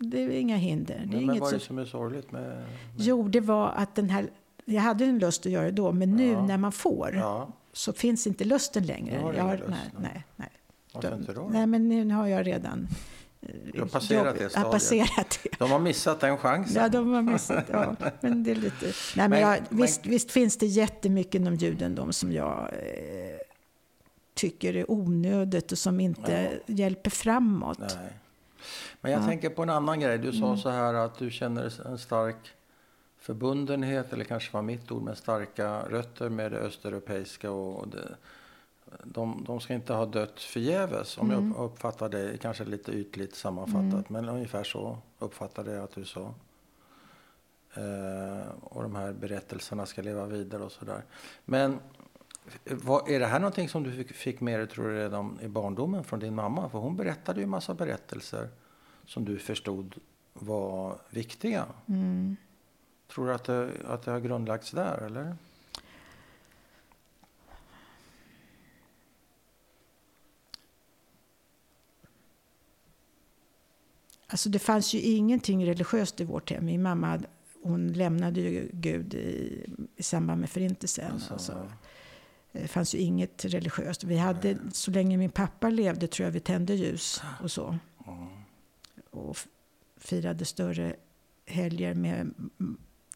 det 0.00 0.22
är 0.22 0.30
inga 0.30 0.56
hinder. 0.56 0.94
Det 0.96 1.02
är 1.02 1.06
Men, 1.06 1.20
inget 1.20 1.40
vad 1.40 1.48
är 1.54 1.58
det 1.58 1.64
som 1.64 1.78
är 1.78 1.84
sorgligt 1.84 2.32
med... 2.32 2.42
med 2.42 2.64
jo, 2.96 3.28
det 3.28 3.40
var 3.40 3.68
att 3.68 3.94
den 3.94 4.10
här, 4.10 4.30
jag 4.64 4.80
hade 4.82 5.04
en 5.04 5.18
lust 5.18 5.46
att 5.46 5.52
göra 5.52 5.64
det 5.64 5.70
då, 5.72 5.92
men 5.92 6.10
nu 6.16 6.30
Ja. 6.30 6.46
när 6.46 6.56
man 6.58 6.72
får 6.72 7.14
Ja, 7.14 7.48
så 7.72 7.92
finns 7.92 8.26
inte 8.26 8.44
lusten 8.44 8.86
längre. 8.86 9.16
Nu 9.18 9.22
har 9.24 9.34
jag 9.34 9.42
har, 9.44 9.56
lust, 9.56 9.68
nej, 9.70 9.90
nej. 10.00 10.24
nej, 10.36 10.48
varför 10.94 11.14
inte 11.16 11.32
då? 11.32 11.48
Nej, 11.52 11.66
men 11.66 11.88
nu 11.88 12.10
har 12.14 12.26
jag 12.26 12.46
redan 12.46 12.88
eh, 13.42 13.48
Du 13.72 13.80
har 13.80 13.86
passerat 13.86 14.26
jobb- 14.26 14.36
det 14.36 14.42
Jag 14.42 14.50
stadiet. 14.50 14.66
har 14.66 14.72
passerat 14.72 15.38
det. 15.42 15.58
De 15.58 15.70
har 15.70 15.78
missat 15.80 16.20
den 16.20 16.36
chansen. 16.38 16.82
Ja, 16.82 16.88
de 16.88 17.12
har 17.12 17.22
missat. 17.22 17.64
Ja. 17.72 17.96
Men 18.20 18.44
det 18.44 18.50
är 18.50 18.54
lite... 18.54 18.86
Nej, 18.86 18.92
men 19.16 19.30
Men- 19.30 19.40
jag, 19.40 19.58
men- 19.68 19.80
visst, 19.82 20.06
visst 20.06 20.30
finns 20.30 20.56
det 20.56 20.66
jättemycket 20.66 21.34
inom 21.34 21.54
judendom 21.54 22.12
som 22.12 22.32
jag 22.32 22.58
eh, 22.72 23.38
tycker 24.34 24.76
är 24.76 24.90
onödigt 24.90 25.72
och 25.72 25.78
som 25.78 26.00
inte 26.00 26.60
hjälper 26.66 27.10
framåt. 27.10 27.78
Nej. 27.80 28.12
Men 29.00 29.12
jag 29.12 29.22
Ja. 29.22 29.26
tänker 29.26 29.50
på 29.50 29.62
en 29.62 29.70
annan 29.70 30.00
grej. 30.00 30.18
Du 30.18 30.32
sa 30.32 30.46
Mm. 30.46 30.56
så 30.58 30.68
här 30.70 30.94
att 30.94 31.18
du 31.18 31.30
känner 31.30 31.86
en 31.86 31.98
stark 31.98 32.36
förbundenhet, 33.18 34.12
eller 34.12 34.24
kanske 34.24 34.52
var 34.52 34.62
mitt 34.62 34.90
ord, 34.90 35.02
med 35.02 35.18
starka 35.18 35.82
rötter 35.88 36.28
med 36.28 36.52
det 36.52 36.58
östeuropeiska. 36.58 37.50
Och 37.50 37.78
och 37.80 37.88
det, 37.88 38.16
de, 39.04 39.44
de 39.46 39.60
ska 39.60 39.74
inte 39.74 39.92
ha 39.92 40.06
dött 40.06 40.40
förgäves, 40.40 41.18
om 41.18 41.30
Mm. 41.30 41.54
jag 41.56 41.64
uppfattar 41.64 42.08
det, 42.08 42.38
kanske 42.42 42.64
lite 42.64 42.92
ytligt 42.92 43.34
sammanfattat, 43.34 44.08
men 44.10 44.28
ungefär 44.28 44.64
så 44.64 44.98
uppfattade 45.18 45.72
jag 45.74 45.84
att 45.84 45.94
du 45.94 46.04
sa. 46.04 46.34
Eh, 47.74 48.48
och 48.60 48.82
de 48.82 48.94
här 48.96 49.12
berättelserna 49.12 49.86
ska 49.86 50.02
leva 50.02 50.26
vidare 50.26 50.62
och 50.62 50.72
sådär. 50.72 51.02
Men 51.44 51.78
vad, 52.64 53.08
är 53.10 53.20
det 53.20 53.26
här 53.26 53.38
någonting 53.38 53.68
som 53.68 53.82
du 53.82 53.92
fick, 53.92 54.12
fick 54.12 54.40
med 54.40 54.60
dig 54.60 54.68
tror 54.68 54.88
du, 54.88 54.94
redan 54.94 55.38
i 55.42 55.48
barndomen 55.48 56.04
från 56.04 56.20
din 56.20 56.34
mamma? 56.34 56.68
För 56.68 56.78
hon 56.78 56.96
berättade 56.96 57.40
ju 57.40 57.44
en 57.44 57.50
massa 57.50 57.74
berättelser 57.74 58.48
som 59.06 59.24
du 59.24 59.38
förstod 59.38 59.94
var 60.32 60.98
viktiga. 61.10 61.66
Mm. 61.88 62.36
Tror 63.14 63.26
du 63.26 63.34
att 63.34 63.44
det, 63.44 63.70
att 63.84 64.02
det 64.02 64.10
har 64.10 64.20
grundlagts 64.20 64.70
där, 64.70 64.98
eller? 64.98 65.36
Alltså 74.26 74.48
det 74.48 74.58
fanns 74.58 74.94
ju 74.94 75.00
ingenting 75.00 75.66
religiöst 75.66 76.20
i 76.20 76.24
vårt 76.24 76.50
hem. 76.50 76.64
Min 76.64 76.82
mamma 76.82 77.20
hon 77.62 77.92
lämnade 77.92 78.40
ju 78.40 78.70
Gud 78.72 79.14
i, 79.14 79.66
i 79.96 80.02
samband 80.02 80.40
med 80.40 80.50
förintelsen. 80.50 81.12
Alltså, 81.12 81.32
Alltså, 81.32 81.70
det 82.52 82.68
fanns 82.68 82.94
ju 82.94 82.98
inget 82.98 83.44
religiöst. 83.44 84.04
Vi 84.04 84.16
hade, 84.16 84.58
så 84.72 84.90
länge 84.90 85.16
min 85.16 85.30
pappa 85.30 85.70
levde 85.70 86.06
tror 86.06 86.24
jag 86.24 86.32
vi 86.32 86.40
tände 86.40 86.74
ljus 86.74 87.22
och 87.42 87.50
så. 87.50 87.78
Och 89.10 89.38
firade 89.96 90.44
större 90.44 90.96
helger 91.46 91.94
med 91.94 92.34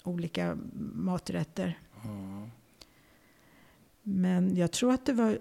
olika 0.02 0.58
maträtter. 0.94 1.78
Men 4.02 4.56
jag 4.56 4.72
tror 4.72 4.92
att 4.92 5.06
det 5.06 5.12
var 5.12 5.38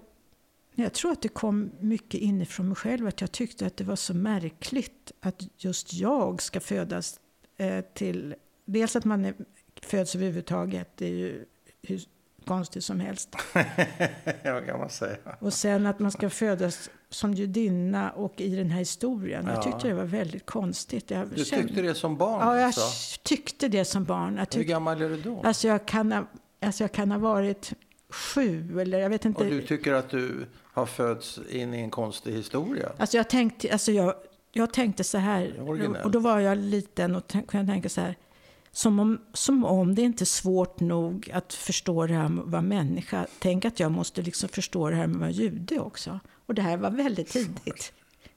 jag 0.76 0.92
tror 0.92 1.12
att 1.12 1.22
det 1.22 1.28
kom 1.28 1.70
mycket 1.80 2.20
inifrån 2.20 2.68
mig 2.68 2.76
själv. 2.76 3.06
Att 3.06 3.20
jag 3.20 3.32
tyckte 3.32 3.66
att 3.66 3.76
det 3.76 3.84
var 3.84 3.96
så 3.96 4.14
märkligt 4.14 5.12
att 5.20 5.42
just 5.56 5.92
jag 5.92 6.42
ska 6.42 6.60
födas 6.60 7.20
eh, 7.56 7.84
till... 7.94 8.34
Dels 8.64 8.96
att 8.96 9.04
man 9.04 9.24
är, 9.24 9.34
föds 9.82 10.14
överhuvudtaget, 10.14 10.88
det 10.96 11.06
är 11.06 11.10
ju 11.10 11.44
konstigt 12.46 12.84
som 12.84 13.00
helst. 13.00 13.36
ja, 14.42 14.60
kan 14.60 14.78
man 14.78 14.90
säga. 14.90 15.16
Och 15.38 15.52
sen 15.52 15.86
att 15.86 15.98
man 15.98 16.10
ska 16.10 16.30
födas 16.30 16.90
som 17.10 17.34
judinna 17.34 18.10
och 18.10 18.40
i 18.40 18.56
den 18.56 18.70
här 18.70 18.78
historien. 18.78 19.46
Jag 19.46 19.56
Ja. 19.56 19.62
tyckte 19.62 19.88
det 19.88 19.94
var 19.94 20.04
väldigt 20.04 20.46
konstigt. 20.46 21.10
Jag 21.10 21.28
Du 21.28 21.44
kände- 21.44 21.66
tyckte 21.66 21.82
det 21.82 21.94
som 21.94 22.16
barn? 22.16 22.40
Ja, 22.40 22.56
jag 22.56 22.66
alltså. 22.66 23.18
tyckte 23.22 23.68
det 23.68 23.84
som 23.84 24.04
barn. 24.04 24.32
Jag 24.32 24.38
Hur 24.40 24.44
tyckte, 24.44 24.64
gammal 24.64 25.02
är 25.02 25.08
du 25.08 25.16
då? 25.22 25.42
alltså, 25.44 25.68
jag 25.68 25.86
kan 25.86 26.12
ha, 26.12 26.24
alltså 26.62 26.84
jag 26.84 26.92
kan 26.92 27.10
ha 27.10 27.18
varit 27.18 27.72
sju 28.10 28.80
eller 28.80 28.98
jag 28.98 29.10
vet 29.10 29.24
inte. 29.24 29.44
Och 29.44 29.50
du 29.50 29.62
tycker 29.62 29.92
att 29.92 30.10
du 30.10 30.46
har 30.72 30.86
fötts 30.86 31.40
in 31.50 31.74
i 31.74 31.78
en 31.80 31.90
konstig 31.90 32.32
historia? 32.32 32.92
Alltså 32.98 33.16
jag 33.16 33.28
tänkte, 33.30 33.72
alltså 33.72 33.92
jag, 33.92 34.14
jag 34.52 34.72
tänkte 34.72 35.04
så 35.04 35.18
här, 35.18 35.60
originellt. 35.68 36.04
och 36.04 36.10
då 36.10 36.18
var 36.18 36.40
jag 36.40 36.58
liten 36.58 37.14
och 37.16 37.28
kunde 37.48 37.72
tänka 37.72 37.88
så 37.88 38.00
här, 38.00 38.16
som 38.76 38.98
om, 38.98 39.20
som 39.32 39.64
om 39.64 39.94
det 39.94 40.02
inte 40.02 40.24
är 40.24 40.26
svårt 40.26 40.80
nog 40.80 41.30
att 41.34 41.52
förstå 41.52 42.06
det 42.06 42.14
här 42.14 42.28
med 42.28 42.44
att 42.44 42.50
vara 42.50 42.62
människa. 42.62 43.26
Tänk 43.38 43.64
att 43.64 43.80
jag 43.80 43.92
måste 43.92 44.22
liksom 44.22 44.48
förstå 44.48 44.90
det 44.90 44.96
här 44.96 45.06
med 45.06 45.14
att 45.16 45.20
vara 45.20 45.30
jude 45.30 45.78
också. 45.80 46.20
Och 46.46 46.54
det 46.54 46.62
här 46.62 46.76
var 46.76 46.90
väldigt 46.90 47.28
tidigt. 47.28 47.92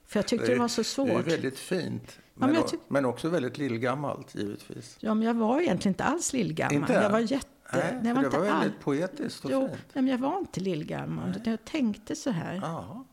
För 0.06 0.18
jag 0.18 0.26
tyckte 0.28 0.46
det, 0.46 0.58
var 0.58 0.68
så 0.68 0.80
Det 0.80 1.10
är 1.10 1.14
svårt. 1.14 1.26
väldigt 1.32 1.58
fint. 1.58 2.18
men 2.34 2.50
Men, 2.50 2.62
o- 2.62 2.66
tyck- 2.66 2.78
men 2.88 3.04
också 3.04 3.28
väldigt 3.28 3.58
lillgammalt, 3.58 4.34
givetvis. 4.34 4.96
Ja, 5.00 5.14
men 5.14 5.26
jag 5.26 5.34
var 5.34 5.60
egentligen 5.60 5.92
inte 5.92 6.04
alls 6.04 6.32
lillgammal. 6.32 6.74
Inte? 6.74 6.92
Jag 6.92 7.10
var 7.10 7.18
jätte... 7.20 7.46
Nej, 7.72 8.00
jag 8.04 8.14
var 8.14 8.22
det 8.22 8.26
inte 8.26 8.38
var 8.38 8.46
all... 8.48 8.60
väldigt 8.60 8.80
poetiskt 8.80 9.44
och 9.44 9.50
Jo, 9.50 9.60
fint. 9.68 9.70
nej, 9.92 10.02
men 10.04 10.06
jag 10.06 10.18
var 10.18 10.38
inte 10.38 10.60
lillgammal. 10.60 11.30
utan 11.30 11.50
Jag 11.50 11.64
tänkte 11.64 12.16
så 12.16 12.30
här. 12.30 12.54
Ja, 12.62 12.78
Eh, 12.90 13.07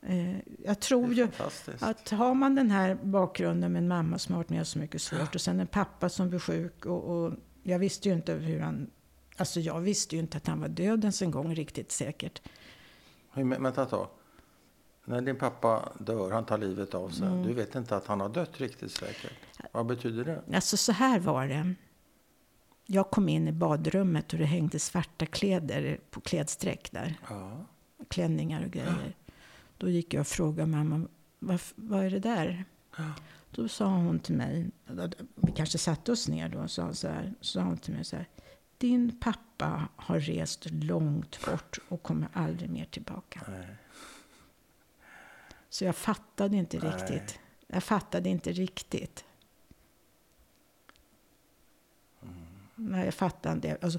jag 0.00 0.40
det 0.64 0.74
tror 0.74 1.14
ju 1.14 1.28
att 1.80 2.10
har 2.10 2.34
man 2.34 2.54
den 2.54 2.70
här 2.70 2.94
bakgrunden 2.94 3.72
med 3.72 3.82
en 3.82 3.88
mamma 3.88 4.18
som 4.18 4.34
har 4.34 4.38
varit 4.38 4.50
med 4.50 4.58
om 4.58 4.64
så 4.64 4.78
mycket 4.78 5.02
svårt 5.02 5.34
och 5.34 5.40
sen 5.40 5.60
en 5.60 5.66
pappa 5.66 6.08
som 6.08 6.28
blir 6.28 6.38
sjuk 6.38 6.86
och, 6.86 7.04
och 7.04 7.32
jag 7.62 7.78
visste 7.78 8.08
ju 8.08 8.14
inte 8.14 8.32
hur 8.32 8.60
han... 8.60 8.90
Alltså 9.36 9.60
jag 9.60 9.80
visste 9.80 10.16
ju 10.16 10.22
inte 10.22 10.36
att 10.36 10.46
han 10.46 10.60
var 10.60 10.68
död 10.68 11.00
ens 11.00 11.22
en 11.22 11.30
gång 11.30 11.54
riktigt 11.54 11.92
säkert. 11.92 12.42
Vänta 13.32 13.82
ett 13.82 13.90
tag. 13.90 14.08
När 15.04 15.20
din 15.20 15.36
pappa 15.36 15.92
dör, 15.98 16.30
han 16.30 16.44
tar 16.44 16.58
livet 16.58 16.94
av 16.94 17.08
sig. 17.08 17.26
Mm. 17.26 17.42
Du 17.42 17.52
vet 17.52 17.74
inte 17.74 17.96
att 17.96 18.06
han 18.06 18.20
har 18.20 18.28
dött 18.28 18.60
riktigt 18.60 18.92
säkert. 18.92 19.32
Vad 19.72 19.86
betyder 19.86 20.24
det? 20.24 20.56
Alltså 20.56 20.76
så 20.76 20.92
här 20.92 21.20
var 21.20 21.46
det. 21.46 21.74
Jag 22.86 23.10
kom 23.10 23.28
in 23.28 23.48
i 23.48 23.52
badrummet 23.52 24.32
och 24.32 24.38
det 24.38 24.44
hängde 24.44 24.78
svarta 24.78 25.26
kläder 25.26 26.00
på 26.10 26.20
klädsträck 26.20 26.92
där. 26.92 27.14
Ja. 27.28 27.66
klänningar 28.08 28.64
och 28.64 28.70
grejer. 28.70 29.14
Då 29.78 29.88
gick 29.88 30.14
jag 30.14 30.20
och 30.20 30.26
frågade 30.26 30.66
mamma, 30.66 31.08
vad, 31.38 31.60
vad 31.74 32.04
är 32.04 32.10
det 32.10 32.18
där? 32.18 32.64
Då 33.50 33.68
sa 33.68 33.86
hon 33.86 34.20
till 34.20 34.34
mig, 34.34 34.70
vi 35.34 35.52
kanske 35.52 35.78
satte 35.78 36.12
oss 36.12 36.28
ner 36.28 36.48
då, 36.48 36.68
sa, 36.68 36.94
så 36.94 37.08
här, 37.08 37.34
sa 37.40 37.60
hon 37.62 37.78
till 37.78 37.94
mig 37.94 38.04
så 38.04 38.16
här, 38.16 38.28
din 38.78 39.18
pappa 39.20 39.88
har 39.96 40.20
rest 40.20 40.66
långt 40.70 41.46
bort 41.46 41.78
och 41.88 42.02
kommer 42.02 42.28
aldrig 42.32 42.70
mer 42.70 42.84
tillbaka. 42.84 43.42
Nej. 43.48 43.76
Så 45.68 45.84
jag 45.84 45.96
fattade 45.96 46.56
inte 46.56 46.78
Nej. 46.78 46.92
riktigt. 46.92 47.38
Jag 47.66 47.84
fattade 47.84 48.28
inte 48.28 48.52
riktigt. 48.52 49.24
Mm. 52.22 52.34
Nej, 52.74 53.04
jag 53.04 53.14
fattade 53.14 53.54
inte. 53.54 53.78
Alltså, 53.82 53.98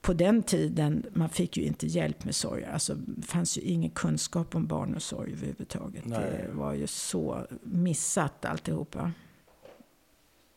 på 0.00 0.12
den 0.12 0.42
tiden, 0.42 1.06
man 1.12 1.28
fick 1.28 1.56
ju 1.56 1.62
inte 1.62 1.86
hjälp 1.86 2.24
med 2.24 2.34
sorg. 2.34 2.64
Alltså, 2.64 2.94
det 2.94 3.26
fanns 3.26 3.58
ju 3.58 3.62
ingen 3.62 3.90
kunskap 3.90 4.54
om 4.54 4.66
barn 4.66 4.94
och 4.94 5.02
sorg 5.02 5.32
överhuvudtaget. 5.32 6.04
Nej. 6.04 6.20
Det 6.46 6.52
var 6.52 6.72
ju 6.74 6.86
så 6.86 7.46
missat 7.62 8.44
alltihopa. 8.44 9.12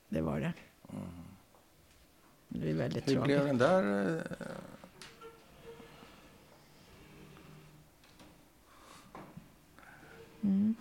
Det 0.09 0.21
var 0.21 0.39
det. 0.39 0.53
Det 2.49 2.69
är 2.69 2.73
väldigt 2.73 3.07
Hur 3.09 3.13
tråkigt. 3.13 3.25
blev 3.25 3.45
den 3.45 3.57
där... 3.57 4.15
eh, 4.17 4.21
Mm. 10.41 10.75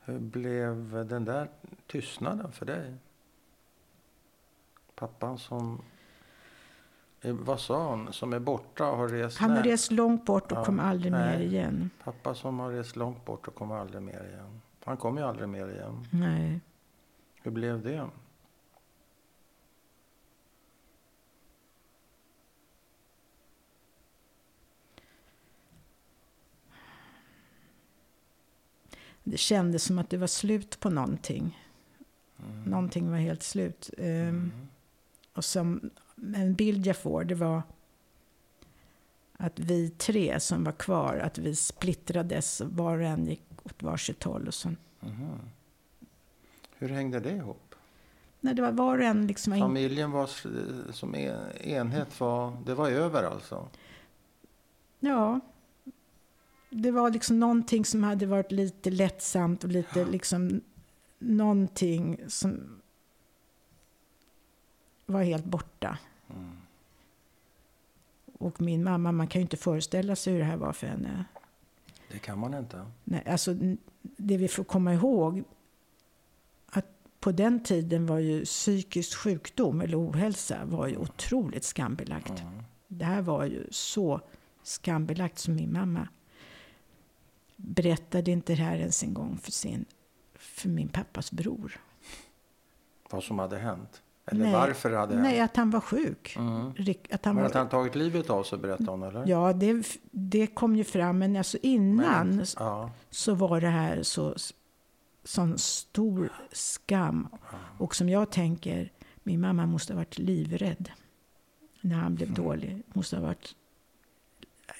Hur 0.00 0.18
blev 0.18 1.06
den 1.08 1.24
där 1.24 1.48
tystnaden 1.86 2.52
för 2.52 2.66
dig? 2.66 2.94
Pappan 4.94 5.38
som... 5.38 5.82
Vad 7.22 7.60
sa 7.60 7.88
hon? 7.90 8.12
Som 8.12 8.32
är 8.32 8.38
borta 8.38 8.90
och 8.90 8.96
har 8.96 9.08
rest... 9.08 9.38
Han 9.38 9.50
har 9.50 9.60
nej. 9.60 9.70
rest 9.72 9.90
långt 9.90 10.24
bort 10.24 10.52
och 10.52 10.58
Ja, 10.58 10.64
kom 10.64 10.80
aldrig 10.80 11.12
nej. 11.12 11.38
mer 11.38 11.44
igen. 11.46 11.90
Pappa 12.04 12.34
som 12.34 12.58
har 12.58 12.70
rest 12.70 12.96
långt 12.96 13.24
bort 13.24 13.48
och 13.48 13.54
kommer 13.54 13.76
aldrig 13.76 14.02
mer 14.02 14.24
igen. 14.32 14.60
Han 14.84 14.96
kommer 14.96 15.20
ju 15.20 15.26
aldrig 15.26 15.48
mer 15.48 15.68
igen. 15.68 16.06
Nej. 16.10 16.60
Hur 17.42 17.50
blev 17.50 17.82
det? 17.82 18.08
Det 29.24 29.36
kändes 29.36 29.84
som 29.84 29.98
att 29.98 30.10
det 30.10 30.16
var 30.16 30.26
slut 30.26 30.80
på 30.80 30.90
någonting. 30.90 31.58
Mm. 32.44 32.62
Någonting 32.64 33.10
var 33.10 33.18
helt 33.18 33.42
slut. 33.42 33.90
Ehm, 33.98 34.28
Mm. 34.28 34.52
Och 35.34 35.44
som 35.44 35.90
en 36.34 36.54
bild 36.54 36.86
jag 36.86 36.96
får, 36.96 37.24
det 37.24 37.34
var 37.34 37.62
att 39.36 39.58
vi 39.58 39.90
tre 39.90 40.40
som 40.40 40.64
var 40.64 40.72
kvar, 40.72 41.16
att 41.16 41.38
vi 41.38 41.56
splittrades. 41.56 42.60
Var 42.64 42.98
och 42.98 43.04
en 43.04 43.26
gick 43.26 43.42
åt 43.62 43.82
varsitt 43.82 44.22
håll. 44.24 44.46
Och 44.48 44.54
så. 44.54 44.68
Mhm. 45.00 45.38
Hur 46.78 46.88
hängde 46.88 47.20
det 47.20 47.30
ihop? 47.30 47.74
Nej, 48.40 48.54
det 48.54 48.62
var 48.62 48.72
var 48.72 48.98
och 48.98 49.04
en 49.04 49.26
liksom... 49.26 49.58
Familjen 49.58 50.10
var 50.10 50.30
som 50.92 51.14
en- 51.14 51.52
enhet, 51.56 52.20
var, 52.20 52.56
det 52.66 52.74
var 52.74 52.90
över 52.90 53.22
alltså? 53.22 53.68
Ja. 55.00 55.40
Det 56.70 56.90
var 56.90 57.10
liksom 57.10 57.40
någonting 57.40 57.84
som 57.84 58.02
hade 58.04 58.26
varit 58.26 58.52
lite 58.52 58.90
lättsamt 58.90 59.64
och 59.64 59.70
lite 59.70 60.04
liksom 60.04 60.60
någonting 61.18 62.20
som 62.28 62.80
var 65.06 65.22
helt 65.22 65.44
borta. 65.44 65.98
Mm. 66.30 66.56
Och 68.38 68.60
min 68.60 68.84
mamma, 68.84 69.12
man 69.12 69.26
kan 69.26 69.40
ju 69.40 69.42
inte 69.42 69.56
föreställa 69.56 70.16
sig 70.16 70.32
hur 70.32 70.40
det 70.40 70.46
här 70.46 70.56
var 70.56 70.72
för 70.72 70.86
henne. 70.86 71.24
Det 72.12 72.18
kan 72.18 72.38
man 72.38 72.54
inte. 72.54 72.86
Nej, 73.04 73.22
alltså, 73.26 73.54
det 74.02 74.36
vi 74.36 74.48
får 74.48 74.64
komma 74.64 74.94
ihåg 74.94 75.44
att 76.66 76.86
på 77.20 77.32
den 77.32 77.62
tiden 77.62 78.06
var 78.06 78.18
ju 78.18 78.44
psykisk 78.44 79.18
sjukdom 79.18 79.80
eller 79.80 80.08
ohälsa 80.08 80.64
var 80.64 80.86
ju 80.86 80.96
otroligt 80.96 81.64
skambelagt. 81.64 82.40
Mm. 82.40 82.62
Det 82.88 83.04
här 83.04 83.22
var 83.22 83.44
ju 83.44 83.66
så 83.70 84.20
skambelagt 84.62 85.38
som 85.38 85.54
min 85.54 85.72
mamma 85.72 86.08
berättade 87.56 88.30
inte 88.30 88.52
det 88.52 88.62
här 88.62 88.76
ens 88.76 89.02
en 89.02 89.14
gång 89.14 89.38
för, 89.38 89.52
sin, 89.52 89.84
för 90.34 90.68
min 90.68 90.88
pappas 90.88 91.32
bror. 91.32 91.80
Vad 93.10 93.24
som 93.24 93.38
hade 93.38 93.58
hänt? 93.58 94.02
Eller 94.26 94.44
Nej. 94.44 94.52
varför 94.52 94.92
hade 94.92 95.22
Nej, 95.22 95.40
att 95.40 95.56
han 95.56 95.70
var 95.70 95.80
sjuk. 95.80 96.36
Mm. 96.38 96.66
Att 97.10 97.24
han 97.24 97.34
Men 97.34 97.42
var, 97.42 97.48
att 97.50 97.54
han 97.54 97.68
tagit 97.68 97.94
livet 97.94 98.30
av 98.30 98.42
sig 98.42 98.58
berättade 98.58 98.90
hon 98.90 99.02
eller? 99.02 99.24
Ja, 99.26 99.52
det, 99.52 99.98
det 100.10 100.46
kom 100.46 100.76
ju 100.76 100.84
fram, 100.84 101.18
men 101.18 101.36
alltså 101.36 101.58
innan 101.62 102.28
Men, 102.36 102.46
ja. 102.58 102.90
så 103.10 103.34
var 103.34 103.60
det 103.60 103.68
här 103.68 104.02
så 104.02 104.34
sån 105.24 105.58
stor 105.58 106.32
skam. 106.52 107.28
Och 107.78 107.94
som 107.94 108.08
jag 108.08 108.30
tänker, 108.30 108.92
min 109.22 109.40
mamma 109.40 109.66
måste 109.66 109.92
ha 109.92 109.96
varit 109.98 110.18
livrädd 110.18 110.90
när 111.80 111.96
han 111.96 112.14
blev 112.14 112.32
dålig. 112.32 112.82
Måste 112.92 113.16
ha 113.16 113.22
varit, 113.22 113.54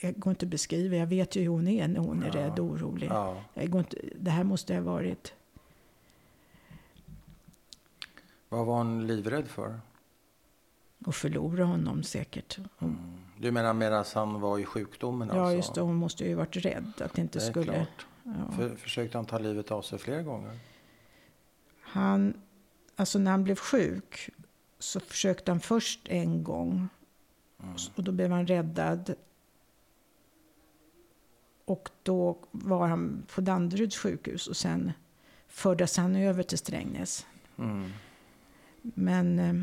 jag 0.03 0.19
går 0.19 0.31
inte 0.31 0.47
att 0.47 0.51
beskriva, 0.51 0.97
jag 0.97 1.07
vet 1.07 1.37
ju 1.37 1.41
hur 1.41 1.49
hon 1.49 1.69
är 1.69 1.89
när 1.89 2.01
hon 2.01 2.23
är 2.23 2.27
Ja. 2.27 2.35
rädd 2.35 2.59
och 2.59 2.65
orolig. 2.67 3.09
Ja. 3.11 3.43
Jag 3.55 3.71
går 3.71 3.79
inte, 3.79 3.97
det 4.19 4.31
här 4.31 4.45
måste 4.45 4.75
ha 4.75 4.81
varit, 4.81 5.33
Vad 8.55 8.67
var 8.67 8.77
hon 8.77 9.07
livrädd 9.07 9.49
för? 9.49 9.81
att 11.07 11.17
förlora 11.17 11.65
honom 11.65 12.03
säkert. 12.03 12.59
Mm. 12.81 12.97
Du 13.39 13.51
menar 13.51 13.75
medan 13.75 14.05
han 14.15 14.41
var 14.41 14.59
i 14.59 14.65
sjukdomen 14.65 15.29
Ja, 15.29 15.41
alltså? 15.41 15.57
just 15.57 15.75
det, 15.75 15.81
hon 15.81 15.95
måste 15.95 16.25
ju 16.25 16.35
varit 16.35 16.57
rädd 16.57 16.93
att 17.01 17.13
det 17.15 17.21
inte 17.23 17.39
Det 17.39 17.45
skulle... 17.45 17.73
klart. 17.73 18.07
Ja. 18.23 18.53
För, 18.57 18.77
försökte 18.77 19.19
han 19.19 19.27
ta 19.27 19.39
livet 19.39 19.71
av 19.71 19.83
sig 19.83 19.99
flera 19.99 20.23
gånger? 20.23 20.59
Han, 21.81 22.35
alltså 22.97 23.19
när 23.19 23.31
han 23.31 23.45
blev 23.45 23.57
sjuk 23.57 24.31
så 24.79 25.01
försökte 25.01 25.51
han 25.51 25.61
först 25.61 26.01
en 26.09 26.45
gång. 26.45 26.89
Och 27.95 28.05
då 28.05 28.13
blev 28.13 28.31
han 28.31 28.47
räddad. 28.47 29.15
Och 31.65 31.91
då 32.03 32.39
var 32.51 32.87
han 32.87 33.27
på 33.35 33.41
Danderyds 33.41 33.97
sjukhus 33.97 34.47
och 34.47 34.57
sen 34.57 34.93
fördes 35.49 35.97
han 35.97 36.17
över 36.17 36.43
till 36.43 36.59
Strängnäs. 36.59 37.27
Mm. 37.59 37.91
Men 38.95 39.39
eh, 39.39 39.55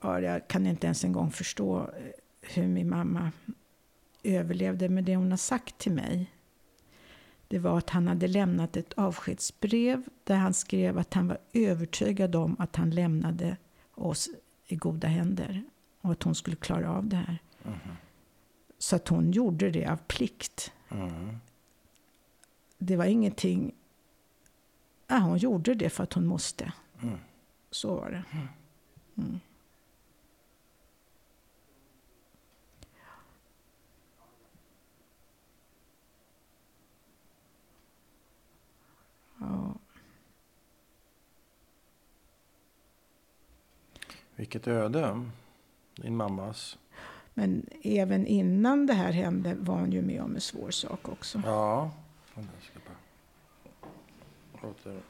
ja, 0.00 0.20
jag 0.20 0.48
kan 0.48 0.66
inte 0.66 0.86
ens 0.86 1.04
en 1.04 1.12
gång 1.12 1.30
förstå 1.30 1.80
eh, 1.80 2.10
hur 2.40 2.66
min 2.66 2.88
mamma 2.88 3.32
överlevde. 4.22 4.88
Men 4.88 5.04
det 5.04 5.16
hon 5.16 5.30
har 5.30 5.38
sagt 5.38 5.78
till 5.78 5.92
mig 5.92 6.30
det 7.48 7.58
var 7.58 7.78
att 7.78 7.90
han 7.90 8.08
hade 8.08 8.28
lämnat 8.28 8.76
ett 8.76 8.92
avskedsbrev 8.92 10.02
där 10.24 10.36
han 10.36 10.54
skrev 10.54 10.98
att 10.98 11.14
han 11.14 11.28
var 11.28 11.38
övertygad 11.52 12.36
om 12.36 12.56
att 12.58 12.76
han 12.76 12.90
lämnade 12.90 13.56
oss 13.94 14.28
i 14.66 14.76
goda 14.76 15.08
händer 15.08 15.62
och 16.00 16.12
att 16.12 16.22
hon 16.22 16.34
skulle 16.34 16.56
klara 16.56 16.92
av 16.92 17.06
det 17.06 17.16
här. 17.16 17.38
Så 18.78 18.96
att 18.96 19.08
hon 19.08 19.30
gjorde 19.30 19.70
det 19.70 19.86
av 19.86 19.96
plikt. 19.96 20.72
Mm. 20.88 21.38
Det 22.78 22.96
var 22.96 23.04
ingenting... 23.04 23.74
Ja, 25.10 25.16
hon 25.18 25.38
gjorde 25.38 25.74
det 25.74 25.90
för 25.90 26.02
att 26.04 26.12
hon 26.12 26.26
måste. 26.26 26.72
Mm. 27.02 27.18
Så 27.70 27.94
var 27.94 28.10
det. 28.10 28.24
Mm. 29.16 29.40
Ja, 39.40 39.74
Vilket 44.36 44.66
öde. 44.66 45.24
Din 45.96 46.16
mammas. 46.16 46.78
men 47.34 47.66
även 47.82 48.26
innan 48.26 48.86
det 48.86 48.92
här 48.92 49.12
hände 49.12 49.54
var 49.54 49.74
hon 49.80 49.92
ju 49.92 50.02
med 50.02 50.22
om 50.22 50.34
en 50.34 50.40
svår 50.40 50.70
sak 50.70 51.08
också. 51.08 51.42
Ja. 51.44 51.90
Jag 54.62 54.74
ska 54.80 54.90
bara... 54.90 55.00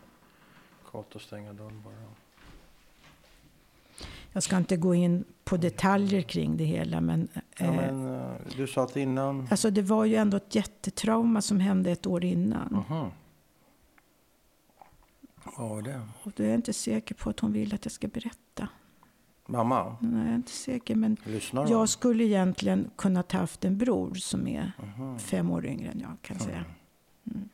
Låter 0.92 1.16
att 1.16 1.22
stänga 1.22 1.52
dörren 1.52 1.82
bara. 1.84 1.94
Jag 4.32 4.42
ska 4.42 4.56
inte 4.56 4.76
gå 4.76 4.94
in 4.94 5.24
på 5.44 5.56
detaljer 5.56 6.22
kring 6.22 6.56
det 6.56 6.64
hela, 6.64 7.00
men, 7.00 7.28
Ja, 7.34 7.40
eh, 7.66 7.72
men, 7.74 8.14
eh, 8.14 8.32
du 8.56 8.66
sa 8.66 8.84
att 8.84 8.96
innan... 8.96 9.48
alltså 9.50 9.70
det 9.70 9.82
var 9.82 10.04
ju 10.04 10.14
ändå 10.16 10.36
ett 10.36 10.54
jättetrauma 10.54 11.42
som 11.42 11.60
hände 11.60 11.90
ett 11.90 12.06
år 12.06 12.24
innan. 12.24 12.84
Mhm. 12.88 13.10
Vad 15.56 15.68
var 15.70 15.82
det? 15.82 16.00
Och 16.22 16.32
då 16.36 16.42
är 16.42 16.46
jag 16.48 16.54
inte 16.54 16.72
säker 16.72 17.14
på 17.14 17.30
att 17.30 17.40
hon 17.40 17.52
vill 17.52 17.74
att 17.74 17.84
jag 17.84 17.92
ska 17.92 18.08
berätta. 18.08 18.68
Mamma? 19.46 19.96
Nej, 20.00 20.20
jag 20.22 20.30
är 20.30 20.34
inte 20.34 20.50
säker, 20.52 20.94
men 20.94 21.16
Lyssnar 21.24 21.70
jag 21.70 21.88
skulle 21.88 22.24
egentligen 22.24 22.90
kunnat 22.96 23.32
haft 23.32 23.64
en 23.64 23.78
bror 23.78 24.14
som 24.14 24.46
är 24.48 24.72
Mhm. 24.96 25.18
fem 25.18 25.50
år 25.50 25.66
yngre 25.66 25.90
än 25.90 26.00
jag 26.00 26.16
kan 26.22 26.36
jag 26.36 26.46
säga. 26.46 26.64
Mm. 27.30 27.48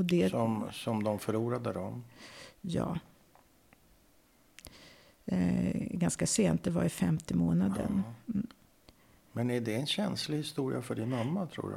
Och 0.00 0.06
det, 0.06 0.30
Som, 0.30 0.68
som 0.72 1.02
de 1.02 1.18
förlorade 1.18 1.72
då? 1.72 2.00
ja. 2.60 2.98
Eh, 5.26 5.72
ganska 5.90 6.26
sent, 6.26 6.64
det 6.64 6.70
var 6.70 6.84
i 6.84 6.88
femte 6.88 7.34
månaden. 7.34 8.02
Men 9.32 9.50
är 9.50 9.60
det 9.60 9.74
en 9.74 9.86
känslig 9.86 10.36
historia 10.36 10.82
för 10.82 10.94
din 10.94 11.10
mamma 11.10 11.46
tror 11.46 11.70
du? 11.70 11.76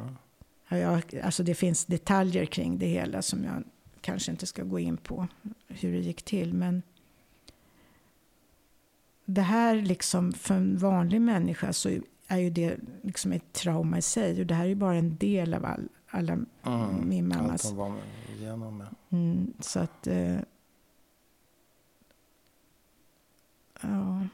Ja, 0.67 0.77
jag, 0.77 1.19
alltså 1.23 1.43
det 1.43 1.55
finns 1.55 1.85
detaljer 1.85 2.45
kring 2.45 2.77
det 2.77 2.85
hela 2.87 3.21
som 3.21 3.43
jag 3.43 3.63
kanske 4.01 4.31
inte 4.31 4.45
ska 4.45 4.63
gå 4.63 4.79
in 4.79 4.97
på 4.97 5.27
hur 5.67 5.91
det 5.91 5.99
gick 5.99 6.23
till. 6.23 6.53
Men 6.53 6.81
det 9.25 9.41
här 9.41 9.75
liksom 9.75 10.33
för 10.33 10.55
en 10.55 10.77
vanlig 10.77 11.21
människa 11.21 11.73
så 11.73 11.89
är 12.27 12.37
ju 12.37 12.49
det 12.49 12.77
liksom 13.01 13.31
ett 13.31 13.53
trauma 13.53 13.97
i 13.97 14.01
sig. 14.01 14.39
Och 14.39 14.45
det 14.45 14.53
här 14.55 14.63
är 14.63 14.69
ju 14.69 14.75
bara 14.75 14.95
en 14.95 15.17
del 15.17 15.53
av 15.53 15.65
all, 15.65 15.89
alla 16.13 16.33
Mm. 16.33 17.09
min 17.09 17.31
Allt 17.31 17.41
mammas. 17.43 17.63
hon 17.65 17.77
var 17.77 17.95
igenom 18.29 18.77
med. 18.77 18.87
Mm, 19.09 19.53
så 19.59 19.79
att... 19.79 20.07
Eh, 20.07 20.39
ja. 23.81 24.27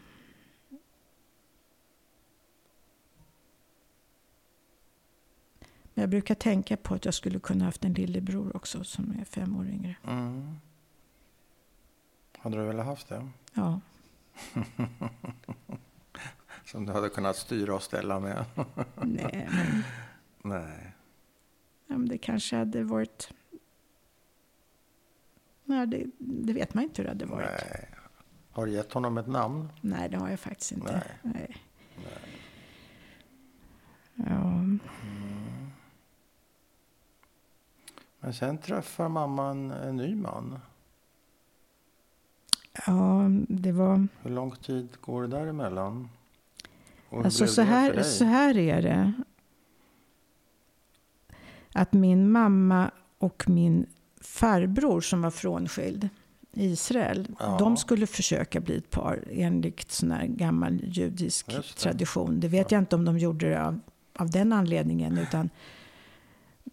Men 5.93 6.01
jag 6.03 6.09
brukar 6.09 6.35
tänka 6.35 6.77
på 6.77 6.93
att 6.95 7.05
jag 7.05 7.13
skulle 7.13 7.39
kunna 7.39 7.65
haft 7.65 7.85
en 7.85 7.93
lillebror 7.93 8.55
också 8.55 8.83
som 8.83 9.15
är 9.19 9.25
fem 9.25 9.55
år 9.57 9.67
yngre. 9.67 9.95
Mm. 10.07 10.55
Hade 12.37 12.57
du 12.57 12.63
velat 12.63 12.85
haft 12.85 13.09
det? 13.09 13.27
Ja, 13.53 13.79
Som 16.65 16.85
du 16.85 16.91
hade 16.93 17.09
kunnat 17.09 17.35
styra 17.35 17.75
och 17.75 17.83
ställa 17.83 18.19
med? 18.19 18.45
nej, 19.01 19.49
men, 19.51 19.83
Nej. 20.41 20.93
Det 21.89 22.17
kanske 22.17 22.55
hade 22.55 22.83
varit... 22.83 23.33
Nej, 25.65 25.87
det, 25.87 26.05
det 26.17 26.53
vet 26.53 26.73
man 26.73 26.83
inte 26.83 27.01
hur 27.01 27.03
det 27.03 27.11
hade 27.11 27.25
varit. 27.25 27.49
Nej. 27.49 27.69
Nej. 27.71 27.89
Har 28.51 28.65
du 28.65 28.71
gett 28.71 28.93
honom 28.93 29.17
ett 29.17 29.27
namn? 29.27 29.69
det 30.09 30.17
har 30.17 30.29
jag 30.29 30.39
faktiskt 30.39 30.71
inte. 30.71 31.03
Nej. 31.23 31.33
Nej. 31.33 31.57
Ja. 34.15 34.63
Men 38.19 38.33
sen 38.33 38.57
träffar 38.57 39.09
mamman 39.09 39.71
en 39.71 39.95
ny 39.95 40.15
man. 40.15 40.59
ja, 42.87 43.29
det 43.49 43.71
var... 43.71 44.07
Hur 44.21 44.29
lång 44.29 44.51
tid 44.51 44.87
går 45.01 45.21
det 45.21 45.27
däremellan? 45.27 46.09
Och 47.09 47.25
Alltså 47.25 47.47
så 47.47 47.61
här, 47.61 48.03
så 48.03 48.25
här 48.25 48.57
är 48.57 48.81
det. 48.81 49.13
Att 51.73 51.93
min 51.93 52.31
mamma 52.31 52.91
och 53.17 53.43
min 53.49 53.85
farbror 54.21 55.01
som 55.01 55.21
var 55.21 55.31
frånskild. 55.31 56.09
Israel. 56.53 57.27
Ja. 57.39 57.57
De 57.59 57.77
skulle 57.77 58.07
försöka 58.07 58.59
bli 58.59 58.77
ett 58.77 58.89
par 58.89 59.23
enligt 59.31 59.91
sån 59.91 60.11
här 60.11 60.25
gammal 60.25 60.81
judisk 60.83 61.47
det. 61.47 61.61
tradition. 61.61 62.39
Det 62.39 62.47
vet 62.47 62.71
jag 62.71 62.79
inte 62.79 62.95
om 62.95 63.05
de 63.05 63.17
gjorde 63.17 63.49
det 63.49 63.63
av, 63.63 63.79
av 64.15 64.29
den 64.29 64.53
anledningen. 64.53 65.17
utan 65.17 65.49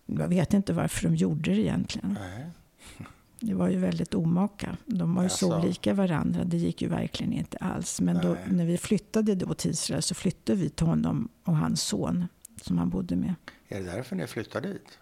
Jag 0.06 0.28
vet 0.28 0.54
inte 0.54 0.72
varför 0.72 1.08
de 1.08 1.16
gjorde 1.16 1.50
det 1.50 1.60
egentligen. 1.60 2.18
Nej. 2.20 2.50
Det 3.40 3.54
var 3.54 3.68
ju 3.68 3.78
väldigt 3.78 4.14
omaka. 4.14 4.76
De 4.86 5.14
var 5.14 5.22
ju 5.22 5.28
så 5.28 5.46
Jaså. 5.46 5.58
olika 5.58 5.94
varandra. 5.94 6.44
Det 6.44 6.56
gick 6.56 6.82
ju 6.82 6.88
verkligen 6.88 7.32
inte 7.32 7.56
alls. 7.56 8.00
Men 8.00 8.20
då, 8.22 8.36
när 8.50 8.64
vi 8.64 8.78
flyttade 8.78 9.34
då 9.34 9.54
till 9.54 9.70
Israel 9.70 10.02
så 10.02 10.14
flyttade 10.14 10.58
vi 10.58 10.68
till 10.70 10.86
honom 10.86 11.28
och 11.44 11.56
hans 11.56 11.82
son 11.82 12.28
som 12.62 12.78
han 12.78 12.90
bodde 12.90 13.16
med. 13.16 13.34
Är 13.68 13.80
det 13.80 13.86
därför 13.86 14.16
ni 14.16 14.26
flyttar 14.26 14.60
dit? 14.60 14.98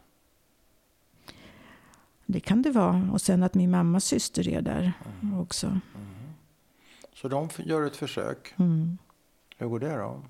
Det 2.26 2.40
kan 2.40 2.62
det 2.62 2.70
vara. 2.70 3.08
Och 3.12 3.20
sen 3.20 3.42
att 3.42 3.54
min 3.54 3.70
mammas 3.70 4.04
syster 4.04 4.48
är 4.48 4.60
där 4.62 4.92
Mm. 5.22 5.38
också. 5.40 5.80
Så 7.14 7.28
de 7.28 7.48
gör 7.58 7.82
ett 7.86 7.96
försök. 7.96 8.54
Mm. 8.58 8.98
Hur 9.56 9.66
går 9.68 9.78
det 9.80 9.96
då? 9.96 10.22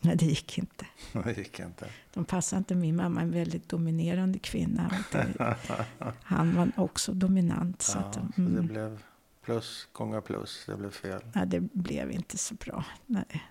Nej, 0.00 0.16
det 0.16 0.26
gick 0.26 0.58
inte. 0.58 0.86
Det 1.24 1.36
gick 1.38 1.60
inte. 1.60 1.88
De 2.14 2.24
passade 2.24 2.58
inte 2.58 2.74
min 2.74 2.96
mamma, 2.96 3.20
en 3.20 3.30
väldigt 3.30 3.68
dominerande 3.68 4.38
kvinna. 4.38 4.90
Det, 5.12 5.56
han 6.22 6.56
var 6.56 6.72
också 6.76 7.12
dominant. 7.12 7.82
Så 7.82 7.98
Ja, 7.98 8.04
att, 8.04 8.14
så 8.14 8.20
det 8.36 8.42
mm, 8.42 8.66
blev 8.66 9.02
plus 9.42 9.88
gånger 9.92 10.20
plus. 10.20 10.64
Det 10.66 10.76
blev 10.76 10.90
fel. 10.90 11.20
nej, 11.34 11.46
det 11.46 11.60
blev 11.60 12.10
inte 12.12 12.38
så 12.38 12.54
bra. 12.54 12.84
Nej. 13.06 13.44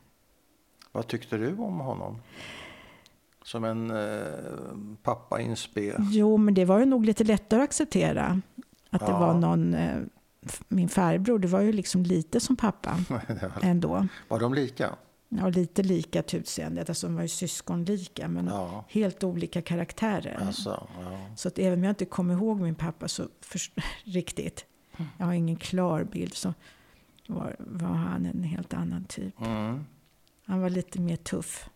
Vad 0.92 1.08
tyckte 1.08 1.38
du 1.38 1.54
om 1.58 1.80
honom? 1.80 2.22
Som 3.46 3.64
en 3.64 3.92
eh, 3.92 4.28
pappa 5.04 5.42
i 5.42 5.46
en 5.46 5.56
spe. 5.56 5.96
Jo, 6.12 6.38
men 6.38 6.54
det 6.54 6.66
var 6.66 6.80
ju 6.80 6.86
nog 6.86 7.06
lite 7.06 7.24
lättare 7.24 7.60
att 7.62 7.70
acceptera. 7.70 8.42
Att 8.90 9.02
det 9.06 9.12
Ja. 9.12 9.20
var 9.20 9.34
någon, 9.34 9.74
eh, 9.74 10.02
min 10.68 10.90
farbror, 10.90 11.40
det 11.40 11.48
var 11.48 11.62
ju 11.62 11.72
liksom 11.72 12.04
lite 12.04 12.40
som 12.40 12.56
pappa 12.56 12.98
Det 13.28 13.52
var- 13.56 13.64
ändå. 13.70 14.08
var 14.28 14.40
de 14.40 14.54
lika? 14.54 14.96
Ja, 15.30 15.48
lite 15.50 15.84
lika 15.84 16.24
till 16.24 16.40
utseendet, 16.40 16.90
alltså 16.90 17.08
de 17.08 17.16
var 17.16 17.22
ju 17.22 17.28
syskonlika, 17.28 18.28
men 18.28 18.46
Ja. 18.48 18.86
helt 18.90 19.24
olika 19.24 19.62
karaktärer. 19.62 20.40
Alltså, 20.48 20.88
ja. 21.02 21.20
Så 21.36 21.48
att 21.48 21.60
även 21.60 21.80
om 21.80 21.84
jag 21.84 21.92
inte 21.92 22.06
kommer 22.06 22.34
ihåg 22.34 22.60
min 22.62 22.76
pappa 22.76 23.08
så 23.08 23.24
först, 23.42 23.74
riktigt, 24.04 24.66
jag 25.18 25.26
har 25.26 25.34
ingen 25.34 25.56
klar 25.56 26.04
bild, 26.04 26.34
så 26.34 26.54
var, 27.28 27.56
var 27.60 27.88
han 27.88 28.26
en 28.26 28.44
helt 28.44 28.74
annan 28.74 29.06
typ. 29.06 29.42
Mm. 29.42 29.86
Han 30.46 30.62
var 30.62 30.70
lite 30.70 31.02
mer 31.02 31.16
tuff 31.16 31.70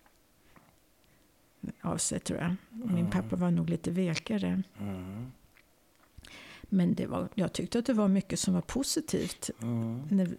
av 1.82 1.98
sig 1.98 2.20
tror 2.20 2.40
jag. 2.40 2.56
Min 2.70 2.90
Mm. 2.98 3.10
pappa 3.12 3.36
var 3.36 3.52
nog 3.52 3.70
lite 3.70 3.92
vekare. 3.92 4.64
Mm. 4.80 5.32
Men 6.64 6.94
det 6.96 7.08
var, 7.08 7.28
jag 7.36 7.54
tyckte 7.54 7.80
att 7.80 7.86
det 7.86 7.94
var 7.94 8.08
mycket 8.08 8.40
som 8.40 8.54
var 8.54 8.62
positivt. 8.62 9.50
Mm. 9.62 10.02
När, 10.10 10.36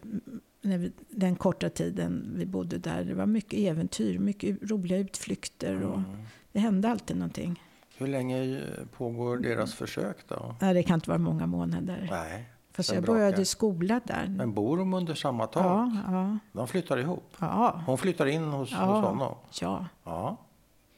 när 0.62 0.78
vi, 0.78 0.92
den 1.10 1.36
korta 1.36 1.68
tiden 1.70 2.32
vi 2.36 2.46
bodde 2.46 2.78
där. 2.78 3.04
Det 3.04 3.14
var 3.14 3.26
mycket 3.26 3.58
äventyr, 3.58 4.18
mycket 4.18 4.70
roliga 4.70 4.98
utflykter. 4.98 5.82
Och 5.86 5.96
Mm. 5.98 6.10
det 6.52 6.58
hände 6.60 6.88
alltid 6.90 7.16
någonting. 7.16 7.62
Hur 7.98 8.06
länge 8.06 8.58
eh, 8.58 8.84
pågår 8.96 9.36
deras 9.38 9.74
försök 9.74 10.16
då? 10.28 10.54
Nej, 10.60 10.74
det 10.74 10.82
kan 10.82 10.94
inte 10.94 11.10
vara 11.10 11.18
många 11.18 11.46
månader. 11.46 12.08
Nej. 12.10 12.44
Fast 12.72 12.94
jag 12.94 13.04
började 13.04 13.42
i 13.42 13.44
skola 13.44 14.00
där. 14.04 14.26
Men 14.28 14.54
bor 14.54 14.76
de 14.78 14.94
under 14.94 15.14
samma 15.14 15.46
tak? 15.46 15.64
Ja, 15.64 15.96
ja, 16.06 16.38
De 16.52 16.68
flyttar 16.68 16.96
ihop? 16.98 17.36
ja, 17.38 17.82
Hon 17.86 17.98
flyttar 17.98 18.26
in 18.26 18.42
hos, 18.44 18.70
Ja. 18.72 18.78
hos 18.78 19.04
honom? 19.04 19.34
ja, 19.60 19.86
Ja. 20.04 20.36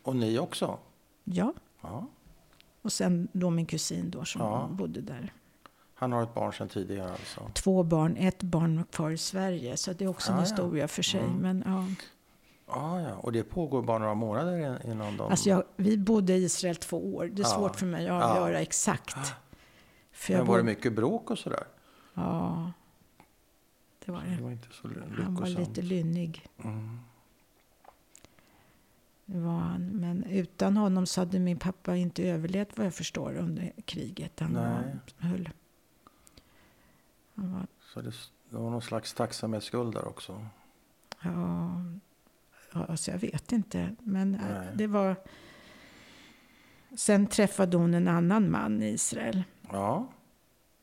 Och 0.02 0.16
ni 0.16 0.38
också? 0.38 0.78
ja. 1.24 1.52
Ja. 1.80 2.06
Och 2.82 2.92
sen 2.92 3.28
då 3.32 3.50
min 3.50 3.66
kusin 3.66 4.10
då 4.10 4.24
som 4.24 4.40
Ja. 4.40 4.68
bodde 4.72 5.00
där. 5.00 5.32
Han 5.94 6.12
har 6.12 6.22
ett 6.22 6.34
barn 6.34 6.52
sedan 6.52 6.68
tidigare 6.68 7.10
alltså? 7.10 7.50
Två 7.54 7.82
barn, 7.82 8.16
ett 8.16 8.42
barn 8.42 8.76
var 8.76 8.84
kvar 8.84 9.10
i 9.10 9.18
Sverige. 9.18 9.76
Så 9.76 9.92
det 9.92 10.04
är 10.04 10.08
också 10.08 10.32
en 10.32 10.38
Ah, 10.38 10.40
ja. 10.40 10.44
historia 10.44 10.88
för 10.88 11.02
sig. 11.02 11.20
Mm. 11.20 11.32
Men, 11.36 11.62
ja. 11.66 11.86
Ja, 12.66 13.00
ja. 13.00 13.14
Och 13.16 13.32
det 13.32 13.42
pågår 13.42 13.82
bara 13.82 13.98
några 13.98 14.14
månader 14.14 14.58
in- 14.58 14.90
innan 14.92 15.16
de... 15.16 15.30
Alltså 15.30 15.48
jag, 15.48 15.64
vi 15.76 15.98
bodde 15.98 16.32
i 16.32 16.44
Israel 16.44 16.76
två 16.76 17.14
år. 17.16 17.26
Det 17.26 17.42
är 17.42 17.44
Ja. 17.46 17.48
svårt 17.48 17.76
för 17.76 17.86
mig 17.86 18.08
att 18.08 18.20
Ja. 18.20 18.24
avgöra 18.24 18.60
exakt. 18.60 19.16
För 20.12 20.36
Men 20.36 20.46
var 20.46 20.56
det 20.58 20.64
mycket 20.64 20.92
bråk 20.92 21.30
och 21.30 21.38
sådär? 21.38 21.64
Ja, 22.14 22.72
det 24.04 24.12
var 24.12 24.20
Det 24.20 24.36
det. 24.36 24.42
var 24.42 24.50
inte 24.50 24.68
så 24.82 24.88
Han 25.22 25.34
var 25.34 25.46
lite 25.46 25.82
lynnig. 25.82 26.46
Mm. 26.64 27.00
Det 29.32 29.38
var 29.38 29.58
han. 29.58 29.82
Men 29.86 30.24
utan 30.24 30.76
honom 30.76 31.06
så 31.06 31.20
hade 31.20 31.38
min 31.38 31.58
pappa 31.58 31.96
inte 31.96 32.22
överlevt 32.28 32.78
vad 32.78 32.86
jag 32.86 32.94
förstår 32.94 33.34
under 33.36 33.72
kriget. 33.84 34.40
Han 34.40 34.52
Nej. 34.52 34.62
var, 34.62 35.28
höll. 35.28 35.48
Han 37.34 37.52
var, 37.52 37.66
Så 37.80 38.00
det, 38.00 38.12
det 38.50 38.56
var 38.56 38.70
någon 38.70 38.82
slags 38.82 39.14
tacksamhetsskuld 39.14 39.94
där 39.94 40.08
också? 40.08 40.46
ja, 41.22 41.82
alltså 42.72 43.10
jag 43.10 43.18
vet 43.18 43.52
inte. 43.52 43.94
Men 43.98 44.34
eh, 44.34 44.40
Nej. 44.50 44.68
det 44.74 44.86
var... 44.86 45.16
Sen 46.96 47.26
träffade 47.26 47.76
hon 47.76 47.94
en 47.94 48.08
annan 48.08 48.50
man 48.50 48.82
i 48.82 48.86
Israel. 48.88 49.42
Ja. 49.72 50.08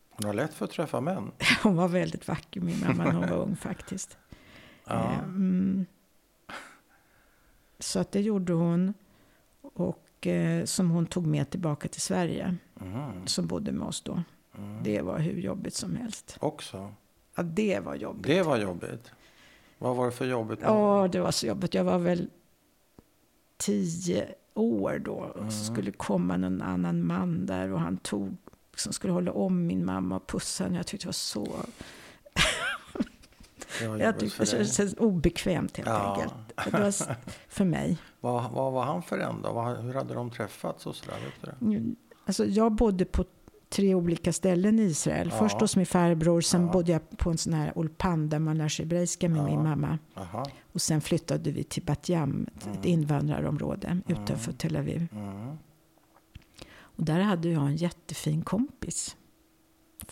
Hon 0.10 0.26
har 0.26 0.34
lätt 0.34 0.54
för 0.54 0.66
att 0.66 0.72
träffa 0.72 1.02
män. 1.02 1.32
Hon 1.64 1.76
var 1.76 1.88
väldigt 1.88 2.28
vacker, 2.28 2.62
min 2.62 2.80
mamma, 2.80 3.04
när 3.04 3.12
hon 3.12 3.30
var 3.30 3.38
ung 3.38 3.56
faktiskt. 3.56 4.18
Ja. 4.86 5.12
Eh, 5.14 5.20
Mm. 5.20 5.86
Så 7.80 8.00
att 8.00 8.12
det 8.12 8.22
gjorde 8.22 8.54
hon. 8.54 8.94
Och 9.62 10.28
eh, 10.28 10.66
som 10.66 10.90
hon 10.90 11.06
tog 11.06 11.28
med 11.28 11.50
tillbaka 11.50 11.88
till 11.88 12.02
Sverige. 12.02 12.56
Mm. 12.82 13.28
Som 13.28 13.48
bodde 13.48 13.72
med 13.72 13.88
oss 13.88 14.02
då. 14.02 14.24
Mm. 14.58 14.84
Det 14.84 15.02
var 15.02 15.20
hur 15.20 15.40
jobbigt 15.42 15.74
som 15.74 15.96
helst. 15.96 16.38
Också. 16.40 16.94
Ja, 17.36 17.44
det 17.44 17.80
var 17.80 17.96
jobbigt. 17.96 18.24
Det 18.28 18.44
var 18.44 18.58
jobbigt. 18.58 19.12
Vad 19.78 19.96
var 19.96 20.06
det 20.06 20.12
för 20.12 20.26
jobbigt? 20.26 20.60
Ja, 20.62 21.10
det 21.12 21.20
var 21.20 21.32
så 21.32 21.48
jobbigt. 21.48 21.74
Jag 21.74 21.84
var 21.84 21.98
väl 21.98 22.30
tio 23.58 24.28
år 24.54 25.02
då. 25.06 25.12
Och 25.14 25.38
Mm. 25.38 25.52
så 25.52 25.66
skulle 25.74 25.92
komma 25.92 26.38
någon 26.38 26.62
annan 26.62 27.06
man 27.08 27.46
där. 27.46 27.72
Och 27.74 27.80
han 27.80 27.98
tog, 27.98 28.36
som 28.76 28.94
skulle 28.94 29.14
hålla 29.14 29.32
om 29.32 29.68
min 29.68 29.86
mamma 29.86 30.16
och 30.16 30.28
pussa 30.28 30.64
henne. 30.64 30.78
Jag 30.78 30.88
tyckte 30.88 31.06
det 31.06 31.08
var 31.08 31.14
så... 31.14 31.48
Jag 33.82 34.20
tyckte 34.20 34.44
det 34.58 34.66
kändes 34.66 34.94
obekvämt 34.98 35.78
helt 35.78 35.90
Ja. 35.90 36.14
enkelt. 36.16 36.34
Det 36.72 36.80
var 36.80 37.16
för 37.48 37.66
mig. 37.66 37.98
Vad, 38.22 38.52
vad 38.52 38.74
var 38.74 38.84
han 38.84 39.02
för 39.04 39.20
en 39.20 39.42
då? 39.42 39.54
Vad, 39.54 39.78
hur 39.78 39.94
hade 39.94 40.14
de 40.14 40.30
träffats 40.32 40.86
och 40.86 40.96
sådär? 40.96 41.18
Vet 41.42 41.56
du? 41.60 41.66
Mm, 41.66 41.96
Alltså, 42.26 42.46
jag 42.46 42.72
bodde 42.72 43.06
på 43.06 43.26
tre 43.70 43.96
olika 43.96 44.34
ställen 44.34 44.80
i 44.80 44.84
Israel. 44.84 45.30
Ja. 45.34 45.38
Först 45.40 45.62
hos 45.62 45.76
min 45.76 45.86
farbror, 45.86 46.42
sen 46.42 46.62
Ja. 46.66 46.72
bodde 46.72 46.92
jag 46.92 47.18
på 47.18 47.30
en 47.30 47.38
sån 47.38 47.54
här 47.54 47.74
ulpan 47.76 48.30
där 48.30 48.40
man 48.40 48.58
lär 48.58 48.68
sig 48.68 48.86
hebreiska 48.86 49.30
med 49.30 49.40
Ja. 49.40 49.46
min 49.46 49.64
mamma. 49.64 49.98
Aha. 50.16 50.46
Och 50.74 50.82
sen 50.82 51.02
flyttade 51.02 51.52
vi 51.52 51.64
till 51.64 51.84
Bat 51.84 52.10
Yam, 52.10 52.48
ett- 52.58 52.66
Mm. 52.66 52.78
invandrarområde 52.84 54.02
utanför 54.08 54.52
Tel 54.54 54.76
Aviv. 54.76 55.08
Mm. 55.12 55.58
Och 56.80 57.04
där 57.04 57.20
hade 57.20 57.50
jag 57.50 57.64
en 57.64 57.76
jättefin 57.76 58.42
kompis. 58.42 59.16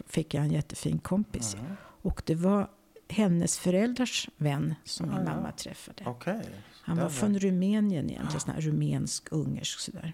Fick 0.06 0.34
jag 0.34 0.44
en 0.44 0.52
jättefin 0.52 1.00
kompis. 1.00 1.54
Mm. 1.56 1.66
Och 1.80 2.22
det 2.26 2.36
var 2.36 2.70
hennes 3.10 3.60
föräldrars 3.60 4.30
vän 4.38 4.76
som 4.84 5.10
min 5.10 5.18
Ah, 5.18 5.24
ja. 5.24 5.36
mamma 5.36 5.52
träffade. 5.52 6.04
Okej. 6.08 6.50
Han 6.82 6.96
Där 6.96 7.04
var 7.04 7.10
från 7.10 7.40
Rumänien 7.40 8.10
egentligen, 8.10 8.40
sån 8.40 8.54
här 8.54 8.62
rumänsk-ungersk 8.62 9.80
sådär. 9.80 10.14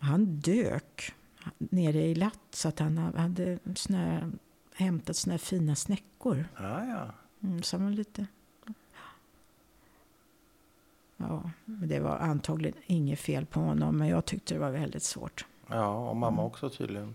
Han 0.00 0.40
dök 0.40 1.14
nere 1.58 2.02
i 2.02 2.14
Latt 2.14 2.38
så 2.50 2.68
att 2.68 2.78
han 2.78 2.98
hade 2.98 3.58
såna 3.74 3.98
här, 3.98 4.30
hämtat 4.74 5.16
såna 5.16 5.32
här 5.32 5.38
fina 5.38 5.74
snäckor. 5.74 6.48
Ja, 6.56 6.84
ja. 6.86 7.10
Mm, 7.48 7.62
så 7.62 7.76
han 7.76 7.84
var 7.86 7.92
lite... 7.92 8.26
Ja, 11.16 11.50
men 11.64 11.88
det 11.88 12.00
var 12.00 12.18
antagligen 12.18 12.78
inget 12.86 13.18
fel 13.20 13.46
på 13.46 13.60
honom, 13.60 13.96
men 13.96 14.08
jag 14.08 14.24
tyckte 14.24 14.54
det 14.54 14.60
var 14.60 14.70
väldigt 14.70 15.02
svårt. 15.02 15.46
Ja, 15.68 16.08
och 16.10 16.16
mamma 16.16 16.40
Mm. 16.42 16.44
också 16.46 16.70
tydligen. 16.70 17.14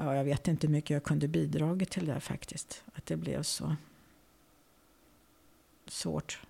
Ja, 0.00 0.16
jag 0.16 0.24
vet 0.24 0.48
inte 0.48 0.66
hur 0.66 0.72
mycket 0.72 0.90
jag 0.90 1.02
kunde 1.04 1.28
bidragit 1.28 1.90
till 1.90 2.06
det 2.06 2.20
faktiskt. 2.20 2.82
Att 2.94 3.06
det 3.06 3.16
blev 3.16 3.42
så 3.42 3.76
svårt. 5.88 6.42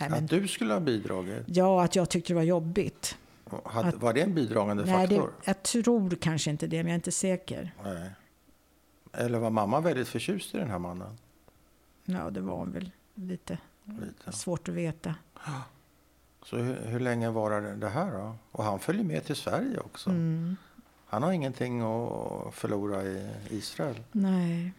Nej, 0.00 0.10
men, 0.10 0.24
Att 0.24 0.30
du 0.30 0.48
skulle 0.48 0.72
ha 0.72 0.80
bidragit? 0.80 1.42
ja, 1.46 1.84
att 1.84 1.96
jag 1.96 2.08
tyckte 2.10 2.32
det 2.32 2.34
var 2.34 2.42
jobbigt. 2.42 3.16
Hade, 3.64 3.88
Att- 3.88 3.94
var 3.94 4.12
det 4.12 4.22
en 4.22 4.34
bidragande 4.34 4.84
Nej, 4.84 5.06
det, 5.06 5.16
faktor? 5.16 5.32
jag 5.44 5.62
tror 5.62 6.10
kanske 6.20 6.50
inte 6.50 6.66
det, 6.66 6.76
men 6.76 6.86
jag 6.86 6.90
är 6.92 6.94
inte 6.94 7.12
säker. 7.12 7.74
Nej. 7.84 8.10
Eller 9.12 9.38
var 9.38 9.50
mamma 9.50 9.80
väldigt 9.80 10.08
förtjust 10.08 10.54
i 10.54 10.58
den 10.58 10.70
här 10.70 10.78
mannen? 10.78 11.18
Ja, 12.04 12.30
det 12.30 12.40
var 12.40 12.66
väl 12.66 12.90
lite 13.14 13.58
Lite. 13.84 14.32
svårt 14.32 14.68
att 14.68 14.74
veta. 14.74 15.14
Så 16.44 16.56
hur, 16.56 16.74
hur 16.86 17.00
länge 17.00 17.30
varade 17.30 17.74
det 17.76 17.88
här 17.88 18.12
då? 18.12 18.34
Och 18.52 18.64
han 18.64 18.78
följer 18.80 19.04
med 19.04 19.24
till 19.24 19.36
Sverige 19.36 19.78
också. 19.78 20.10
Mm, 20.10 20.56
Han 21.12 21.22
har 21.22 21.32
ingenting 21.32 21.80
att 21.80 22.54
förlora 22.54 23.02
i 23.02 23.30
Israel. 23.50 24.02
nej. 24.12 24.72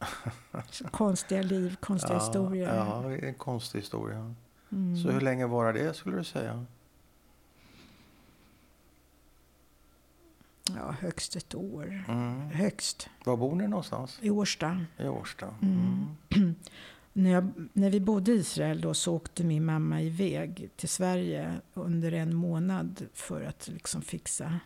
Konstiga 0.90 1.42
liv, 1.42 1.76
konstiga 1.80 2.18
historier. 2.18 2.74
Ja, 2.74 3.02
det 3.08 3.14
är 3.14 3.24
en 3.24 3.34
konstig 3.34 3.78
historia. 3.78 4.34
Mm. 4.72 5.02
Så 5.02 5.10
hur 5.10 5.20
länge 5.20 5.46
var 5.46 5.72
det 5.72 5.94
skulle 5.94 6.16
du 6.16 6.24
säga? 6.24 6.66
ja, 10.76 10.94
högst 11.00 11.36
ett 11.36 11.54
år. 11.54 12.04
Mm. 12.08 12.50
Högst. 12.50 13.10
Var 13.24 13.36
bor 13.36 13.54
ni 13.54 13.68
någonstans? 13.68 14.18
I 14.22 14.30
Årsta. 14.30 14.80
I 14.98 15.08
Årsta? 15.08 15.54
Mm. 15.62 16.06
Mm. 16.36 16.54
När, 17.12 17.30
jag, 17.30 17.52
när 17.72 17.90
vi 17.90 18.00
bodde 18.00 18.32
i 18.32 18.34
Israel 18.34 18.80
då 18.80 18.94
så 18.94 19.14
åkte 19.14 19.44
min 19.44 19.64
mamma 19.64 20.02
iväg 20.02 20.70
till 20.76 20.88
Sverige 20.88 21.60
under 21.74 22.12
en 22.12 22.34
månad 22.34 23.06
för 23.14 23.42
att 23.42 23.68
liksom 23.68 24.02
fixa, 24.02 24.60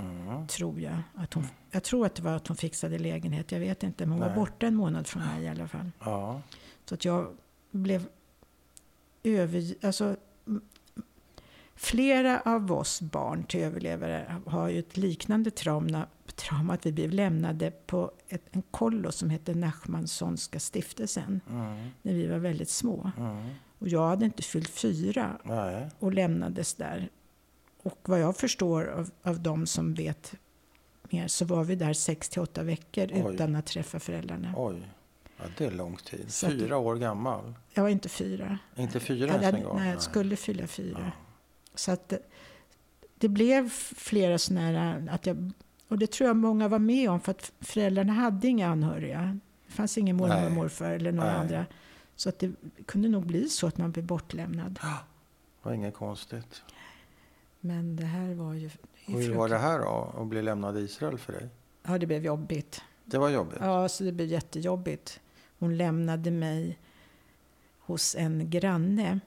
Mm. 0.00 0.46
tror 0.46 0.80
jag. 0.80 0.96
Att 1.14 1.34
hon, 1.34 1.46
jag 1.70 1.82
tror 1.82 2.06
att 2.06 2.14
det 2.14 2.22
var 2.22 2.32
att 2.36 2.46
hon 2.48 2.56
fixade 2.56 2.98
lägenhet. 2.98 3.52
Jag 3.52 3.60
vet 3.60 3.82
inte, 3.82 4.06
men 4.06 4.12
hon 4.12 4.20
var 4.20 4.26
Nej. 4.26 4.36
borta 4.36 4.66
en 4.66 4.74
månad 4.74 5.06
från 5.06 5.22
mig 5.22 5.42
i 5.44 5.48
alla 5.48 5.68
fall. 5.68 5.90
Ja. 6.00 6.42
Så 6.84 6.94
att 6.94 7.04
jag 7.04 7.36
blev 7.70 8.06
över... 9.22 9.86
Alltså, 9.86 10.16
flera 11.74 12.40
av 12.40 12.72
oss 12.72 13.00
barn 13.00 13.44
till 13.44 13.60
överlevare 13.60 14.36
har 14.46 14.68
ju 14.68 14.78
ett 14.78 14.96
liknande 14.96 15.50
trauma, 15.50 16.06
trauma 16.34 16.74
att 16.74 16.86
vi 16.86 16.92
blev 16.92 17.10
lämnade 17.12 17.70
på 17.70 18.12
ett, 18.28 18.42
en 18.50 18.62
kollo 18.70 19.12
som 19.12 19.30
heter 19.30 19.54
Nachmansonska 19.54 20.60
stiftelsen 20.60 21.40
Mm. 21.50 21.88
när 22.02 22.14
vi 22.14 22.26
var 22.26 22.38
väldigt 22.38 22.70
små. 22.70 23.10
Mm. 23.18 23.48
Och 23.78 23.88
jag 23.88 24.08
hade 24.08 24.24
inte 24.24 24.42
fyllt 24.42 24.70
fyra 24.70 25.38
Nej. 25.44 25.90
och 25.98 26.12
lämnades 26.12 26.74
där. 26.74 27.08
Och 27.88 27.98
vad 28.08 28.20
jag 28.20 28.36
förstår 28.36 28.86
av, 28.86 29.10
av 29.22 29.40
de 29.40 29.66
som 29.66 29.94
vet 29.94 30.34
mer 31.10 31.28
så 31.28 31.44
var 31.44 31.64
vi 31.64 31.74
där 31.74 31.92
sex 31.92 32.28
till 32.28 32.42
åtta 32.42 32.62
veckor 32.62 33.08
Oj. 33.12 33.34
utan 33.34 33.56
att 33.56 33.66
träffa 33.66 34.00
föräldrarna. 34.00 34.54
Oj. 34.56 34.88
Ja, 35.36 35.44
det 35.58 35.64
är 35.66 35.70
lång 35.70 35.96
tid. 35.96 36.32
Så 36.32 36.46
att- 36.46 36.52
Fyra 36.52 36.76
år 36.78 36.96
gammal. 36.96 37.54
Jag 37.74 37.82
var 37.82 37.90
inte 37.90 38.08
fyra. 38.08 38.58
Inte 38.76 39.00
fyra 39.00 39.26
Jag, 39.26 39.42
ens 39.42 39.54
en 39.56 39.64
gång? 39.64 39.76
nej, 39.76 39.90
jag 39.90 40.02
skulle 40.02 40.36
fylla 40.36 40.66
fyra. 40.66 40.98
Ja. 41.04 41.10
Så 41.74 41.92
att 41.92 42.12
det, 43.14 43.28
blev 43.28 43.68
flera 43.96 44.38
sådana 44.38 44.66
här, 44.66 45.08
att 45.10 45.26
jag, 45.26 45.50
och 45.88 45.98
det 45.98 46.06
tror 46.12 46.26
jag 46.28 46.36
många 46.36 46.68
var 46.68 46.78
med 46.78 47.10
om 47.10 47.20
för 47.20 47.30
att 47.30 47.52
föräldrarna 47.60 48.12
hade 48.12 48.48
inga 48.48 48.68
anhöriga. 48.68 49.38
Det 49.66 49.72
fanns 49.72 49.98
ingen 49.98 50.16
mormor 50.16 50.46
och 50.46 50.52
morfar 50.52 50.90
eller 50.90 51.12
några 51.12 51.30
Nej. 51.32 51.40
andra. 51.40 51.66
Så 52.16 52.28
att 52.28 52.38
det 52.38 52.52
kunde 52.86 53.08
nog 53.08 53.26
bli 53.26 53.48
så 53.48 53.66
att 53.66 53.78
man 53.78 53.92
blev 53.92 54.04
bortlämnad. 54.04 54.78
Det 54.82 54.88
var 55.62 55.72
inget 55.72 55.94
konstigt. 55.94 56.62
Men 57.60 57.96
det 57.96 58.04
här 58.04 58.34
var 58.34 58.54
ju... 58.54 58.70
Och 59.06 59.12
hur 59.12 59.34
var 59.34 59.48
det 59.48 59.58
här 59.58 59.78
då, 59.78 60.14
att 60.18 60.26
bli 60.26 60.42
lämnad 60.42 60.78
i 60.78 60.80
Israel 60.80 61.18
för 61.18 61.32
dig? 61.32 61.48
Ja, 61.82 61.98
det 61.98 62.06
blev 62.06 62.24
jobbigt. 62.24 62.82
Det 63.04 63.18
var 63.18 63.28
jobbigt? 63.28 63.58
Ja, 63.60 63.88
så 63.88 64.04
det 64.04 64.12
blev 64.12 64.28
jättejobbigt. 64.28 65.20
Hon 65.58 65.76
lämnade 65.76 66.30
mig 66.30 66.78
hos 67.78 68.14
en 68.14 68.50
granne 68.50 69.20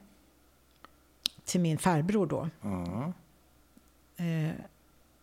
till 1.44 1.60
min 1.60 1.78
farbror 1.78 2.26
då. 2.26 2.48
Mm. 2.62 3.12
Eh, 4.16 4.54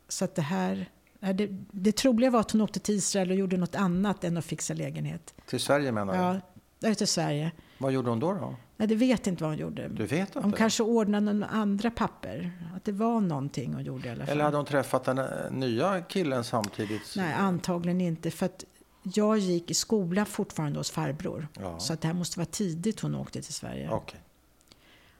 så 0.07 0.25
att 0.25 0.35
det 0.35 0.41
här... 0.41 0.89
Det, 1.19 1.47
det 1.71 1.91
troliga 1.91 2.29
var 2.29 2.39
att 2.39 2.51
hon 2.51 2.61
åkte 2.61 2.79
till 2.79 2.95
Israel 2.95 3.31
och 3.31 3.35
gjorde 3.35 3.57
något 3.57 3.75
annat 3.75 4.23
än 4.23 4.37
att 4.37 4.45
fixa 4.45 4.73
lägenhet. 4.73 5.33
Till 5.45 5.59
Sverige 5.59 5.91
menar 5.91 6.33
du? 6.33 6.41
Ja, 6.87 6.95
till 6.95 7.07
Sverige. 7.07 7.51
Vad 7.81 7.91
gjorde 7.91 8.09
hon 8.09 8.19
då? 8.19 8.33
då? 8.33 8.55
Nej, 8.77 8.87
det 8.87 8.95
vet 8.95 9.27
inte 9.27 9.43
vad 9.43 9.51
hon 9.51 9.59
gjorde. 9.59 9.87
Du 9.87 10.05
vet 10.05 10.11
inte? 10.35 10.39
Hon 10.39 10.51
kanske 10.51 10.83
ordnade 10.83 11.33
några 11.33 11.47
andra 11.53 11.91
papper. 11.91 12.51
Att 12.75 12.85
det 12.85 12.91
var 12.91 13.21
någonting 13.21 13.73
hon 13.73 13.83
gjorde 13.83 14.07
i 14.07 14.11
alla 14.11 14.25
fall. 14.25 14.31
Eller 14.33 14.43
hade 14.43 14.57
hon 14.57 14.65
träffat 14.65 15.03
den 15.03 15.17
eh, 15.17 15.25
nya 15.51 16.01
killen 16.01 16.43
samtidigt? 16.43 17.13
Nej, 17.17 17.33
antagligen 17.33 18.01
inte. 18.01 18.31
För 18.31 18.45
att 18.45 18.63
jag 19.03 19.37
gick 19.37 19.71
i 19.71 19.73
skola 19.73 20.25
fortfarande 20.25 20.79
hos 20.79 20.91
farbror. 20.91 21.47
Ja. 21.59 21.79
Så 21.79 21.93
att 21.93 22.01
det 22.01 22.07
här 22.07 22.15
måste 22.15 22.39
vara 22.39 22.45
tidigt 22.51 22.99
hon 22.99 23.15
åkte 23.15 23.41
till 23.41 23.53
Sverige. 23.53 23.89
Okej. 23.91 24.19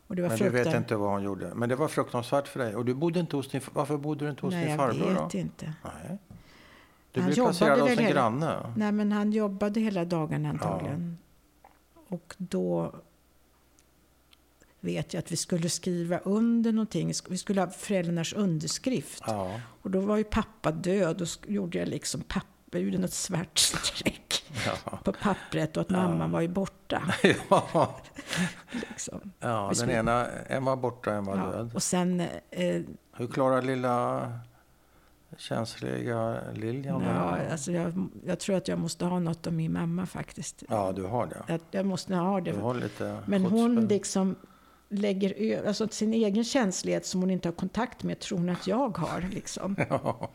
Och 0.08 0.16
det 0.16 0.22
var 0.22 0.30
Men 0.30 0.38
du 0.38 0.50
vet 0.50 0.76
inte 0.76 0.96
vad 0.96 1.12
hon 1.12 1.24
gjorde? 1.24 1.52
Men 1.56 1.70
det 1.70 1.76
var 1.76 1.88
fruktansvärt 1.88 2.48
för 2.48 2.60
dig. 2.60 2.76
Och 2.76 2.86
du 2.86 2.94
bodde 2.94 3.20
inte 3.20 3.36
hos 3.36 3.48
din, 3.50 3.62
varför 3.74 3.98
bodde 3.98 4.26
du 4.26 4.30
inte 4.32 4.42
hos 4.42 4.52
Nej, 4.54 4.62
din 4.62 4.70
jag 4.72 4.80
farbror 4.80 5.10
vet 5.10 5.32
då? 5.32 5.38
inte. 5.38 5.74
Nej. 5.84 6.18
Du 7.12 7.22
Han 7.22 7.30
blev 7.32 7.44
placerad 7.44 7.80
hos 7.80 7.90
en 7.90 7.98
hela- 7.98 8.12
granne? 8.12 8.74
Nej, 8.76 8.92
men 8.92 9.12
han 9.12 9.32
jobbade 9.32 9.80
hela 9.80 10.06
dagen 10.06 10.46
antagligen. 10.46 11.18
Och 12.10 12.36
då 12.38 12.96
vet 14.80 15.14
jag 15.14 15.20
att 15.22 15.32
vi 15.32 15.36
skulle 15.36 15.70
skriva 15.70 16.18
under 16.20 16.72
någonting. 16.72 17.14
Vi 17.30 17.38
skulle 17.38 17.62
ha 17.62 17.70
föräldrarnas 17.70 18.34
underskrift. 18.34 19.24
Ja. 19.28 19.60
Och 19.82 19.92
då 19.92 20.00
var 20.00 20.18
ju 20.18 20.24
pappa 20.24 20.72
död 20.72 21.22
och 21.22 21.28
sk- 21.28 21.52
gjorde 21.52 21.78
jag 21.78 21.88
liksom 21.88 22.22
papper, 22.22 22.46
jag 22.72 22.82
gjorde 22.82 22.98
något 22.98 23.14
svart 23.14 23.58
streck 23.84 24.44
Ja. 24.66 24.98
på 25.04 25.14
pappret 25.14 25.78
och 25.78 25.82
att 25.82 25.90
mamman 25.90 26.32
var 26.32 26.42
ju 26.42 26.48
borta. 26.48 27.04
ja. 27.50 28.00
Liksom. 28.72 29.32
ja, 29.40 29.66
den 29.66 29.76
skulle- 29.76 29.94
ena, 29.94 30.28
en 30.28 30.66
var 30.66 30.76
borta, 30.76 31.14
en 31.14 31.26
var 31.26 31.38
Ja. 31.38 31.46
död. 31.52 31.72
Och 31.76 31.84
sen, 31.84 32.20
eh, 32.52 32.82
Hur 33.16 33.28
klarar 33.28 33.62
lilla 33.62 34.32
känsliga 35.38 36.42
Lilian 36.54 37.02
ja, 37.04 37.38
alltså 37.52 37.72
jag, 37.72 38.10
jag 38.26 38.40
tror 38.40 38.56
att 38.56 38.68
jag 38.68 38.80
måste 38.80 39.06
ha 39.06 39.20
något 39.20 39.48
av 39.48 39.54
min 39.54 39.74
mamma 39.74 40.06
faktiskt. 40.06 40.64
Ja, 40.70 40.92
du 40.92 41.04
har 41.04 41.26
det. 41.28 41.44
Jag, 41.48 41.60
jag 41.72 41.86
måste 41.86 42.16
ha 42.16 42.42
det. 42.42 42.52
Du 42.52 42.60
har 42.60 42.74
lite 42.74 43.18
Men 43.26 43.46
hon 43.46 43.88
liksom 43.88 44.36
lägger 44.90 45.68
alltså 45.68 45.88
sin 45.88 46.14
egen 46.14 46.44
känslighet 46.44 47.06
som 47.06 47.22
hon 47.22 47.30
inte 47.32 47.48
har 47.48 47.54
kontakt 47.54 48.04
med 48.04 48.20
tror 48.20 48.38
hon 48.38 48.50
att 48.50 48.68
jag 48.68 48.98
har. 48.98 49.22
Liksom. 49.32 49.76
Ja. 49.90 50.30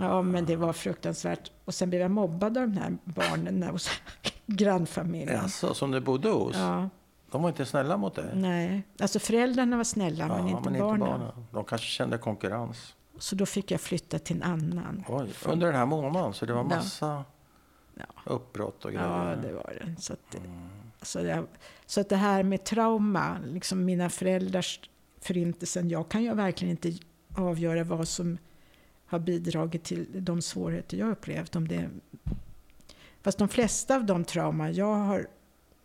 Ja, 0.00 0.22
men 0.22 0.46
det 0.46 0.56
var 0.56 0.72
fruktansvärt. 0.72 1.50
Och 1.64 1.74
sen 1.74 1.90
blev 1.90 2.02
jag 2.02 2.10
mobbad 2.10 2.58
av 2.58 2.68
de 2.68 2.76
här 2.76 2.96
barnen 3.04 3.62
hos 3.62 3.90
grannfamiljen. 4.46 5.36
Jaså, 5.42 5.74
som 5.74 5.90
du 5.90 6.00
bodde 6.00 6.28
hos? 6.28 6.56
Ja, 6.56 6.88
De 7.30 7.42
var 7.42 7.48
inte 7.48 7.66
snälla 7.66 7.96
mot 7.96 8.14
dig? 8.14 8.24
nej. 8.34 8.82
Alltså 9.00 9.18
föräldrarna 9.18 9.76
var 9.76 9.84
snälla, 9.84 10.26
Ja, 10.28 10.42
men, 10.42 10.48
inte, 10.48 10.80
barnen. 10.80 11.20
De 11.52 11.64
kanske 11.64 11.86
kände 11.86 12.18
konkurrens. 12.18 12.94
Så 13.18 13.34
då 13.34 13.46
fick 13.46 13.70
jag 13.70 13.80
flytta 13.80 14.18
till 14.18 14.36
en 14.36 14.42
annan. 14.42 15.04
Oj, 15.08 15.30
under 15.46 15.66
den 15.66 15.76
här 15.76 15.86
månaden, 15.86 16.34
så 16.34 16.46
det 16.46 16.52
var 16.52 16.60
Ja. 16.60 16.68
massa 16.68 17.24
Ja. 17.94 18.04
uppbrott 18.24 18.84
och 18.84 18.92
Ja, 18.92 18.98
grejer. 19.24 19.36
det 19.42 19.52
var 19.52 19.74
det. 19.84 20.00
Så 20.02 20.12
att, 20.12 20.34
Mm. 20.34 20.68
så, 21.02 21.20
jag, 21.20 21.44
så 21.86 22.00
att 22.00 22.08
det 22.08 22.16
här 22.16 22.42
med 22.42 22.64
trauma, 22.64 23.36
liksom 23.44 23.84
mina 23.84 24.10
föräldrars 24.10 24.80
förintelsen, 25.20 25.88
jag 25.90 26.08
kan 26.08 26.22
ju 26.22 26.34
verkligen 26.34 26.70
inte 26.70 26.92
avgöra 27.36 27.84
vad 27.84 28.08
som 28.08 28.38
har 29.06 29.18
bidragit 29.18 29.84
till 29.84 30.06
de 30.12 30.42
svårigheter 30.42 30.96
jag 30.96 31.08
upplevt. 31.10 31.56
Om 31.56 31.68
det, 31.68 31.88
fast 33.22 33.38
de 33.38 33.48
flesta 33.48 33.96
av 33.96 34.04
de 34.04 34.24
trauma 34.24 34.70
jag 34.70 34.94
har 34.94 35.26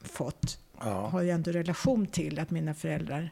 fått 0.01 0.59
Ja. 0.79 1.07
har 1.07 1.21
ju 1.21 1.29
ändå 1.29 1.51
relation 1.51 2.05
till 2.07 2.39
att 2.39 2.51
mina 2.51 2.73
föräldrar 2.73 3.31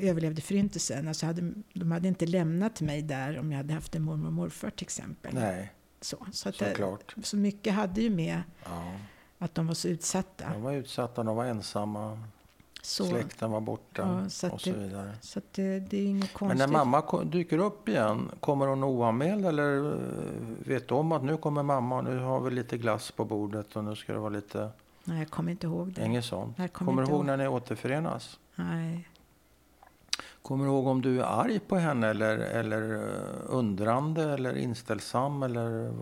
överlevde 0.00 0.40
förintelsen. 0.42 1.08
Alltså 1.08 1.26
hade, 1.26 1.52
de 1.72 1.92
hade 1.92 2.08
inte 2.08 2.26
lämnat 2.26 2.80
mig 2.80 3.02
där 3.02 3.38
om 3.38 3.50
jag 3.52 3.56
hade 3.56 3.74
haft 3.74 3.94
en 3.94 4.02
mormor 4.02 4.26
och 4.26 4.32
morfar 4.32 4.70
till 4.70 4.84
exempel. 4.84 5.34
Nej, 5.34 5.72
Så, 6.00 6.16
så, 6.32 6.48
att 6.48 6.58
det, 6.58 6.98
så 7.22 7.36
mycket 7.36 7.74
hade 7.74 8.00
ju 8.00 8.10
med 8.10 8.42
Ja. 8.64 8.92
att 9.38 9.54
de 9.54 9.66
var 9.66 9.74
så 9.74 9.88
utsatta. 9.88 10.44
De 10.52 10.62
var 10.62 10.72
utsatta, 10.72 11.22
de 11.22 11.36
var 11.36 11.44
ensamma, 11.44 12.18
Så, 12.82 13.04
släkten 13.04 13.50
var 13.50 13.60
borta 13.60 14.20
Ja, 14.22 14.28
så 14.30 14.50
och 14.50 14.60
så 14.60 14.70
det- 14.70 14.78
vidare. 14.78 15.12
så 15.20 15.40
det, 15.52 15.78
det 15.80 15.96
är 15.98 16.06
inget 16.06 16.20
Men 16.20 16.28
konstigt. 16.28 16.58
när 16.58 16.66
mamma 16.84 17.24
dyker 17.24 17.58
upp 17.58 17.88
igen, 17.88 18.30
kommer 18.40 18.66
hon 18.66 18.84
oanmäld 18.84 19.46
eller 19.46 19.92
eh, 19.92 19.98
vet 20.58 20.90
om 20.92 21.12
att 21.12 21.24
nu 21.24 21.36
kommer 21.36 21.62
mamma 21.62 21.96
och 21.96 22.04
nu 22.04 22.18
har 22.18 22.40
vi 22.40 22.50
lite 22.50 22.78
glass 22.78 23.10
på 23.10 23.24
bordet 23.24 23.76
och 23.76 23.84
nu 23.84 23.96
ska 23.96 24.12
det 24.12 24.18
vara 24.18 24.30
lite... 24.30 24.70
Nej, 25.04 25.18
jag 25.18 25.30
kommer 25.30 25.50
inte 25.50 25.66
ihåg 25.66 25.92
det. 25.92 26.04
Inget 26.04 26.24
sånt. 26.24 26.56
Kommer 26.56 26.68
Kommer 26.68 27.02
du 27.02 27.08
ihåg 27.08 27.16
ihåg. 27.16 27.26
när 27.26 27.36
ni 27.36 27.48
återförenas? 27.48 28.38
Nej. 28.54 29.08
Kommer 30.46 30.64
du 30.64 30.70
ihåg 30.70 30.86
om 30.86 31.02
du 31.02 31.20
är 31.20 31.24
arg 31.24 31.58
på 31.60 31.76
henne 31.76 32.06
eller, 32.08 32.38
eller 32.38 32.94
eh, 32.94 33.40
undrande 33.46 34.22
eller 34.22 34.56
inställsam 34.56 35.42
eller 35.42 35.92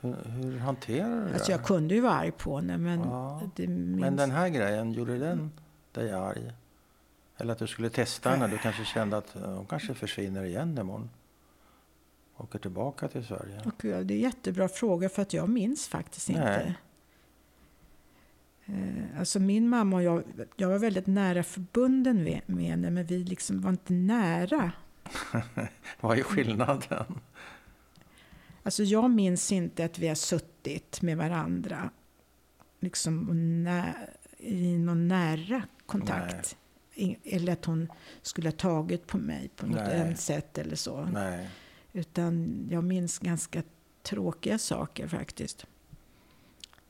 hur, 0.00 0.14
hur 0.24 0.58
hanterar 0.58 1.16
du 1.16 1.28
det? 1.28 1.34
Alltså 1.34 1.52
jag 1.52 1.64
kunde 1.64 1.94
ju 1.94 2.00
vara 2.00 2.12
arg 2.12 2.30
på 2.30 2.56
henne, 2.56 2.78
men 2.78 3.00
Ja. 3.00 3.40
minns... 3.56 4.00
Men 4.00 4.16
den 4.16 4.30
här 4.30 4.48
grejen, 4.48 4.92
gjorde 4.92 5.18
den 5.18 5.52
dig 5.92 6.12
arg? 6.12 6.52
Eller 7.36 7.52
att 7.52 7.58
du 7.58 7.66
skulle 7.66 7.90
testa 7.90 8.30
henne? 8.30 8.48
Du 8.48 8.58
kanske 8.58 8.84
kände 8.84 9.16
att 9.16 9.36
eh, 9.36 9.42
hon 9.42 9.66
kanske 9.66 9.94
försvinner 9.94 10.44
igen 10.44 10.78
imorgon? 10.78 11.10
Åker 12.36 12.58
tillbaka 12.58 13.08
till 13.08 13.26
Sverige? 13.26 13.62
Och 13.64 13.84
ja, 13.84 14.02
det 14.02 14.14
är 14.14 14.16
en 14.16 14.22
jättebra 14.22 14.68
fråga 14.68 15.08
för 15.08 15.22
att 15.22 15.32
jag 15.32 15.48
minns 15.48 15.88
faktiskt 15.88 16.28
inte. 16.28 16.44
Nej. 16.44 16.66
Eh, 16.66 16.72
Alltså 19.18 19.40
min 19.40 19.68
mamma 19.68 19.96
och 19.96 20.02
jag, 20.02 20.22
jag 20.56 20.68
var 20.68 20.78
väldigt 20.78 21.06
nära 21.06 21.42
förbunden 21.42 22.24
med, 22.46 22.66
henne, 22.66 22.90
men 22.90 23.06
vi 23.06 23.18
liksom 23.18 23.60
var 23.60 23.70
inte 23.70 23.92
nära. 23.92 24.72
Vad 26.00 26.18
är 26.18 26.22
skillnaden? 26.22 27.04
Alltså 28.62 28.82
jag 28.82 29.10
minns 29.10 29.52
inte 29.52 29.84
att 29.84 29.98
vi 29.98 30.08
har 30.08 30.14
suttit 30.14 31.02
med 31.02 31.16
varandra 31.16 31.90
liksom 32.80 33.26
nä, 33.64 33.94
i 34.38 34.78
någon 34.78 35.08
nära 35.08 35.62
kontakt. 35.86 36.56
I- 36.94 37.16
Eller 37.24 37.52
att 37.52 37.64
hon 37.64 37.88
skulle 38.22 38.48
ha 38.48 38.52
tagit 38.56 39.06
på 39.06 39.18
mig 39.18 39.50
på 39.56 39.66
något 39.66 39.76
Nej. 39.76 40.00
ömt 40.00 40.20
sätt 40.20 40.58
eller 40.58 40.76
så. 40.76 41.04
Nej. 41.04 41.48
Utan 41.92 42.66
jag 42.70 42.84
minns 42.84 43.18
ganska 43.18 43.62
tråkiga 44.02 44.58
saker 44.58 45.08
faktiskt. 45.08 45.66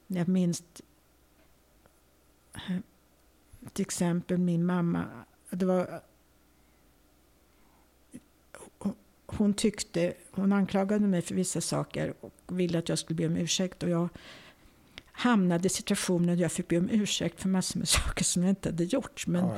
Jag 0.06 0.28
minns 0.28 0.60
eh, 0.60 0.84
till 3.72 3.82
exempel 3.82 4.38
min 4.38 4.66
mamma. 4.66 5.04
Det 5.50 5.66
var 5.66 6.00
hon 9.26 9.54
tyckte, 9.54 10.14
hon 10.30 10.52
anklagade 10.52 11.06
mig 11.06 11.22
för 11.22 11.34
vissa 11.34 11.60
saker 11.60 12.14
och 12.20 12.32
ville 12.46 12.78
att 12.78 12.88
jag 12.88 12.98
skulle 12.98 13.16
be 13.16 13.26
om 13.26 13.36
ursäkt. 13.36 13.82
Och 13.82 13.88
jag 13.88 14.08
hamnade 15.12 15.66
i 15.66 15.70
situationen 15.70 16.36
där 16.36 16.42
jag 16.42 16.52
fick 16.52 16.68
be 16.68 16.78
om 16.78 16.88
ursäkt 16.90 17.40
för 17.40 17.48
massor 17.48 17.78
med 17.78 17.88
saker 17.88 18.24
som 18.24 18.42
jag 18.42 18.50
inte 18.50 18.68
hade 18.68 18.84
gjort. 18.84 19.26
Men, 19.26 19.50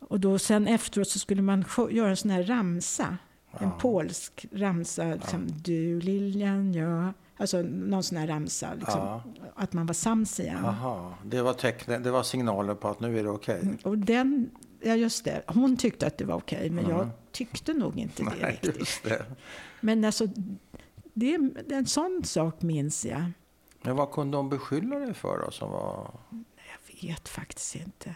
och 0.00 0.20
då 0.20 0.38
sen 0.38 0.66
efteråt 0.66 1.08
så 1.08 1.18
skulle 1.18 1.42
man 1.42 1.64
göra 1.90 2.10
en 2.10 2.16
sån 2.16 2.30
här 2.30 2.42
ramsa. 2.42 3.18
En 3.60 3.70
polsk 3.78 4.46
ramsa. 4.52 5.14
Liksom, 5.14 5.46
Du 5.48 6.00
Lilian, 6.00 6.74
ja. 6.74 7.12
Alltså 7.38 7.62
någon 7.62 8.02
sån 8.02 8.18
här 8.18 8.26
ramsa. 8.26 8.74
Liksom, 8.74 9.00
Ja. 9.00 9.22
Att 9.54 9.72
man 9.72 9.86
var 9.86 9.94
sams 9.94 10.40
igen. 10.40 10.64
Aha. 10.64 11.14
Det, 11.24 11.42
var 11.42 11.52
teckne, 11.52 11.98
det 11.98 12.10
var 12.10 12.22
signaler 12.22 12.74
på 12.74 12.88
att 12.88 13.00
nu 13.00 13.18
är 13.18 13.22
det 13.24 13.30
okej. 13.30 13.78
Och 13.84 13.98
den, 13.98 14.50
ja 14.80 14.94
just 14.94 15.24
det, 15.24 15.42
hon 15.46 15.76
tyckte 15.76 16.06
att 16.06 16.18
det 16.18 16.24
var 16.24 16.34
okej, 16.36 16.70
men 16.70 16.88
jag 16.88 17.08
tyckte 17.32 17.72
nog 17.74 17.98
inte 17.98 18.22
det 18.22 18.32
Nej, 18.42 18.58
riktigt. 18.62 19.00
det. 19.04 19.24
Men 19.80 20.04
alltså, 20.04 20.26
det, 21.14 21.34
är- 21.34 21.72
en 21.72 21.86
sån 21.86 22.22
sak 22.24 22.62
minns 22.62 23.04
jag. 23.06 23.24
Men 23.82 23.96
vad 23.96 24.10
kunde 24.12 24.36
de 24.36 24.48
beskylla 24.48 24.98
dig 24.98 25.14
för 25.14 25.38
då? 25.44 25.50
Som 25.50 25.70
var, 25.70 26.10
Jag 26.30 27.08
vet 27.08 27.28
faktiskt 27.28 27.76
inte. 27.76 28.14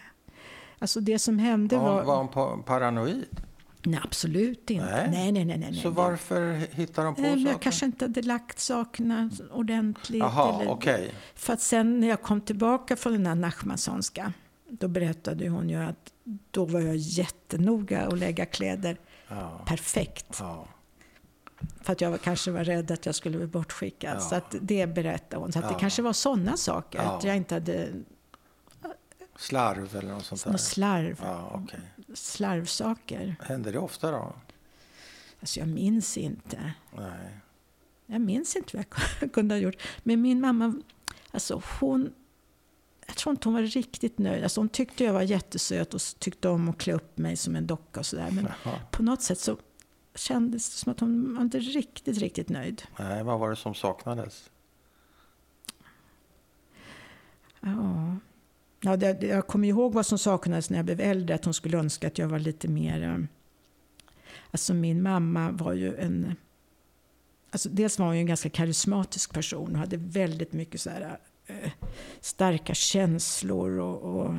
Alltså 0.79 1.01
det 1.01 1.19
som 1.19 1.39
hände 1.39 1.77
var, 1.77 1.85
var... 1.95 2.05
var 2.05 2.17
hon 2.17 2.29
pa- 2.29 2.57
paranoid? 2.67 3.41
Nej, 3.83 4.01
absolut 4.05 4.71
inte. 4.71 4.85
Nej. 4.85 5.09
Nej, 5.11 5.33
nej, 5.33 5.45
nej. 5.45 5.59
nej, 5.59 5.75
Så 5.75 5.91
varför 5.91 6.53
hittar 6.53 7.05
de 7.05 7.15
på 7.15 7.21
Nej, 7.21 7.31
saker? 7.33 7.51
jag 7.53 7.63
kanske 7.63 7.87
inte 7.87 8.05
hade 8.05 8.23
lagt 8.23 8.59
sakerna 8.59 9.31
ordentligt. 9.53 10.21
Jaha, 10.21 10.61
eller- 10.63 10.71
okej. 10.73 11.15
För 11.35 11.53
att 11.53 11.61
sen 11.61 12.01
när 12.01 12.09
jag 12.09 12.23
kom 12.23 12.41
tillbaka 12.41 12.97
från 12.97 13.13
den 13.13 13.27
här 13.27 13.35
Nachmansonska, 13.35 14.33
då 14.69 14.89
berättade 14.89 15.49
hon 15.49 15.69
ju 15.69 15.77
att 15.77 16.13
då 16.51 16.65
var 16.65 16.81
jag 16.81 16.97
jättenoga 16.97 18.01
att 18.07 18.19
lägga 18.19 18.47
kläder 18.47 18.97
Ja. 19.29 19.65
perfekt. 19.67 20.37
Ja. 20.41 20.67
För 21.83 21.93
att 21.93 22.01
jag 22.01 22.21
kanske 22.23 22.51
var 22.51 22.65
rädd 22.65 22.91
att 22.91 23.07
jag 23.07 23.15
skulle 23.15 23.39
bli 23.39 23.47
bortskickad. 23.47 24.17
Ja. 24.17 24.21
Så 24.21 24.35
att 24.35 24.55
det 24.61 24.87
berättade 24.87 25.43
hon. 25.43 25.53
Så 25.53 25.59
att 25.59 25.69
det 25.69 25.77
kanske 25.81 26.03
var 26.03 26.13
sådana 26.13 26.57
saker. 26.57 26.99
Att 26.99 27.25
jag 27.25 27.37
inte 27.37 27.55
hade 27.55 27.89
Slarv 29.37 29.97
eller 29.97 30.13
något 30.13 30.25
sånt 30.25 30.45
där? 30.45 30.51
någon 30.51 30.59
slarv, 30.59 31.21
Ja, 31.23 31.51
okej. 31.65 31.81
Slarvsaker. 32.15 33.37
Händer 33.41 33.73
det 33.73 33.79
ofta 33.79 34.11
då? 34.11 34.35
Alltså 35.41 35.61
jag 35.61 35.69
minns 35.69 36.19
inte. 36.19 36.73
Nej. 36.97 37.41
Jag 38.07 38.21
minns 38.21 38.57
inte 38.57 38.77
vad 38.77 38.87
jag 39.21 39.33
kunde 39.33 39.55
ha 39.55 39.61
gjort. 39.61 39.83
Men 40.03 40.21
min 40.21 40.41
mamma, 40.41 40.75
alltså 41.31 41.63
hon... 41.81 42.13
Jag 43.07 43.17
tror 43.17 43.31
inte 43.31 43.49
hon 43.49 43.55
var 43.55 43.63
riktigt 43.63 44.19
nöjd. 44.19 44.43
Alltså 44.43 44.61
hon 44.61 44.69
tyckte 44.69 45.05
jag 45.05 45.13
var 45.13 45.23
jättesöt 45.23 45.95
och 45.95 46.01
tyckte 46.19 46.49
om 46.49 46.69
att 46.69 46.79
klä 46.79 46.93
upp 46.93 47.19
mig 47.19 47.37
som 47.37 47.57
en 47.57 47.67
docka 47.67 48.01
och 48.01 48.07
sådär. 48.07 48.31
Men 48.31 48.49
Jaha. 48.65 48.81
på 48.91 49.03
något 49.03 49.23
sätt 49.23 49.39
så 49.39 49.57
kändes 50.15 50.71
det 50.71 50.77
som 50.77 50.93
att 50.93 51.01
hon 51.01 51.35
var 51.35 51.43
inte 51.43 51.59
riktigt, 51.59 52.19
riktigt 52.19 52.49
nöjd. 52.49 52.83
Nej, 52.99 53.23
vad 53.25 53.39
var 53.39 53.51
det 53.51 53.57
som 53.57 53.75
saknades? 53.75 54.51
Ja. 57.61 58.17
Ja, 58.81 58.97
det, 58.97 59.23
jag 59.23 59.47
kommer 59.47 59.69
ihåg 59.69 59.93
vad 59.93 60.07
som 60.07 60.19
saknades 60.19 60.71
när 60.71 60.79
jag 60.79 60.85
blev 60.85 61.01
äldre. 61.01 61.35
Att 61.35 61.45
hon 61.45 61.55
skulle 61.55 61.79
önska 61.79 62.07
att 62.07 62.19
jag 62.19 62.29
var 62.29 62.39
lite 62.39 62.69
mer... 62.69 63.03
eh, 63.03 63.19
Alltså 64.51 64.75
min 64.75 65.03
mamma 65.03 65.51
var 65.51 65.73
ju 65.73 65.97
en... 65.97 66.35
Alltså 67.51 67.69
dels 67.69 67.99
var 67.99 68.07
hon 68.07 68.15
ju 68.17 68.21
en 68.21 68.27
ganska 68.27 68.51
karismatisk 68.51 69.33
person 69.33 69.73
och 69.73 69.79
hade 69.79 69.97
väldigt 69.97 70.53
mycket 70.53 70.81
så 70.81 70.91
här, 70.91 71.19
eh, 71.47 71.71
starka 72.21 72.75
känslor 72.75 73.79
och, 73.79 74.03
och, 74.03 74.35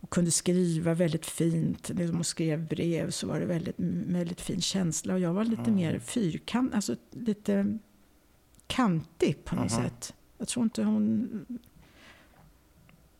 och 0.00 0.10
kunde 0.10 0.30
skriva 0.30 0.94
väldigt 0.94 1.26
fint. 1.26 1.90
När 1.94 2.08
hon 2.12 2.24
skrev 2.24 2.66
brev 2.68 3.10
så 3.10 3.26
var 3.26 3.40
det 3.40 3.46
väldigt, 3.46 3.74
väldigt 4.06 4.40
fin 4.40 4.60
känsla. 4.60 5.14
Och 5.14 5.20
jag 5.20 5.32
var 5.34 5.44
lite 5.44 5.62
Mm. 5.62 5.74
mer 5.74 5.98
fyrkant, 5.98 6.74
alltså 6.74 6.96
lite 7.10 7.78
kantig 8.66 9.44
på 9.44 9.54
något 9.56 9.72
Mhm. 9.72 9.82
sätt. 9.84 10.14
Jag 10.38 10.48
tror 10.48 10.64
inte 10.64 10.82
hon... 10.82 11.46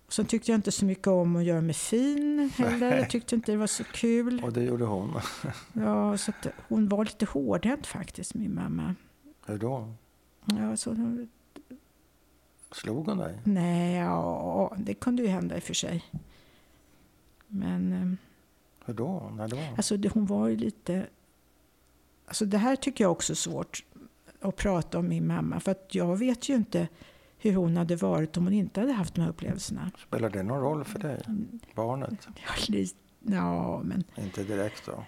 Sen 0.09 0.27
tyckte 0.27 0.51
jag 0.51 0.59
inte 0.59 0.73
så 0.73 0.85
mycket 0.85 1.07
om 1.07 1.37
att 1.37 1.45
göra 1.45 1.61
mig 1.61 1.75
fin 1.75 2.51
heller. 2.57 2.97
Jag 2.97 3.11
tyckte 3.11 3.35
inte 3.35 3.53
det 3.53 3.59
var 3.59 3.67
så 3.67 3.85
kul. 3.85 4.45
Och 4.45 4.53
det 4.53 4.63
gjorde 4.63 4.85
hon. 4.85 5.21
Ja, 5.73 6.19
så 6.19 6.31
att 6.31 6.47
hon 6.69 6.89
var 6.89 7.05
lite 7.05 7.27
hårdhänt 7.27 7.87
faktiskt, 7.87 8.35
min 8.35 8.55
mamma. 8.55 8.95
Hur 9.47 9.59
då? 9.59 9.93
Ja, 10.45 10.77
så, 10.77 10.97
Slog 12.73 13.07
hon 13.07 13.19
dig? 13.19 13.39
nej, 13.45 13.97
ja, 13.97 14.75
det 14.79 14.95
kunde 14.95 15.23
ju 15.23 15.29
hända 15.29 15.57
i 15.57 15.59
och 15.59 15.63
för 15.63 15.75
sig. 15.75 16.05
Men 17.47 17.93
eh, 17.93 18.13
Hur 18.87 18.95
då? 18.95 19.33
När 19.37 19.49
då? 19.49 19.59
alltså, 19.77 19.97
det, 19.97 20.09
hon 20.09 20.27
var 20.27 20.49
ju 20.49 20.57
lite... 20.57 21.07
Alltså, 22.27 22.45
det 22.45 22.59
här 22.59 22.77
tycker 22.77 23.05
jag 23.05 23.13
också 23.13 23.33
är 23.33 23.37
svårt 23.37 23.85
att 24.41 24.57
prata 24.57 24.99
om 24.99 25.09
min 25.09 25.27
mamma. 25.27 25.61
För 25.61 25.71
att 25.73 25.95
jag 25.95 26.17
vet 26.17 26.49
ju 26.49 26.55
inte 26.55 26.89
hur 27.39 27.55
hon 27.55 27.77
hade 27.77 27.97
varit 27.97 28.37
om 28.37 28.45
hon 28.45 28.53
inte 28.53 28.81
hade 28.81 28.93
haft 28.93 29.15
de 29.15 29.21
här 29.21 29.29
upplevelserna. 29.29 29.91
Spelar 30.07 30.31
det 30.31 30.43
någon 30.43 30.61
roll 30.61 30.85
för 30.85 30.99
dig? 30.99 31.23
Barnet? 31.75 32.29
Ja, 32.47 32.75
Ja, 33.21 33.83
men 33.85 34.05
Inte 34.17 34.45
direkt 34.45 34.87
då? 34.87 35.05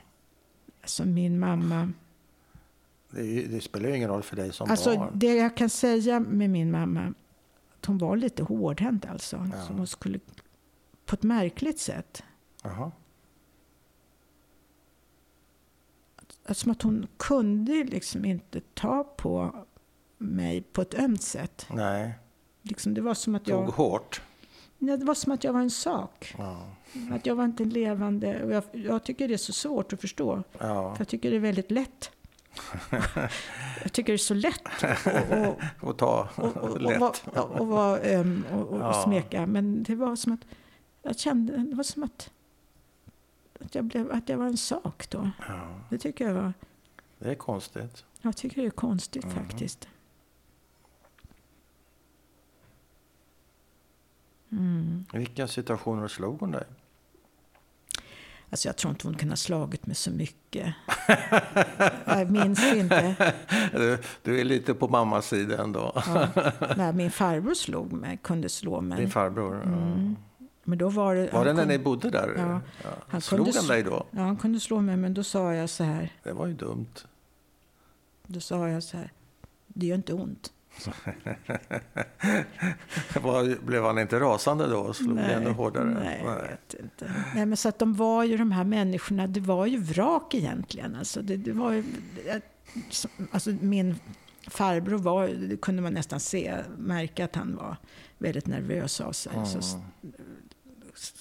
alltså 0.81 1.05
min 1.05 1.39
mamma... 1.39 1.93
Det, 3.11 3.43
det 3.47 3.61
spelar 3.61 3.89
ju 3.89 3.97
ingen 3.97 4.09
roll 4.09 4.23
för 4.23 4.37
dig 4.37 4.53
som 4.53 4.71
Alltså 4.71 4.97
barn. 4.97 5.13
det 5.15 5.35
jag 5.35 5.57
kan 5.57 5.71
säga 5.71 6.21
med 6.21 6.51
min 6.51 6.71
mamma, 6.71 7.15
att 7.79 7.87
hon 7.87 7.99
var 7.99 8.17
lite 8.17 8.43
hårdhänt 8.43 9.07
alltså. 9.07 9.49
Ja. 9.53 9.63
Så 9.67 9.73
hon 9.73 9.87
skulle, 9.87 10.19
på 11.07 11.15
ett 11.15 11.23
märkligt 11.23 11.79
sätt. 11.81 12.23
Alltså, 12.63 12.93
Som 16.65 16.73
att 16.73 16.83
hon 16.83 17.07
kunde 17.17 17.85
liksom 17.85 18.25
inte 18.25 18.61
ta 18.75 19.05
på 19.05 19.65
mig 20.23 20.61
på 20.63 20.83
ett 20.83 20.95
ömt 20.95 21.23
sätt. 21.23 21.67
Nej, 21.71 22.15
Liksom 22.63 22.95
det 22.95 23.01
var 23.01 23.15
som 23.15 23.35
att 23.35 23.45
tog 23.45 23.55
jag, 23.55 23.67
hårt. 23.71 24.23
nej, 24.79 24.99
det 24.99 25.05
var 25.05 25.15
som 25.15 25.33
att 25.33 25.45
jag 25.45 25.53
var 25.53 25.61
en 25.61 25.71
sak. 25.71 26.35
Ja. 26.39 26.71
Att 27.13 27.27
jag 27.27 27.35
var 27.35 27.45
inte 27.45 27.63
en 27.63 27.69
levande... 27.71 28.45
Och 28.45 28.51
jag, 28.53 28.63
jag 28.73 29.05
tycker 29.05 29.29
det 29.29 29.35
är 29.35 29.39
så 29.39 29.53
svårt 29.53 29.93
att 29.93 30.01
förstå. 30.01 30.43
ja. 30.59 30.95
För 30.95 31.01
jag 31.01 31.09
tycker 31.09 31.31
det 31.31 31.37
är 31.37 31.41
väldigt 31.41 31.71
lätt. 31.71 32.11
jag 33.83 33.93
tycker 33.93 34.13
det 34.13 34.17
är 34.17 34.19
så 34.19 34.35
lätt 34.35 34.63
att- 35.83 35.99
ta 35.99 36.29
lätt. 36.79 37.25
och, 38.71 38.95
smeka. 39.05 39.47
Men 39.47 39.83
det 39.83 39.95
var 39.95 40.17
som 40.17 40.33
att 40.33 40.41
jag 41.03 41.19
kände, 41.19 41.57
det 41.57 41.75
var 41.77 41.85
som 41.85 42.03
att, 42.03 42.31
att, 43.61 43.75
jag, 43.75 43.85
blev, 43.85 44.13
att 44.13 44.29
jag 44.29 44.37
var 44.39 44.47
en 44.47 44.57
sak 44.57 45.11
då. 45.11 45.31
Ja, 45.49 45.69
Det 45.91 45.99
tycker 45.99 46.27
jag 46.27 46.35
var, 46.35 46.53
det 47.19 47.31
är 47.31 47.35
konstigt. 47.35 48.05
jag 48.23 48.37
tycker 48.37 48.61
det 48.61 48.67
är 48.67 48.71
konstigt 48.71 49.25
Mhm. 49.25 49.35
faktiskt. 49.35 49.89
Mm. 54.53 55.05
Vilka 55.13 55.49
situationer 55.49 56.09
slog 56.09 56.41
hon 56.41 56.51
dig? 56.51 56.65
Alltså 58.51 58.69
jag 58.69 58.77
tror 58.77 58.91
inte 58.91 59.07
hon 59.07 59.17
kunde 59.17 59.33
ha 59.33 59.37
slagit 59.37 59.87
mig 59.87 59.97
så 59.97 60.11
mycket. 60.11 60.75
jag 62.07 62.31
minns 62.31 62.65
inte. 62.75 63.33
Du, 63.73 63.99
du 64.23 64.41
är 64.41 64.45
lite 64.45 64.75
på 64.75 64.89
mammas 64.89 65.29
sida 65.29 65.63
ändå. 65.63 65.93
Ja. 66.07 66.29
Nej, 66.77 66.93
min 66.93 67.11
farbror 67.11 67.55
slog 67.55 67.93
mig, 67.93 68.19
kunde 68.23 68.49
slå 68.49 68.81
mig. 68.81 68.99
Din 69.01 69.11
farbror. 69.11 69.63
Mm. 69.63 70.17
Men 70.65 70.79
då 70.79 70.89
var 70.89 71.15
det... 71.15 71.33
Var 71.33 71.45
det 71.45 71.53
när 71.53 71.63
kunde- 71.63 71.79
ni 71.79 71.85
bodde 71.85 72.11
där? 72.11 72.35
Ja. 72.37 72.61
Han 73.09 73.21
Slog 73.21 73.45
kunde 73.47 73.59
han 73.59 73.69
dig 73.69 73.83
då? 73.83 74.07
Ja, 74.11 74.21
han 74.23 74.37
kunde 74.37 74.61
slå 74.61 74.81
mig, 74.81 74.97
men 74.97 75.15
då 75.15 75.25
sa 75.25 75.55
jag 75.55 75.71
så 75.71 75.85
här. 75.85 76.13
Det 76.23 76.33
var 76.33 76.47
ju 76.47 76.53
dumt. 76.55 76.95
Då 78.27 78.41
sa 78.41 78.69
jag 78.69 78.83
så 78.83 78.97
här. 78.97 79.13
Det 79.67 79.87
gör 79.87 79.97
inte 79.97 80.13
ont. 80.13 80.53
Var, 83.23 83.65
blev 83.67 83.85
han 83.85 83.99
inte 83.99 84.21
rasande 84.21 84.67
då 84.67 84.79
och 84.79 84.97
slog 84.97 85.17
dig 85.17 85.35
ännu 85.35 85.51
hårdare? 85.51 86.01
Nej, 86.05 86.21
jag 86.25 86.43
vet 86.43 86.75
inte. 86.75 87.13
Nej, 87.35 87.47
men 87.47 87.57
så 87.57 87.69
att 87.69 87.79
de 87.79 87.95
var 87.95 88.25
ju 88.25 88.37
de 88.37 88.53
här 88.53 88.65
människorna, 88.65 89.27
det 89.27 89.41
var 89.41 89.67
ju 89.67 89.79
vrak 89.79 90.35
egentligen. 90.35 90.97
Alltså, 90.97 91.23
det, 91.23 91.37
det 91.37 91.53
var 91.53 91.73
ju, 91.73 91.85
alltså 93.31 93.51
min 93.61 93.95
farbror 94.47 94.99
var, 94.99 95.29
det 95.29 95.57
kunde 95.57 95.83
man 95.83 95.95
nästan 95.95 96.21
se, 96.21 96.57
märka 96.79 97.25
att 97.25 97.37
han 97.37 97.57
var 97.57 97.77
väldigt 98.19 98.47
nervös 98.47 99.01
av 99.01 99.13
sig. 99.13 99.33
Så 99.47 99.59
Mm. 100.03 100.15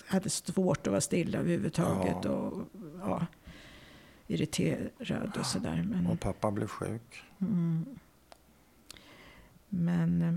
hade 0.07 0.29
svårt 0.29 0.87
att 0.87 0.91
vara 0.91 1.01
stilla 1.01 1.39
överhuvudtaget. 1.39 2.17
Ja. 2.23 2.29
Och, 2.31 2.61
ja, 3.01 3.25
irriterad 4.27 5.37
och 5.39 5.45
sådär. 5.45 5.85
Men, 5.89 6.07
Och 6.07 6.19
pappa 6.19 6.51
blev 6.51 6.67
sjuk. 6.67 7.23
Mm. 7.41 7.85
Men... 9.69 10.21
eh, 10.21 10.33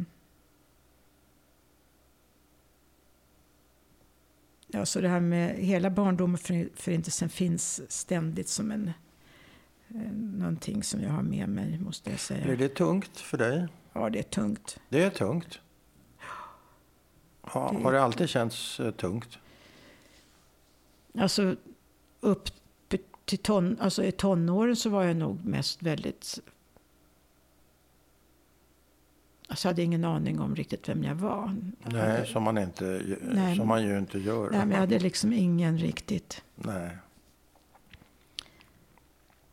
Ja, 4.75 4.87
så 4.87 5.01
det 5.01 5.09
här 5.09 5.21
med 5.21 5.57
hela 5.57 5.91
barndomen 5.91 6.35
och 6.35 6.41
för- 6.41 6.69
förintelsen 6.75 7.29
finns 7.29 7.93
ständigt 7.93 8.49
som 8.49 8.71
en... 8.71 8.89
eh, 9.89 10.13
Någonting 10.13 10.83
som 10.83 11.03
jag 11.03 11.11
har 11.11 11.23
med 11.23 11.49
mig, 11.49 11.79
måste 11.79 12.11
jag 12.11 12.15
Blir 12.15 12.19
säga. 12.19 12.57
det 12.57 12.69
tungt 12.69 13.21
för 13.21 13.39
dig? 13.39 13.69
Ja, 13.93 14.11
det 14.11 14.19
är 14.19 14.23
tungt. 14.23 14.81
Det 14.89 15.03
är 15.03 15.11
tungt. 15.11 15.61
Ja, 17.55 17.73
Det- 17.77 17.83
har 17.85 17.93
det 17.93 18.03
alltid 18.03 18.29
känts 18.29 18.81
eh, 18.81 18.91
tungt? 18.91 19.39
Alltså, 21.19 21.57
upp 22.21 22.49
till 23.25 23.39
ton, 23.39 23.77
alltså 23.81 24.05
i 24.05 24.13
tonåren 24.13 24.77
så 24.77 24.91
var 24.91 25.03
jag 25.05 25.17
nog 25.17 25.45
mest 25.45 25.83
väldigt... 25.83 26.39
Alltså 29.49 29.69
hade 29.69 29.83
ingen 29.83 30.05
aning 30.05 30.41
om 30.41 30.57
riktigt 30.57 30.89
vem 30.89 31.05
jag 31.05 31.15
var. 31.15 31.57
Nej, 31.85 32.27
som 32.27 32.43
man, 32.43 32.59
inte, 32.59 33.03
Nej. 33.23 33.57
som 33.57 33.69
man 33.69 33.83
ju 33.83 33.99
inte 33.99 34.19
gör. 34.19 34.51
Nej, 34.51 34.59
men 34.59 34.71
jag 34.71 34.79
hade 34.79 34.99
liksom 34.99 35.33
ingen 35.33 35.79
riktigt... 35.79 36.43
Nej. 36.55 36.91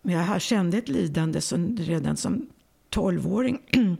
Men 0.02 0.16
jag 0.16 0.42
kände 0.42 0.78
ett 0.78 0.90
lidande 0.90 1.42
som 1.42 1.78
redan 1.78 2.18
som 2.18 2.50
tolvåring 2.90 3.60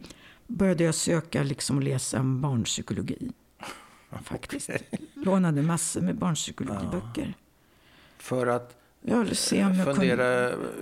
började 0.48 0.84
jag 0.84 0.96
söka 0.96 1.44
liksom 1.44 1.78
och 1.78 1.84
läsa 1.84 2.20
om 2.20 2.42
barnpsykologi. 2.42 3.32
Faktiskt. 4.24 4.70
Lånade 5.14 5.62
massor 5.62 6.02
med 6.02 6.16
barnpsykologiböcker. 6.16 7.34
För 8.18 8.48
att 8.48 8.76
Jag 9.02 9.36
se 9.36 9.66
om 9.66 9.76
jag 9.76 9.86
fundera 9.96 10.24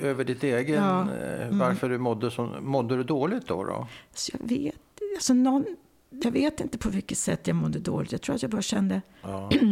över 0.02 0.24
ditt 0.24 0.44
egen, 0.44 0.84
Ja. 0.84 1.02
eh, 1.14 1.48
Mm. 1.48 1.60
varför 1.60 1.90
du 1.90 1.98
mådde, 1.98 2.32
som, 2.32 2.56
mådde 2.62 2.98
du 2.98 3.04
dåligt 3.04 3.48
då? 3.48 3.64
då? 3.64 3.88
Så 4.14 4.32
jag 4.40 4.48
vet, 4.50 4.76
alltså 5.18 5.34
någon, 5.34 5.66
jag 6.10 6.32
vet 6.32 6.60
inte 6.60 6.78
på 6.78 6.90
vilket 6.90 7.18
sätt 7.18 7.48
jag 7.48 7.56
mådde 7.56 7.80
dåligt. 7.80 8.12
Jag 8.12 8.22
tror 8.22 8.36
att 8.36 8.42
jag 8.42 8.52
bara 8.52 8.62
kände 8.62 9.02
Ja. 9.22 9.50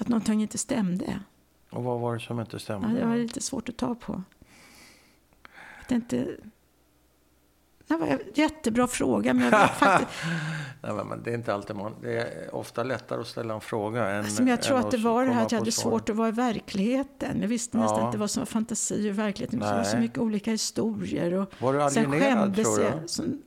att 0.00 0.08
någonting 0.08 0.42
inte 0.42 0.58
stämde. 0.58 1.20
Och 1.70 1.84
vad 1.84 2.00
var 2.00 2.14
det 2.14 2.20
som 2.20 2.40
inte 2.40 2.54
Ja, 2.54 2.58
stämde? 2.60 3.00
det 3.00 3.06
var 3.06 3.16
lite 3.16 3.40
svårt 3.40 3.68
att 3.68 3.76
ta 3.76 3.94
på. 3.94 4.22
Att 5.80 5.88
det 5.88 5.94
inte... 5.94 6.36
Det 7.88 7.96
var 7.96 8.06
en 8.06 8.18
jättebra 8.34 8.86
fråga, 8.86 9.34
men 9.34 9.44
jag 9.52 9.70
faktiskt... 9.74 10.10
Nej, 10.82 11.04
men- 11.04 11.22
det 11.22 11.30
är 11.30 11.34
inte 11.34 11.54
alltid 11.54 11.76
man, 11.76 11.94
det 12.02 12.18
är 12.18 12.54
ofta 12.54 12.82
lättare 12.82 13.20
att 13.20 13.26
ställa 13.26 13.54
en 13.54 13.60
fråga 13.60 14.06
än 14.10 14.24
Alltså, 14.24 14.42
jag 14.42 14.62
tror 14.62 14.78
än 14.78 14.84
att 14.84 14.90
det 14.90 14.96
var 14.98 15.24
det 15.26 15.32
här 15.32 15.42
att 15.46 15.52
jag 15.52 15.58
hade 15.58 15.72
svårt 15.72 16.08
att 16.08 16.16
vara 16.16 16.28
i 16.28 16.32
verkligheten. 16.32 17.40
Jag 17.40 17.48
visste 17.48 17.78
nästan 17.78 17.98
Ja. 18.00 18.06
inte 18.06 18.18
vad 18.18 18.30
som 18.30 18.40
var 18.40 18.46
fantasi 18.46 19.10
och 19.10 19.18
verklighet. 19.18 19.50
Det 19.50 19.56
var 19.58 19.84
så 19.84 19.96
mycket 19.96 20.18
olika 20.18 20.50
historier. 20.50 21.34
Och 21.34 21.52
Var 21.58 21.72
du 21.72 21.90
sen 21.90 22.06
alienerad 22.06 22.54
tror 22.54 22.78
du? 23.02 23.08
Som, 23.08 23.42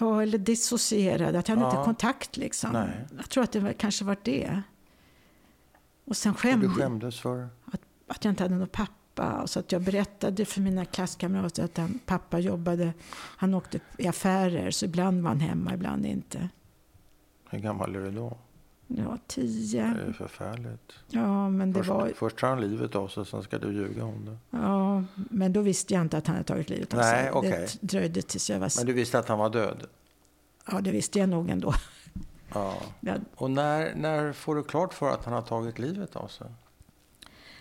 ja, 0.00 0.22
eller 0.22 0.38
dissocierad. 0.38 1.36
Att 1.36 1.48
jag 1.48 1.56
hade 1.56 1.68
Ja. 1.68 1.70
inte 1.80 1.84
kontakt 1.84 2.36
liksom. 2.36 2.70
Nej. 2.72 3.06
Jag 3.16 3.30
tror 3.30 3.44
att 3.44 3.52
det 3.52 3.60
var, 3.60 3.72
kanske 3.72 4.04
var 4.04 4.16
det. 4.22 4.62
Och 6.04 6.16
sen 6.16 6.32
Och 6.32 6.38
skämde, 6.40 6.66
du 6.66 6.72
skämdes 6.74 7.20
för? 7.20 7.48
att 8.06 8.24
jag 8.24 8.32
inte 8.32 8.42
hade 8.42 8.54
någon 8.54 8.68
pappa. 9.14 9.46
Så 9.46 9.60
att 9.60 9.72
jag 9.72 9.82
berättade 9.82 10.44
för 10.44 10.60
mina 10.60 10.84
klasskamrater 10.84 11.64
att 11.64 11.76
han, 11.76 12.00
pappa 12.06 12.38
jobbade, 12.38 12.92
han 13.12 13.54
åkte 13.54 13.80
i 13.98 14.06
affärer. 14.06 14.70
Så 14.70 14.84
ibland 14.84 15.22
var 15.22 15.28
han 15.28 15.40
hemma, 15.40 15.74
ibland 15.74 16.06
inte. 16.06 16.48
Hur 17.50 17.58
gammal 17.58 17.96
är 17.96 18.00
du 18.00 18.10
då? 18.10 18.36
Ja, 18.86 19.18
tio. 19.26 19.82
Det 19.82 20.08
är 20.08 20.12
förfärligt. 20.12 20.92
Ja, 21.08 21.48
men 21.48 21.72
det 21.72 21.78
Först, 21.78 21.90
var... 21.90 22.12
först 22.16 22.38
tar 22.38 22.48
han 22.48 22.60
livet 22.60 22.94
av 22.94 23.08
sig, 23.08 23.26
sen 23.26 23.42
ska 23.42 23.58
du 23.58 23.72
ljuga 23.72 24.04
om 24.04 24.24
det. 24.24 24.58
Ja, 24.58 25.04
men 25.14 25.52
då 25.52 25.60
visste 25.60 25.94
jag 25.94 26.00
inte 26.00 26.18
att 26.18 26.26
han 26.26 26.36
hade 26.36 26.48
tagit 26.48 26.70
livet 26.70 26.94
av 26.94 27.00
Nej, 27.00 27.22
sig. 27.22 27.32
okej. 27.32 27.68
Det 27.80 27.86
dröjde 27.86 28.22
tills 28.22 28.50
jag 28.50 28.58
var... 28.58 28.70
Men 28.76 28.86
du 28.86 28.92
visste 28.92 29.18
att 29.18 29.28
han 29.28 29.38
var 29.38 29.50
död? 29.50 29.86
Ja, 30.70 30.80
det 30.80 30.90
visste 30.90 31.18
jag 31.18 31.28
nog 31.28 31.50
ändå. 31.50 31.74
Ja. 32.52 32.74
Och 33.34 33.50
när, 33.50 33.94
när 33.94 34.32
får 34.32 34.54
du 34.54 34.62
klart 34.62 34.94
för 34.94 35.10
att 35.10 35.24
han 35.24 35.34
har 35.34 35.42
tagit 35.42 35.78
livet 35.78 36.16
av 36.16 36.28
sig? 36.28 36.46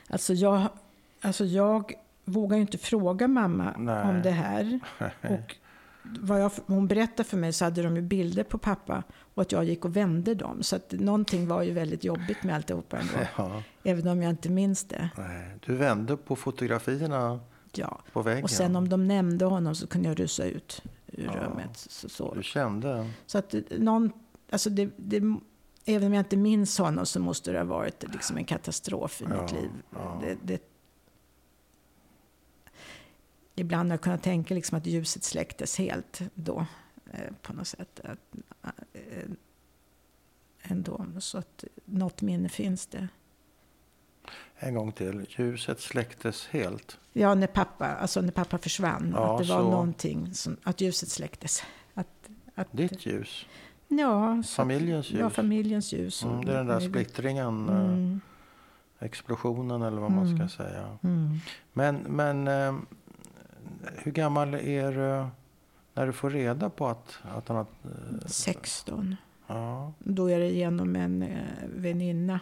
alltså, 0.07 0.33
jag, 0.33 0.67
alltså 1.23 1.45
jag 1.45 1.93
vågar 2.25 2.57
ju 2.57 2.61
inte 2.61 2.77
fråga 2.77 3.27
mamma 3.27 3.73
Nej. 3.77 4.03
om 4.09 4.21
det 4.21 4.31
här. 4.31 4.79
Och 5.21 5.55
vad 6.19 6.41
jag, 6.41 6.51
hon 6.65 6.87
berättade 6.87 7.23
för 7.29 7.37
mig 7.37 7.53
så 7.53 7.65
hade 7.65 7.83
de 7.83 7.95
ju 7.95 8.01
bilder 8.01 8.43
på 8.43 8.57
pappa 8.57 9.03
och 9.33 9.41
att 9.41 9.51
jag 9.51 9.63
gick 9.63 9.85
och 9.85 9.95
vände 9.95 10.35
dem. 10.35 10.63
Så 10.63 10.75
att 10.75 10.91
någonting 10.91 11.47
var 11.47 11.61
ju 11.61 11.71
väldigt 11.71 12.03
jobbigt 12.03 12.43
med 12.43 12.55
alltihopa 12.55 12.97
ändå. 12.97 13.13
Ja. 13.37 13.63
Även 13.83 14.07
om 14.07 14.21
jag 14.21 14.29
inte 14.29 14.49
minns 14.49 14.83
det. 14.83 15.09
Nej. 15.17 15.57
Du 15.65 15.75
vände 15.75 16.17
på 16.17 16.35
fotografierna 16.35 17.39
Ja. 17.75 17.99
på 18.13 18.21
väggen? 18.21 18.43
Och 18.43 18.49
sen 18.49 18.75
om 18.75 18.89
de 18.89 19.07
nämnde 19.07 19.45
honom 19.45 19.75
så 19.75 19.87
kunde 19.87 20.07
jag 20.09 20.19
rusa 20.19 20.45
ut 20.45 20.81
ur 21.07 21.25
Ja. 21.25 21.31
rummet. 21.45 21.77
Så, 21.77 22.09
så. 22.09 22.33
Du 22.33 22.43
kände? 22.43 23.09
Så 23.25 23.37
att 23.37 23.55
någon, 23.77 24.11
alltså 24.49 24.69
det, 24.69 24.89
det, 24.97 25.17
även 25.85 26.07
om 26.07 26.13
jag 26.13 26.21
inte 26.21 26.37
minns 26.37 26.77
honom 26.77 27.05
så 27.05 27.19
måste 27.19 27.51
det 27.51 27.57
ha 27.57 27.65
varit 27.65 28.03
liksom 28.13 28.37
en 28.37 28.45
katastrof 28.45 29.21
i 29.21 29.25
Ja, 29.29 29.41
mitt 29.41 29.51
liv. 29.51 29.69
Det, 30.21 30.37
det, 30.43 30.61
ibland 33.55 33.89
har 33.89 33.93
jag 33.93 34.01
kunnat 34.01 34.23
tänka 34.23 34.53
liksom 34.53 34.77
att 34.77 34.85
ljuset 34.85 35.23
släcktes 35.23 35.77
helt 35.77 36.21
då. 36.33 36.65
Eh, 37.13 37.33
på 37.41 37.53
något 37.53 37.67
sätt. 37.67 37.99
Att, 38.03 38.35
eh, 38.93 39.29
ändå. 40.63 41.05
Så 41.19 41.37
att 41.37 41.63
något 41.85 42.21
minne 42.21 42.49
finns 42.49 42.87
det. 42.87 43.07
En 44.55 44.73
gång 44.75 44.91
till. 44.91 45.25
Ljuset 45.29 45.79
släcktes 45.79 46.47
helt. 46.47 46.99
Ja, 47.13 47.35
när 47.35 47.47
pappa, 47.47 47.87
alltså 47.87 48.21
när 48.21 48.31
pappa 48.31 48.57
försvann. 48.57 49.11
Ja, 49.15 49.33
att 49.35 49.43
det 49.47 49.53
var 49.53 49.61
så. 49.61 49.69
någonting 49.71 50.33
som, 50.33 50.57
att 50.63 50.81
ljuset 50.81 51.09
släcktes. 51.09 51.63
Att, 51.93 52.29
att, 52.55 52.67
Ditt 52.71 53.05
ljus. 53.05 53.45
ja, 53.87 54.43
Familjens 54.55 55.09
ljus. 55.11 55.19
Ja, 55.19 55.29
familjens 55.29 55.93
ljus. 55.93 56.23
Mm, 56.23 56.45
det 56.45 56.51
är 56.51 56.57
den 56.57 56.67
där 56.67 56.79
splittringen, 56.79 57.69
eh, 57.69 57.75
Mm, 57.75 58.21
explosionen 58.99 59.81
eller 59.81 60.01
vad 60.01 60.11
man 60.11 60.25
Mm. 60.27 60.49
ska 60.49 60.63
säga. 60.63 60.97
mm. 61.03 61.37
Men, 61.73 61.95
men 61.95 62.47
hur 63.97 64.11
gammal 64.11 64.53
är 64.53 64.91
du 64.91 65.25
när 65.93 66.05
du 66.07 66.13
får 66.13 66.29
reda 66.29 66.69
på 66.69 66.87
att, 66.87 67.17
att 67.35 67.47
han 67.47 67.57
har... 67.57 67.65
eh, 67.83 68.25
16. 68.27 69.15
Ja, 69.47 69.93
Då 69.99 70.27
är 70.29 70.39
det 70.39 70.49
genom 70.49 70.95
en 70.95 71.21
eh, 71.23 71.37
väninna 71.75 72.39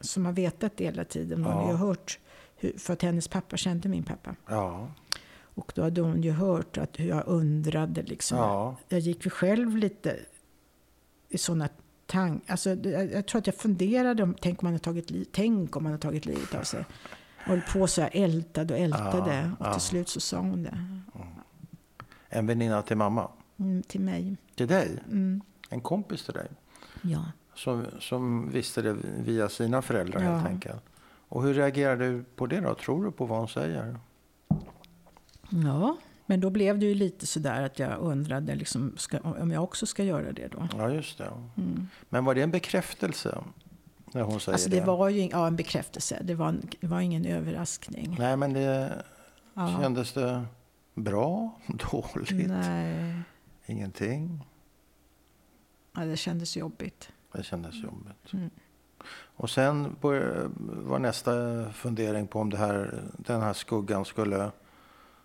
som 0.00 0.26
har 0.26 0.32
vetat 0.32 0.76
det 0.76 0.84
hela 0.84 1.04
tiden. 1.04 1.44
Hon 1.44 1.52
Ja. 1.56 1.60
har 1.62 1.70
ju 1.70 1.76
hört, 1.76 2.18
för 2.78 2.92
att 2.92 3.02
hennes 3.02 3.28
pappa 3.28 3.56
kände 3.56 3.88
min 3.88 4.04
pappa. 4.04 4.34
ja, 4.46 4.88
Och 5.38 5.72
då 5.74 5.82
hade 5.82 6.00
hon 6.00 6.22
ju 6.22 6.30
hört 6.30 6.78
att 6.78 7.00
hur 7.00 7.08
jag 7.08 7.22
undrade 7.26 8.02
liksom. 8.02 8.38
ja. 8.38 8.76
Jag 8.88 9.00
gick 9.00 9.24
ju 9.24 9.30
själv 9.30 9.76
lite 9.76 10.16
i 11.28 11.38
sådana 11.38 11.68
tankar. 12.06 12.52
Alltså, 12.52 12.70
jag 13.14 13.26
tror 13.26 13.38
att 13.38 13.46
jag 13.46 13.56
funderade 13.56 14.22
om, 14.22 14.34
tänk 14.40 14.62
om 14.62 14.66
man 14.66 14.72
har 14.74 14.78
tagit, 14.78 15.10
li- 15.10 15.24
tänk 15.32 15.76
om 15.76 15.82
man 15.82 15.92
har 15.92 15.98
tagit 15.98 16.26
livet 16.26 16.54
av 16.54 16.62
sig. 16.62 16.84
Höll 17.48 17.60
på 17.72 17.86
så 17.86 18.00
jag 18.00 18.10
ältade 18.16 18.74
och 18.74 18.80
ältade. 18.80 19.50
Ja, 19.60 19.66
och 19.66 19.72
till 19.72 19.82
slut 19.82 20.08
så 20.08 20.20
sa 20.20 20.38
hon 20.38 20.62
det. 20.62 20.78
En 22.28 22.46
väninna 22.46 22.82
till 22.82 22.96
mamma. 22.96 23.30
Mm, 23.58 23.82
till 23.82 24.00
mig. 24.00 24.36
Till 24.54 24.66
dig. 24.66 24.98
Mm, 25.06 25.40
En 25.70 25.80
kompis 25.80 26.24
till 26.24 26.34
dig. 26.34 26.48
ja. 27.02 27.24
Som, 27.54 27.86
som 28.00 28.50
visste 28.50 28.82
det 28.82 28.96
via 29.18 29.48
sina 29.48 29.82
föräldrar 29.82 30.22
Ja. 30.22 30.30
helt 30.30 30.46
enkelt. 30.46 30.82
Och 31.28 31.42
hur 31.42 31.54
reagerar 31.54 31.96
du 31.96 32.24
på 32.36 32.46
det 32.46 32.60
då? 32.60 32.74
Tror 32.74 33.04
du 33.04 33.10
på 33.10 33.26
vad 33.26 33.38
hon 33.38 33.48
säger? 33.48 33.98
Ja, 35.50 35.96
men 36.26 36.40
då 36.40 36.50
blev 36.50 36.78
det 36.78 36.86
ju 36.86 36.94
lite 36.94 37.26
sådär 37.26 37.62
att 37.62 37.78
jag 37.78 37.98
undrade 38.00 38.54
liksom, 38.54 38.92
ska, 38.96 39.18
om 39.20 39.50
jag 39.50 39.64
också 39.64 39.86
ska 39.86 40.04
göra 40.04 40.32
det 40.32 40.48
då. 40.48 40.68
Ja, 40.76 40.90
just 40.90 41.18
det. 41.18 41.30
Mm. 41.56 41.86
Men 42.08 42.24
var 42.24 42.34
det 42.34 42.42
en 42.42 42.50
bekräftelse? 42.50 43.38
När 44.12 44.22
hon 44.22 44.40
säger 44.40 44.54
Alltså 44.54 44.70
det 44.70 44.80
var 44.80 45.08
ju 45.08 45.28
ja, 45.28 45.46
en 45.46 45.56
bekräftelse, 45.56 46.18
det 46.24 46.34
var, 46.34 46.48
en, 46.48 46.68
det 46.80 46.86
var 46.86 47.00
ingen 47.00 47.24
överraskning. 47.26 48.16
Nej, 48.18 48.36
men 48.36 48.52
det 48.52 49.02
Ja. 49.54 49.78
kändes 49.80 50.12
det 50.12 50.44
bra? 50.94 51.50
Dåligt? 51.66 52.48
Nej, 52.48 53.14
Ingenting? 53.66 54.44
ja, 55.96 56.04
det 56.04 56.16
kändes 56.16 56.56
jobbigt. 56.56 57.08
Det 57.32 57.42
kändes 57.42 57.74
jobbigt. 57.74 58.32
Mm. 58.32 58.50
Och 59.36 59.50
sen 59.50 59.96
började- 60.00 60.50
var 60.58 60.98
nästa 60.98 61.32
fundering 61.72 62.26
på 62.26 62.40
om 62.40 62.50
det 62.50 62.56
här, 62.56 63.02
den 63.16 63.40
här 63.40 63.52
skuggan 63.52 64.04
skulle 64.04 64.50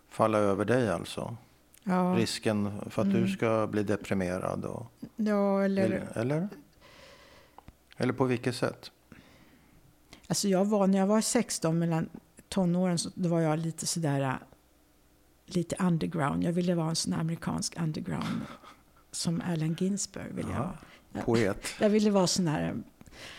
falla 0.10 0.38
över 0.38 0.66
dig 0.66 0.90
alltså. 0.90 1.38
Ja, 1.84 2.16
Risken 2.18 2.82
för 2.90 3.02
att 3.02 3.12
du 3.12 3.18
Mm. 3.18 3.30
ska 3.30 3.68
bli 3.68 3.84
deprimerad. 3.84 4.66
Och, 4.66 4.86
ja 5.16 5.64
eller, 5.64 6.08
eller? 6.16 6.50
Eller 7.98 8.14
på 8.14 8.26
vilket 8.26 8.56
sätt? 8.56 8.92
alltså 10.28 10.48
jag 10.48 10.66
var, 10.66 10.88
när 10.88 10.98
jag 11.00 11.08
var 11.08 11.22
16, 11.22 11.80
mellan 11.80 12.10
tonåren, 12.50 12.98
så, 12.98 13.10
då 13.16 13.30
var 13.30 13.42
jag 13.42 13.60
lite 13.60 13.86
sådär, 13.88 14.22
äh, 14.22 14.34
lite 15.46 15.76
underground. 15.80 16.44
Jag 16.44 16.52
ville 16.54 16.76
vara 16.76 16.90
en 16.90 16.96
sån 16.96 17.14
amerikansk 17.14 17.80
underground 17.82 18.42
som 19.12 19.42
Allen 19.48 19.74
Ginsberg 19.80 20.32
ville 20.34 20.52
jag 20.52 20.60
vara. 20.60 20.78
Poet. 21.26 21.68
Jag 21.80 21.90
ville 21.90 22.12
vara 22.12 22.28
sån 22.28 22.48
här... 22.48 22.76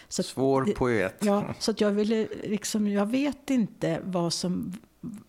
Så 0.08 0.22
att- 0.22 0.26
Svår 0.26 0.64
poet. 0.76 1.16
Ja, 1.20 1.54
så 1.58 1.70
att 1.70 1.80
jag 1.80 1.90
ville 1.90 2.28
liksom, 2.44 2.88
jag 2.88 3.06
vet 3.06 3.50
inte 3.50 4.00
vad 4.04 4.32
som 4.32 4.72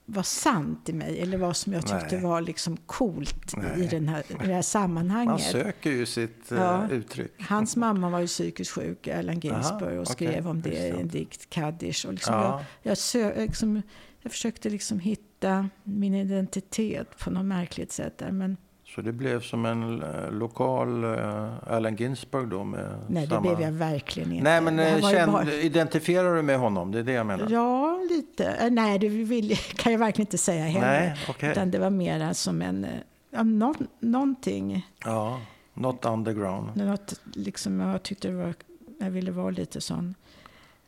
var 0.06 0.24
sant 0.24 0.90
i 0.90 0.94
mig 0.94 1.22
eller 1.22 1.38
vad 1.38 1.58
som 1.58 1.74
jag 1.74 1.82
tyckte 1.88 2.16
Nej. 2.16 2.22
var 2.24 2.42
liksom 2.42 2.78
coolt 2.78 3.54
i, 3.78 3.88
den 3.88 4.08
här, 4.08 4.24
i 4.30 4.34
det 4.34 4.44
här 4.46 4.54
Man 4.54 4.64
sammanhanget. 4.64 5.42
söker 5.42 5.90
ju 5.92 6.06
sitt 6.06 6.52
eh, 6.52 6.58
Ja. 6.58 6.90
uttryck. 6.90 7.32
Hans 7.50 7.76
mamma 7.76 8.10
var 8.10 8.20
ju 8.20 8.28
psykiskt 8.28 8.72
sjuk, 8.72 9.08
Allen 9.08 9.40
Ginsberg, 9.40 9.92
Aha, 9.94 10.00
och 10.02 10.08
skrev 10.08 10.48
om 10.48 10.62
det 10.62 10.70
i 10.74 10.90
en 10.90 11.08
dikt, 11.08 11.50
Kaddish. 11.50 12.06
Och 12.06 12.14
liksom 12.14 12.34
jag, 12.34 12.44
Ja, 12.44 12.66
jag, 12.82 12.98
sö, 12.98 13.42
liksom, 13.42 13.82
jag 14.22 14.32
försökte 14.32 14.70
liksom 14.70 15.00
hitta 15.00 15.70
min 15.84 16.14
identitet 16.16 17.18
på 17.20 17.30
något 17.30 17.46
märkligt 17.46 17.92
sätt 17.92 18.18
där. 18.18 18.32
Men 18.32 18.58
Så 18.96 19.02
det 19.02 19.12
blev 19.12 19.42
som 19.42 19.66
en 19.66 20.04
eh, 20.04 20.32
lokal 20.32 21.04
eh, 21.04 21.54
Allen 21.68 21.96
Ginsberg 21.96 22.48
då 22.48 22.64
med 22.64 22.96
Nej, 23.08 23.28
samma... 23.28 23.50
det 23.50 23.56
blev 23.56 23.68
jag 23.68 23.72
verkligen 23.72 24.32
inte. 24.32 24.44
Nej, 24.44 24.62
men 24.62 24.80
eh, 24.80 25.10
känn, 25.12 25.32
bara- 25.32 25.52
identifierar 25.54 26.36
du 26.36 26.42
med 26.42 26.60
honom? 26.60 26.92
Det 26.92 27.00
är 27.00 27.04
det 27.04 27.12
jag 27.12 27.26
menar. 27.26 27.48
Ja, 27.50 28.00
lite. 28.10 28.70
Nej, 28.70 29.00
det 29.00 29.10
vill, 29.10 29.58
kan 29.76 29.92
jag 29.92 30.00
verkligen 30.00 30.26
inte 30.28 30.38
säga 30.38 30.64
heller. 30.66 30.88
Nej, 30.88 31.16
okej. 31.30 31.52
Utan 31.52 31.72
det 31.72 31.80
var 31.80 31.90
mera 31.90 32.34
som 32.34 32.62
en... 32.62 32.88
Ja, 33.32 33.44
nå, 33.44 33.74
någonting. 34.00 34.88
Ja, 35.06 35.40
not 35.74 36.06
underground. 36.06 36.70
Något, 36.76 37.20
liksom, 37.34 37.80
jag 37.80 38.04
tyckte 38.04 38.28
det 38.28 38.34
var... 38.34 38.54
Jag 39.00 39.10
ville 39.12 39.32
vara 39.32 39.50
lite 39.50 39.82
sån. 39.82 40.16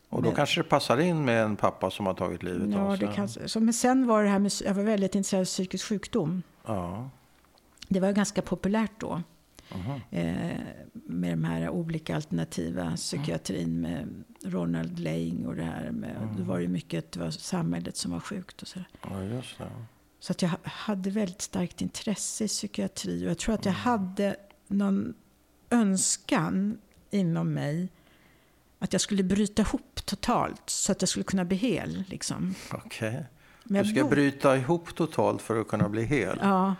Och 0.09 0.21
då 0.21 0.29
Men- 0.29 0.35
kanske 0.35 0.59
det 0.59 0.69
passar 0.69 0.97
in 0.97 1.25
med 1.25 1.43
en 1.43 1.55
pappa 1.55 1.91
som 1.91 2.05
har 2.05 2.13
tagit 2.13 2.43
livet 2.43 2.69
Ja, 2.73 2.79
av 2.79 2.97
det 2.97 3.27
sig. 3.27 3.49
så, 3.49 3.59
men 3.59 3.73
sen 3.73 4.07
var 4.07 4.23
det 4.23 4.29
här 4.29 4.39
med... 4.39 4.51
Jag 4.65 4.73
var 4.73 4.83
väldigt 4.83 5.15
intresserad 5.15 5.41
av 5.41 5.45
psykisk 5.45 5.85
sjukdom. 5.87 6.43
Ja. 6.65 7.09
Det 7.87 7.99
var 7.99 8.11
ganska 8.11 8.41
populärt 8.41 8.91
då. 8.99 9.21
Mhm. 9.75 10.01
Eh, 10.11 10.57
med 10.93 11.31
de 11.33 11.43
här 11.43 11.69
olika 11.69 12.15
alternativa 12.15 12.95
psykiatrin 12.95 13.81
med 13.81 14.23
Ronald 14.43 14.99
Lang 14.99 15.45
och 15.45 15.55
det 15.55 15.63
här 15.63 15.91
med, 15.91 16.15
Mm. 16.17 16.35
det 16.37 16.43
var 16.43 16.59
ju 16.59 16.67
mycket, 16.67 17.11
det 17.11 17.19
var 17.19 17.31
samhället 17.31 17.97
som 17.97 18.11
var 18.11 18.19
sjukt 18.19 18.61
och 18.61 18.67
så. 18.67 18.79
ja, 19.09 19.15
det. 19.17 19.43
Så 20.19 20.31
att 20.31 20.41
jag 20.41 20.49
ha- 20.49 20.57
hade 20.63 21.09
väldigt 21.09 21.41
starkt 21.41 21.81
intresse 21.81 22.43
i 22.43 22.47
psykiatri 22.47 23.25
och 23.25 23.29
jag 23.29 23.37
tror 23.37 23.55
att 23.55 23.65
jag 23.65 23.71
Mm. 23.75 23.81
hade 23.83 24.35
någon 24.67 25.13
önskan 25.69 26.77
inom 27.11 27.53
mig 27.53 27.89
att 28.79 28.93
jag 28.93 29.01
skulle 29.01 29.23
bryta 29.23 29.61
ihop 29.61 30.05
totalt 30.05 30.61
så 30.69 30.91
att 30.91 31.01
jag 31.01 31.09
skulle 31.09 31.23
kunna 31.23 31.45
bli 31.45 31.57
hel. 31.57 32.03
Liksom. 32.07 32.53
Okej. 32.73 33.25
Men 33.63 33.83
Du 33.83 33.89
ska 33.89 34.03
bryta 34.07 34.57
ihop 34.57 34.95
totalt 34.95 35.41
för 35.41 35.61
att 35.61 35.67
kunna 35.67 35.89
bli 35.89 36.03
hel? 36.03 36.39
Ja, 36.41 36.75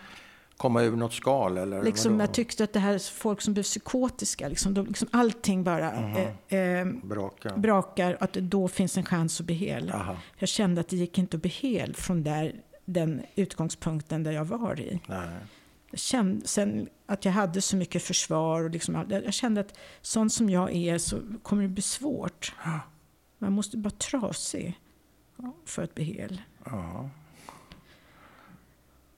Komma 0.58 0.82
ur 0.82 0.96
något 0.96 1.12
skal 1.12 1.58
eller? 1.58 1.82
liksom, 1.82 2.12
vadå? 2.12 2.22
jag 2.22 2.34
tyckte 2.34 2.64
att 2.64 2.72
det 2.72 2.80
här 2.80 2.98
folk 3.12 3.40
som 3.40 3.54
blev 3.54 3.62
psykotiska, 3.62 4.48
liksom, 4.48 4.74
de, 4.74 4.86
liksom, 4.86 5.08
allting 5.12 5.64
bara 5.64 6.00
Mhm. 6.00 6.16
eh, 6.48 6.58
eh, 6.58 6.86
Braka? 7.02 7.56
brakar, 7.56 8.16
att 8.20 8.32
det 8.32 8.40
då 8.40 8.68
finns 8.68 8.96
en 8.96 9.04
chans 9.04 9.40
att 9.40 9.46
bli 9.46 9.54
hel. 9.54 9.90
Aha. 9.90 10.16
Jag 10.38 10.48
kände 10.48 10.80
att 10.80 10.88
det 10.88 10.96
gick 10.96 11.18
inte 11.18 11.36
att 11.36 11.42
bli 11.42 11.50
hel 11.50 11.94
från 11.94 12.22
där, 12.22 12.54
den 12.84 13.22
utgångspunkten 13.34 14.22
där 14.22 14.32
jag 14.32 14.44
var 14.44 14.80
i. 14.80 15.00
Nej. 15.06 15.28
Jag 15.90 16.00
kände 16.00 16.46
sen 16.46 16.88
att 17.06 17.24
jag 17.24 17.32
hade 17.32 17.62
så 17.62 17.76
mycket 17.76 18.02
försvar. 18.02 18.62
Och 18.64 18.70
liksom, 18.70 19.06
jag 19.08 19.34
kände 19.34 19.60
att 19.60 19.78
sånt 20.02 20.32
som 20.32 20.50
jag 20.50 20.74
är 20.74 20.98
så 20.98 21.20
kommer 21.42 21.62
det 21.62 21.68
bli 21.68 21.82
svårt. 21.82 22.54
Man 23.38 23.52
måste 23.52 23.76
vara 23.78 23.90
trasig 23.90 24.78
för 25.64 25.82
att 25.82 25.94
bli 25.94 26.04
hel. 26.04 26.40
Ja. 26.64 27.10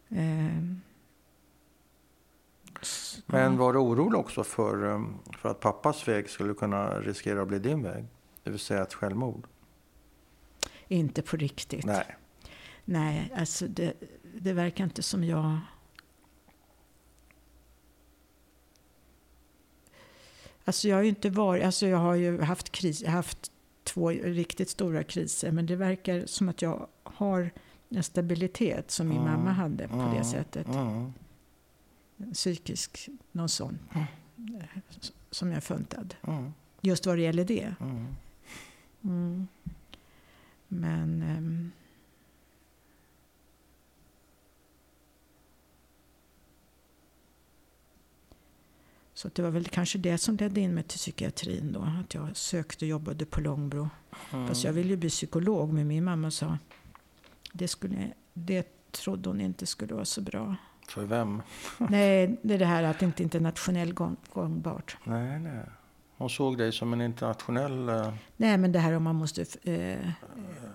Ehm. 0.08 0.80
Men 3.26 3.56
var 3.56 3.72
du 3.72 3.78
orolig 3.78 4.20
också 4.20 4.44
för, 4.44 4.84
um, 4.84 5.18
för 5.38 5.48
att 5.48 5.60
pappas 5.60 6.08
väg 6.08 6.30
skulle 6.30 6.54
kunna 6.54 7.00
riskera 7.00 7.42
att 7.42 7.48
bli 7.48 7.58
din 7.58 7.82
väg? 7.82 8.04
Det 8.42 8.50
vill 8.50 8.60
säga 8.60 8.82
ett 8.82 8.94
självmord? 8.94 9.46
Inte 10.88 11.22
på 11.22 11.36
riktigt. 11.36 11.84
Nej. 11.84 12.16
Nej, 12.84 13.32
alltså 13.36 13.66
det, 13.66 13.92
det 14.34 14.52
verkar 14.52 14.84
inte 14.84 15.02
som 15.02 15.24
jag... 15.24 15.58
Alltså 20.64 20.88
jag 20.88 20.96
har 20.96 21.02
ju 21.02 21.08
inte 21.08 21.30
varit... 21.30 21.64
Alltså 21.64 21.86
jag 21.86 21.98
har 21.98 22.14
ju 22.14 22.40
haft, 22.40 22.72
kris, 22.72 23.04
haft 23.04 23.52
två 23.84 24.10
riktigt 24.10 24.68
stora 24.68 25.02
kriser. 25.02 25.52
Men 25.52 25.66
det 25.66 25.76
verkar 25.76 26.26
som 26.26 26.48
att 26.48 26.62
jag 26.62 26.86
har 27.02 27.50
en 27.88 28.02
stabilitet 28.02 28.90
som 28.90 29.08
min 29.08 29.18
Mm, 29.18 29.30
mamma 29.30 29.52
hade 29.52 29.88
på 29.88 29.96
det 29.96 30.02
mm, 30.02 30.24
sättet. 30.24 30.66
Mm. 30.66 31.12
Psykisk, 32.32 33.08
någon 33.32 33.48
sån. 33.48 33.78
eh, 33.94 34.64
Som 35.30 35.52
jag 35.52 35.64
funtad. 35.64 36.14
Mm. 36.22 36.52
Just 36.80 37.06
vad 37.06 37.16
det 37.18 37.22
gäller 37.22 37.44
det. 37.44 37.74
Mm. 37.80 38.06
Mm. 39.02 39.48
Men... 40.68 41.22
ehm, 41.22 41.70
så 49.14 49.28
det 49.34 49.42
var 49.42 49.50
väl 49.50 49.64
kanske 49.64 49.98
det 49.98 50.18
som 50.18 50.36
ledde 50.36 50.60
in 50.60 50.74
mig 50.74 50.84
till 50.84 50.98
psykiatrin 50.98 51.72
då. 51.72 51.80
Att 51.80 52.14
jag 52.14 52.36
sökte 52.36 52.84
och 52.84 52.88
jobbade 52.88 53.26
på 53.26 53.40
Långbro. 53.40 53.88
Mm. 54.32 54.48
Fast 54.48 54.64
jag 54.64 54.72
ville 54.72 54.88
ju 54.88 54.96
bli 54.96 55.08
psykolog. 55.08 55.72
Men 55.72 55.86
min 55.88 56.04
mamma 56.04 56.30
sa 56.30 56.58
det, 57.52 57.68
skulle, 57.68 58.12
det 58.34 58.66
trodde 58.92 59.28
hon 59.28 59.40
inte 59.40 59.66
skulle 59.66 59.94
vara 59.94 60.04
så 60.04 60.20
bra. 60.20 60.56
För 60.90 61.04
vem? 61.04 61.42
Nej, 61.78 62.36
det 62.42 62.54
är 62.54 62.58
det 62.58 62.64
här 62.64 62.82
att 62.82 62.98
det 62.98 63.06
inte 63.06 63.22
är 63.22 63.24
internationellt 63.24 63.94
gång, 63.94 64.16
gångbart. 64.32 64.96
Nej, 65.04 65.38
nej. 65.38 65.64
Hon 66.16 66.30
såg 66.30 66.58
dig 66.58 66.72
som 66.72 66.92
en 66.92 67.00
internationell... 67.00 67.88
eh, 67.88 68.12
Nej, 68.36 68.58
men 68.58 68.72
det 68.72 68.78
här 68.78 68.92
om 68.92 69.02
man 69.02 69.14
måste 69.16 69.44
eh, 69.62 69.74
eh, 69.78 69.98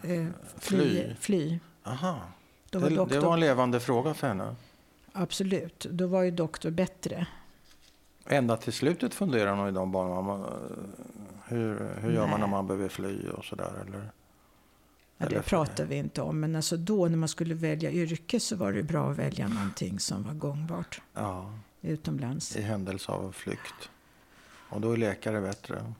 fly. 0.01 0.29
Fly. 0.59 1.15
fly. 1.19 1.59
Aha. 1.83 2.19
Då 2.69 2.79
var 2.79 2.89
Det, 2.89 2.95
doktor, 2.95 3.15
det 3.15 3.21
var 3.25 3.33
en 3.33 3.39
levande 3.39 3.79
fråga 3.79 4.13
för 4.13 4.27
henne. 4.27 4.55
Absolut, 5.13 5.85
då 5.91 6.07
var 6.07 6.21
ju 6.23 6.31
doktor 6.31 6.71
bättre. 6.71 7.27
Ända 8.27 8.57
till 8.57 8.73
slutet 8.73 9.13
funderar 9.13 9.55
hon 9.55 9.67
i 9.69 9.71
de 9.71 9.91
banorna. 9.91 10.45
Hur, 11.47 11.89
hur 12.01 12.11
gör 12.11 12.27
man 12.27 12.39
när 12.39 12.47
man 12.47 12.67
behöver 12.67 12.89
fly 12.89 13.29
och 13.29 13.45
sådär? 13.45 13.71
Eller? 13.87 14.09
Ja, 15.17 15.29
det 15.29 15.41
pratar 15.41 15.85
vi 15.85 15.95
inte 15.95 16.21
om. 16.21 16.39
Men 16.39 16.55
alltså 16.55 16.77
då 16.77 17.07
när 17.07 17.17
man 17.17 17.29
skulle 17.29 17.53
välja 17.55 17.91
yrke 17.91 18.39
så 18.39 18.55
var 18.55 18.73
det 18.73 18.83
bra 18.83 19.11
att 19.11 19.17
välja 19.17 19.47
någonting 19.47 19.99
som 19.99 20.23
var 20.23 20.33
gångbart 20.33 21.01
Ja, 21.13 21.59
utomlands. 21.81 22.55
i 22.55 22.61
händelse 22.61 23.11
av 23.11 23.31
flykt. 23.31 23.89
Och 24.69 24.81
då 24.81 24.91
är 24.91 24.97
läkare 24.97 25.41
bättre. 25.41 25.93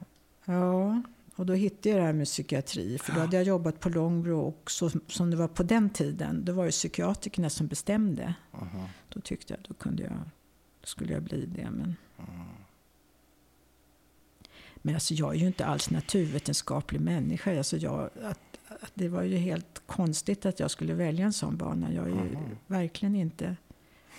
Ja, 0.44 1.02
och 1.36 1.46
då 1.46 1.52
hittade 1.52 1.88
jag 1.88 1.98
det 1.98 2.04
här 2.06 2.12
med 2.12 2.26
psykiatri. 2.26 2.98
För 2.98 3.12
då 3.12 3.20
hade 3.20 3.36
jag 3.36 3.44
jobbat 3.44 3.80
på 3.80 3.88
Långbro 3.88 4.40
och 4.40 4.70
så, 4.70 4.90
som 5.08 5.30
det 5.30 5.36
var 5.36 5.48
på 5.48 5.62
den 5.62 5.90
tiden, 5.90 6.44
då 6.44 6.52
var 6.52 6.64
det 6.64 6.70
psykiatrikerna 6.70 7.50
som 7.50 7.66
bestämde. 7.66 8.34
Mhm. 8.52 8.84
Då 9.08 9.20
tyckte 9.20 9.52
jag, 9.52 9.60
då 9.68 9.74
kunde 9.74 10.02
jag, 10.02 10.12
då 10.80 10.86
skulle 10.86 11.12
jag 11.12 11.22
bli 11.22 11.46
det. 11.46 11.70
Men, 11.70 11.96
men 14.74 14.94
alltså 14.94 15.14
jag 15.14 15.34
är 15.34 15.38
ju 15.38 15.46
inte 15.46 15.66
alls 15.66 15.90
naturvetenskaplig 15.90 17.00
människa. 17.00 17.58
Alltså 17.58 17.76
jag, 17.76 18.10
att, 18.22 18.55
att 18.80 18.92
det 18.94 19.08
var 19.08 19.22
ju 19.22 19.36
helt 19.36 19.82
konstigt 19.86 20.46
att 20.46 20.60
jag 20.60 20.70
skulle 20.70 20.94
välja 20.94 21.24
en 21.24 21.32
sån 21.32 21.56
bana. 21.56 21.92
Jag 21.92 22.04
är 22.04 22.08
ju 22.10 22.14
Mhm. 22.14 22.56
verkligen 22.66 23.14
inte, 23.14 23.56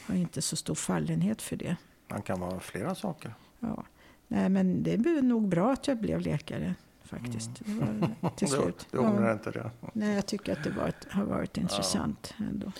har 0.08 0.16
inte 0.16 0.42
så 0.42 0.56
stor 0.56 0.76
fallenhet 0.76 1.42
för 1.42 1.56
det. 1.56 1.76
Man 2.08 2.22
kan 2.22 2.40
vara 2.40 2.60
flera 2.60 2.96
saker. 2.96 3.34
Ja. 3.60 3.84
Nej, 4.28 4.50
men 4.50 4.84
det 4.84 4.98
blev 4.98 5.24
nog 5.24 5.48
bra 5.48 5.72
att 5.74 5.88
jag 5.88 5.98
blev 5.98 6.22
läkare 6.22 6.76
faktiskt. 7.04 7.52
Det 7.66 7.74
var 8.22 8.30
till 8.36 8.48
slut. 8.48 8.88
Du 8.92 8.98
ångrar 8.98 9.28
Ja. 9.28 9.34
inte 9.34 9.52
det? 9.52 9.72
Nej, 9.94 10.16
jag 10.16 10.26
tycker 10.26 10.52
att 10.54 10.64
det 10.64 10.70
var 10.72 10.88
ett, 10.88 11.08
har 11.12 11.24
varit 11.24 11.58
intressant 11.58 12.34
ändå. 12.38 12.72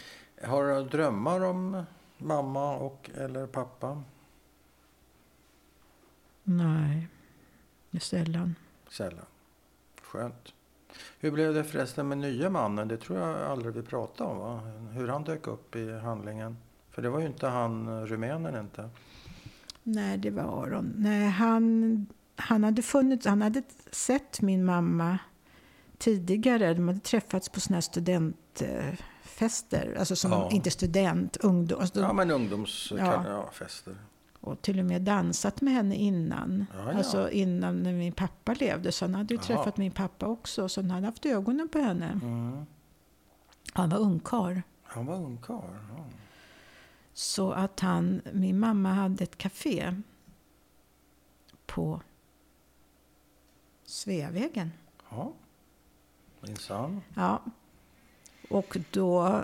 Har 0.44 0.64
du 0.64 0.90
drömmar 0.90 1.42
om 1.44 1.84
mamma 2.18 2.76
och 2.78 3.10
eller 3.16 3.48
pappa? 3.48 4.04
Nej, 6.44 7.08
är 7.92 8.00
sällan. 8.00 8.56
Sällan. 8.90 9.26
Skönt. 10.02 10.54
Hur 11.20 11.32
blev 11.32 11.54
det 11.54 11.64
förresten 11.64 12.08
med 12.08 12.18
nya 12.18 12.50
mannen? 12.50 12.88
Det 12.88 12.98
tror 12.98 13.20
jag 13.20 13.42
aldrig 13.42 13.74
vi 13.74 13.82
pratade 13.82 14.30
om. 14.30 14.38
Va? 14.38 14.60
Hur 14.92 15.08
han 15.08 15.24
dök 15.24 15.48
upp 15.48 15.76
i 15.76 16.00
handlingen. 16.00 16.58
För 16.92 17.02
det 17.02 17.10
var 17.10 17.20
ju 17.20 17.26
inte 17.26 17.48
han 17.48 17.88
eh, 17.88 18.02
rumänen 18.06 18.60
inte. 18.60 18.90
Nej, 19.84 20.18
det 20.18 20.30
var 20.30 20.44
Aron. 20.64 20.94
Nej, 20.98 21.28
han, 21.30 22.06
han, 22.36 22.64
hade 22.64 22.82
funnits, 22.82 23.26
han 23.26 23.42
hade 23.42 23.64
sett 23.92 24.42
min 24.42 24.66
mamma 24.66 25.18
tidigare. 25.98 26.74
De 26.74 26.88
hade 26.88 27.00
träffats 27.00 27.50
på 27.50 27.60
här 27.74 27.82
studentfester. 27.82 29.96
Alltså 30.00 30.16
som, 30.16 30.32
Ja. 30.32 30.50
inte 30.52 30.72
student, 30.72 31.38
ungdom. 31.38 31.82
Alltså, 31.82 32.00
Ja, 32.00 32.14
men 32.14 32.32
ungdomsfester. 32.32 32.98
Ja. 33.06 33.24
Ja. 33.28 33.50
Och 34.42 34.62
till 34.62 34.80
och 34.80 34.86
med 34.86 35.02
dansat 35.02 35.62
med 35.62 35.74
henne 35.74 35.96
innan. 35.96 36.66
Ja, 36.74 36.92
ja. 36.92 36.98
Alltså 36.98 37.30
innan 37.30 37.84
när 37.84 37.94
min 37.94 38.14
pappa 38.14 38.54
levde. 38.54 38.92
Så 38.92 39.06
han 39.06 39.16
hade 39.16 39.34
ju 39.34 39.40
Jaha. 39.40 39.48
träffat 39.48 39.78
min 39.78 39.92
pappa 39.92 40.28
också. 40.28 40.70
Så 40.70 40.82
han 40.82 40.92
hade 40.92 41.06
haft 41.06 41.26
ögonen 41.26 41.70
på 41.70 41.80
henne. 41.80 42.20
Mm. 42.24 42.66
Han 43.74 43.90
var 43.90 43.98
ungkarl. 43.98 44.60
Han 44.84 45.06
var 45.06 45.16
ungkarl. 45.16 45.74
Ja. 45.98 46.06
Så 47.14 47.52
att 47.52 47.80
han, 47.80 48.22
min 48.34 48.60
mamma 48.60 48.94
hade 48.94 49.24
ett 49.24 49.38
café 49.38 49.96
på 51.66 52.02
Sveavägen. 53.86 54.72
ja. 55.10 55.34
Minsann. 56.42 57.02
Ja. 57.16 57.42
Och 58.50 58.78
då 58.92 59.44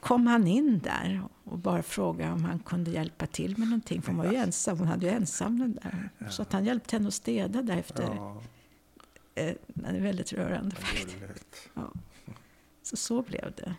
kom 0.00 0.26
han 0.26 0.46
in 0.46 0.78
där 0.78 1.22
och 1.44 1.58
bara 1.58 1.82
frågade 1.82 2.32
om 2.32 2.44
han 2.44 2.58
kunde 2.58 2.90
hjälpa 2.90 3.26
till 3.26 3.58
med 3.58 3.68
någonting. 3.68 4.02
För 4.02 4.12
hon 4.12 4.18
var 4.24 4.32
ju 4.32 4.36
ensam, 4.36 4.78
hon 4.78 4.88
hade 4.88 5.06
ju 5.06 5.12
ensam 5.12 5.58
den 5.58 5.72
där. 5.82 6.10
Så 6.30 6.42
att 6.42 6.52
han 6.52 6.64
hjälpte 6.64 6.96
henne 6.96 7.08
att 7.08 7.14
städa 7.14 7.62
där 7.62 7.76
efter. 7.76 8.02
Ja, 8.16 8.42
Eh, 9.36 9.54
det 9.66 9.86
är 9.88 10.00
väldigt 10.00 10.32
rörande. 10.32 10.76
vad 10.80 11.20
gulligt. 11.20 11.70
Så 12.82 12.96
så 12.96 13.22
blev 13.22 13.52
det. 13.56 13.74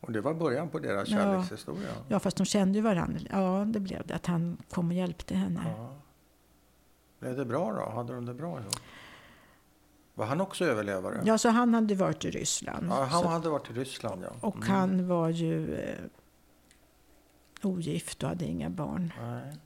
Och 0.00 0.12
det 0.12 0.20
var 0.20 0.34
början 0.34 0.68
på 0.68 0.78
deras 0.78 1.08
Ja. 1.08 1.16
kärlekshistoria? 1.18 1.88
Ja, 2.08 2.18
fast 2.20 2.36
de 2.36 2.46
kände 2.46 2.78
ju 2.78 2.82
varandra. 2.82 3.20
Ja, 3.30 3.64
det 3.66 3.80
blev 3.80 4.06
det. 4.06 4.14
Att 4.14 4.26
han 4.26 4.56
kom 4.70 4.88
och 4.88 4.94
hjälpte 4.94 5.34
henne. 5.36 5.60
Ja. 5.76 5.96
Blev 7.20 7.36
det 7.36 7.44
bra 7.44 7.72
då? 7.72 7.90
Hade 7.96 8.14
de 8.14 8.26
det 8.26 8.34
bra 8.34 8.60
ihop? 8.60 8.76
Var 10.18 10.26
han 10.26 10.40
också 10.40 10.64
överlevare? 10.64 11.22
Ja, 11.24 11.38
så 11.38 11.48
han 11.48 11.74
hade 11.74 11.94
varit 11.94 12.24
i 12.24 12.30
Ryssland. 12.30 12.86
Ja, 12.90 13.04
han 13.04 13.22
så, 13.22 13.28
hade 13.28 13.48
varit 13.48 13.70
i 13.70 13.72
Ryssland, 13.72 14.22
ja. 14.24 14.30
och 14.48 14.56
Mm. 14.56 14.68
han 14.68 15.08
var 15.08 15.28
ju 15.28 15.74
eh, 15.74 15.98
ogift 17.62 18.22
och 18.22 18.28
hade 18.28 18.44
inga 18.44 18.70
barn. 18.70 19.12
Nej. 19.20 19.56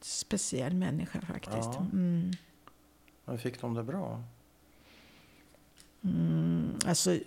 Speciell 0.00 0.74
människa 0.74 1.20
faktiskt. 1.20 1.56
Ja. 1.74 1.86
Mm. 1.92 2.30
Men 3.24 3.38
fick 3.38 3.60
de 3.60 3.74
det 3.74 3.82
bra? 3.82 4.22
Mm, 6.04 6.78
alltså, 6.86 7.18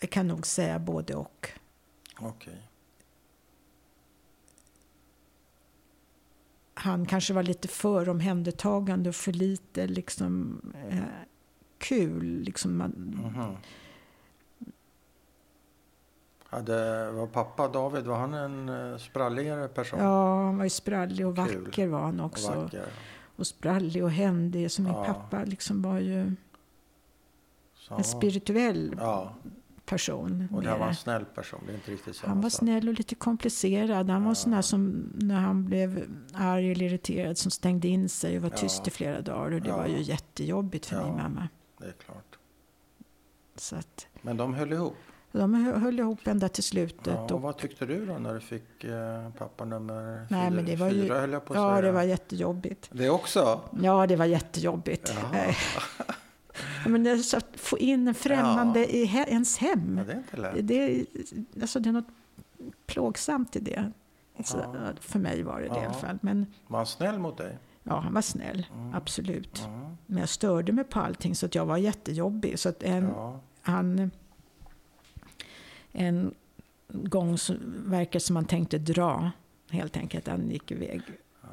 jag 0.00 0.10
kan 0.10 0.28
nog 0.28 0.46
säga 0.46 0.78
både 0.78 1.14
och. 1.14 1.48
Okej. 2.20 2.62
Han 6.84 7.06
kanske 7.06 7.34
var 7.34 7.42
lite 7.42 7.68
för 7.68 8.08
omhändertagande 8.08 9.08
och 9.08 9.14
för 9.14 9.32
lite 9.32 9.86
liksom, 9.86 10.60
eh, 10.90 10.98
kul. 11.78 12.24
Liksom 12.24 12.76
man, 12.76 12.90
Mhm. 12.90 13.56
Hade, 16.44 17.10
var 17.10 17.26
pappa 17.26 17.68
David, 17.68 18.04
var 18.06 18.16
han 18.16 18.34
en 18.34 18.68
uh, 18.68 18.98
spralligare 18.98 19.68
person? 19.68 19.98
Ja, 20.00 20.44
han 20.44 20.56
var 20.56 20.64
ju 20.64 20.70
sprallig 20.70 21.26
och 21.26 21.36
Kul. 21.36 21.64
vacker 21.64 21.86
var 21.88 22.00
han 22.00 22.20
Och 22.20 22.26
också. 22.26 22.54
vacker? 22.54 22.86
Och 23.36 23.46
sprallig 23.46 24.04
och 24.04 24.10
händig. 24.10 24.70
Så 24.70 24.82
min 24.82 24.92
Ja. 24.92 25.04
pappa 25.04 25.44
liksom 25.44 25.82
var 25.82 25.98
ju 25.98 26.32
Så 27.74 27.94
en 27.94 28.04
spirituell 28.04 28.94
Ja, 28.98 29.34
person. 29.86 30.48
och 30.52 30.62
här 30.64 30.78
var 30.78 30.88
en 30.88 30.94
snäll 30.94 31.24
person. 31.24 31.60
Det 31.66 31.72
är 31.72 31.74
inte 31.74 31.90
riktigt 31.90 32.16
samma 32.16 32.28
Han 32.34 32.40
var 32.40 32.50
sak. 32.50 32.58
snäll 32.58 32.88
och 32.88 32.94
lite 32.94 33.14
komplicerad. 33.14 34.10
Han 34.10 34.22
var 34.24 34.30
Ja. 34.30 34.34
sån 34.34 34.52
där 34.52 34.62
som 34.62 35.12
när 35.14 35.34
han 35.40 35.64
blev 35.64 36.04
arg 36.34 36.72
eller 36.72 36.86
irriterad 36.86 37.38
som 37.38 37.50
stängde 37.50 37.88
in 37.88 38.08
sig 38.08 38.36
och 38.36 38.42
var 38.42 38.50
Ja. 38.50 38.56
tyst 38.56 38.88
i 38.88 38.90
flera 38.90 39.20
dagar. 39.20 39.50
Och 39.52 39.60
det 39.62 39.68
Ja. 39.68 39.76
var 39.76 39.86
ju 39.86 40.02
jättejobbigt 40.02 40.86
för 40.86 40.96
Ja. 40.96 41.04
min 41.06 41.16
mamma. 41.16 41.48
Det 41.78 41.86
är 41.86 41.92
klart. 41.92 42.38
Så 43.56 43.76
att, 43.76 44.06
Men 44.22 44.36
de 44.36 44.54
höll 44.54 44.72
ihop. 44.72 44.96
de 45.32 45.54
hö- 45.54 45.78
höll 45.78 45.98
ihop 45.98 46.26
ända 46.26 46.48
till 46.48 46.64
slutet. 46.64 47.06
Ja, 47.06 47.20
och 47.24 47.32
och, 47.32 47.42
vad 47.42 47.58
tyckte 47.58 47.86
du 47.86 48.06
då 48.06 48.18
när 48.18 48.34
du 48.34 48.40
fick 48.40 48.84
eh, 48.84 49.30
pappa 49.38 49.64
nummer 49.64 50.26
Nej, 50.30 50.40
fyra, 50.46 50.50
men 50.56 50.64
det 50.66 50.76
var 50.76 50.90
ju- 50.90 51.02
fyra 51.02 51.20
höll 51.20 51.32
jag 51.32 51.44
på 51.44 51.52
att 51.52 51.58
ja, 51.60 51.70
säga. 51.72 51.80
det 51.82 51.92
var 51.92 52.02
jättejobbigt. 52.02 52.88
Det 52.92 53.10
också? 53.10 53.60
Ja, 53.82 54.06
det 54.06 54.16
var 54.16 54.24
jättejobbigt. 54.24 55.14
Men 56.86 57.22
så 57.22 57.36
att 57.36 57.48
få 57.54 57.78
in 57.78 58.08
en 58.08 58.14
främmande 58.14 58.80
Ja. 58.80 58.86
i 58.86 59.04
he, 59.04 59.24
ens 59.28 59.58
hem. 59.58 59.98
Ja, 59.98 60.04
det 60.04 60.12
är 60.12 60.16
inte 60.16 60.36
lätt. 60.36 60.68
Det, 60.68 61.06
alltså, 61.62 61.80
det 61.80 61.88
är 61.88 61.92
något 61.92 62.06
plågsamt 62.86 63.56
i 63.56 63.60
det. 63.60 63.92
Så, 64.44 64.56
Ja. 64.58 64.92
För 65.00 65.18
mig 65.18 65.42
var 65.42 65.60
det 65.60 65.68
det 65.68 65.80
i 65.80 65.84
alla 65.84 65.92
fall. 65.94 66.18
Men 66.22 66.46
Var 66.66 66.78
han 66.78 66.86
snäll 66.86 67.18
mot 67.18 67.36
dig? 67.38 67.58
ja, 67.82 68.00
han 68.00 68.14
var 68.14 68.22
snäll. 68.22 68.66
Mm. 68.74 68.94
Absolut. 68.94 69.64
Mm. 69.66 69.96
Men 70.06 70.18
jag 70.18 70.28
störde 70.28 70.72
mig 70.72 70.84
på 70.84 71.00
allting 71.00 71.34
så 71.34 71.46
att 71.46 71.54
jag 71.54 71.66
var 71.66 71.76
jättejobbig. 71.76 72.58
Så 72.58 72.68
att 72.68 72.82
en, 72.82 73.12
han, 73.62 74.10
en 75.92 76.34
gång 76.88 77.38
så 77.38 77.54
verkar 77.86 78.18
som 78.18 78.36
han 78.36 78.44
tänkte 78.44 78.78
dra. 78.78 79.30
Helt 79.70 79.96
enkelt. 79.96 80.28
Han 80.28 80.50
gick 80.50 80.70
iväg. 80.70 81.02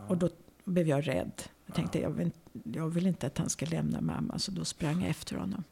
Och 0.07 0.18
då 0.18 0.30
blev 0.64 0.88
jag 0.88 1.07
rädd. 1.07 1.41
Jag 1.65 1.76
tänkte 1.76 1.99
jag 1.99 2.10
vill, 2.10 2.32
jag 2.64 2.90
vill 2.90 3.07
inte 3.07 3.28
att 3.28 3.38
han 3.38 3.49
ska 3.49 3.65
lämna 3.65 4.02
mamma. 4.02 4.40
Så 4.40 4.52
då 4.52 4.65
sprang 4.65 5.02
jag 5.02 5.10
efter 5.10 5.36
honom. 5.38 5.64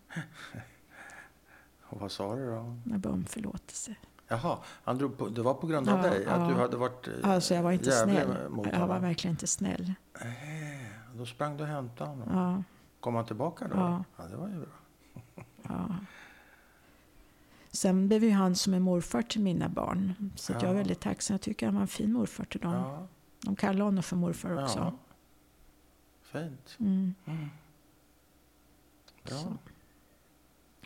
Och 1.83 1.99
vad 1.99 2.11
sa 2.11 2.35
du 2.35 2.45
då? 2.45 2.75
Jag 2.83 2.99
bad 2.99 3.11
om 3.13 3.25
förlåtelse. 3.25 3.95
Jaha, 4.27 4.57
han 4.83 4.97
drog 4.97 5.17
på, 5.17 5.27
det 5.29 5.41
var 5.41 5.53
på 5.53 5.67
grund 5.67 5.89
av 5.89 5.97
Ja, 5.97 6.03
dig? 6.11 6.25
Att 6.25 6.39
ja. 6.41 6.47
du 6.47 6.53
hade 6.53 6.77
varit 6.77 7.07
eh, 7.07 7.13
Alltså 7.31 7.53
jag 7.55 7.63
var 7.63 7.71
inte 7.71 7.91
snäll. 7.91 8.49
mot 8.49 8.65
Jag 8.67 8.73
var 8.73 8.79
honom? 8.79 9.01
verkligen 9.01 9.33
inte 9.33 9.47
snäll. 9.47 9.93
Nej, 10.23 10.91
då 11.15 11.25
sprang 11.25 11.57
du 11.57 11.63
och 11.63 11.69
hämtade 11.69 12.09
honom? 12.09 12.27
Ja, 12.31 12.63
Kom 12.99 13.15
han 13.15 13.25
tillbaka 13.25 13.67
då? 13.67 13.75
Ja. 13.77 14.03
ja 14.17 14.23
det 14.23 14.35
var 14.35 14.47
ju 14.47 14.55
bra. 14.59 15.43
ja. 15.63 15.95
Sen 17.71 18.07
blev 18.07 18.23
ju 18.23 18.31
han 18.31 18.55
som 18.55 18.73
en 18.73 18.81
morfar 18.81 19.21
till 19.21 19.41
mina 19.41 19.69
barn. 19.69 20.31
Så 20.35 20.53
jag 20.53 20.63
är 20.63 20.73
väldigt 20.73 20.99
tacksam. 20.99 21.33
Jag 21.33 21.41
tycker 21.41 21.65
han 21.65 21.75
var 21.75 21.81
en 21.81 21.87
fin 21.87 22.13
morfar 22.13 22.45
till 22.45 22.59
dem. 22.59 23.07
De 23.45 23.55
kallar 23.55 23.85
honom 23.85 24.03
för 24.03 24.15
morfar 24.15 24.63
också. 24.63 24.93
Fint. 26.31 26.77
Mm. 26.79 27.15
Mm. 27.25 27.49
Bra. 29.23 29.37
Så. 29.37 29.57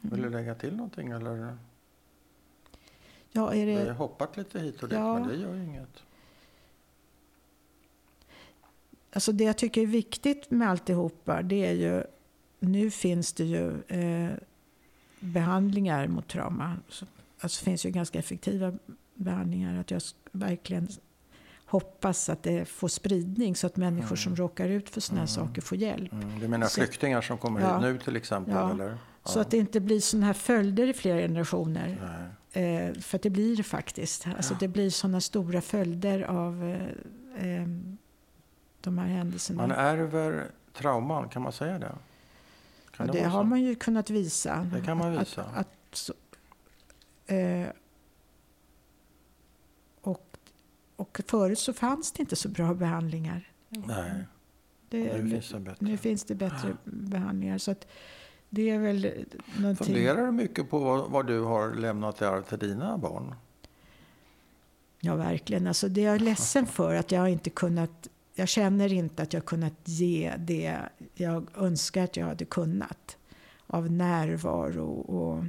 Vill 0.01 0.21
du 0.21 0.29
lägga 0.29 0.55
till 0.55 0.75
någonting 0.75 1.09
eller? 1.09 1.57
Ja, 3.31 3.53
är 3.53 3.65
Vi 3.65 3.75
har 3.75 3.85
det, 3.85 3.93
hoppat 3.93 4.37
lite 4.37 4.59
hit 4.59 4.83
och 4.83 4.89
dit 4.89 4.97
Ja. 4.97 5.19
men 5.19 5.27
det 5.27 5.35
gör 5.35 5.55
ju 5.55 5.63
inget. 5.63 6.03
alltså 9.13 9.31
det 9.31 9.43
jag 9.43 9.57
tycker 9.57 9.81
är 9.81 9.85
viktigt 9.85 10.51
med 10.51 10.69
alltihopa 10.69 11.41
det 11.41 11.65
är 11.65 11.73
ju, 11.73 12.03
nu 12.59 12.91
finns 12.91 13.33
det 13.33 13.43
ju 13.43 13.81
eh, 13.81 14.31
behandlingar 15.19 16.07
mot 16.07 16.27
trauma. 16.27 16.77
Så, 16.89 17.05
alltså 17.39 17.59
det 17.61 17.65
finns 17.65 17.85
ju 17.85 17.89
ganska 17.89 18.19
effektiva 18.19 18.73
behandlingar. 19.15 19.79
Att 19.79 19.91
jag 19.91 20.01
verkligen 20.31 20.87
hoppas 21.65 22.29
att 22.29 22.43
det 22.43 22.65
får 22.65 22.87
spridning 22.87 23.55
så 23.55 23.67
att 23.67 23.77
människor 23.77 24.07
Mm. 24.07 24.17
som 24.17 24.35
råkar 24.35 24.69
ut 24.69 24.89
för 24.89 25.01
sådana 25.01 25.21
här 25.25 25.37
Mm. 25.37 25.47
saker 25.47 25.61
får 25.61 25.77
hjälp. 25.77 26.13
Mm. 26.13 26.39
Du 26.39 26.47
menar 26.47 26.67
Så- 26.67 26.81
flyktingar 26.81 27.21
som 27.21 27.37
kommer 27.37 27.61
Ja. 27.61 27.73
hit 27.73 27.81
nu 27.81 27.97
till 27.97 28.15
exempel? 28.15 28.53
Ja. 28.53 28.71
Eller? 28.71 28.97
Så 29.25 29.39
att 29.39 29.51
det 29.51 29.57
inte 29.57 29.79
blir 29.79 29.99
sådana 29.99 30.25
här 30.25 30.33
följder 30.33 30.87
i 30.87 30.93
flera 30.93 31.17
generationer. 31.17 31.97
Eh, 32.51 32.93
för 32.93 33.15
att 33.17 33.21
det 33.23 33.29
blir 33.29 33.55
det 33.57 33.63
faktiskt. 33.63 34.27
Alltså 34.27 34.53
Ja. 34.53 34.57
det 34.59 34.67
blir 34.67 34.89
sådana 34.89 35.21
stora 35.21 35.61
följder 35.61 36.21
av 36.21 36.63
eh, 36.63 37.47
eh, 37.61 37.67
de 38.81 38.97
här 38.97 39.07
händelserna. 39.07 39.61
Man 39.67 39.71
ärver 39.71 40.47
trauman, 40.73 41.29
kan 41.29 41.41
man 41.41 41.51
säga 41.51 41.79
det? 41.79 41.95
Kan 42.97 43.07
Ja, 43.07 43.13
det 43.13 43.19
vara 43.19 43.29
har 43.29 43.43
man 43.43 43.61
ju 43.61 43.75
kunnat 43.75 44.09
visa. 44.09 44.69
Det 44.73 44.81
kan 44.81 44.97
man 44.97 45.17
visa. 45.19 45.41
Att, 45.43 45.57
att, 45.57 45.73
så, 45.91 46.13
eh, 47.33 47.67
och, 50.01 50.37
och 51.03 51.21
förut 51.27 51.59
så 51.59 51.73
fanns 51.73 52.11
det 52.11 52.19
inte 52.21 52.35
så 52.35 52.49
bra 52.49 52.73
behandlingar. 52.73 53.49
Nej, 53.69 54.23
Det, 54.89 55.23
nu 55.23 55.29
finns 55.29 55.49
det 55.49 55.59
bättre. 55.59 55.85
nu 55.85 55.97
finns 55.97 56.23
det 56.23 56.35
bättre 56.35 56.77
behandlingar. 56.83 57.57
Så 57.57 57.71
att 57.71 57.87
det 58.49 58.69
är 58.69 58.79
väl 58.79 59.25
någonting... 59.57 59.85
Funderar 59.85 60.25
du 60.25 60.31
mycket 60.31 60.69
på 60.69 60.79
vad, 60.79 61.11
vad 61.11 61.27
du 61.27 61.39
har 61.41 61.73
lämnat 61.73 62.21
i 62.21 62.25
arv 62.25 62.41
till 62.41 62.59
dina 62.59 62.97
barn? 62.97 63.35
Ja, 64.99 65.15
verkligen. 65.15 65.67
Alltså, 65.67 65.87
det 65.87 66.01
är 66.05 66.11
jag 66.11 66.21
ledsen 66.21 66.65
för 66.65 66.95
att 66.95 67.11
jag 67.11 67.29
inte 67.29 67.49
kunnat... 67.49 68.09
Jag 68.35 68.47
känner 68.47 68.93
inte 68.93 69.23
att 69.23 69.33
jag 69.33 69.45
kunnat 69.45 69.73
ge 69.83 70.33
det 70.37 70.79
jag 71.15 71.47
önskar 71.55 72.03
att 72.03 72.17
jag 72.17 72.25
hade 72.25 72.45
kunnat. 72.45 73.17
Av 73.67 73.91
närvaro 73.91 74.89
och... 74.91 75.43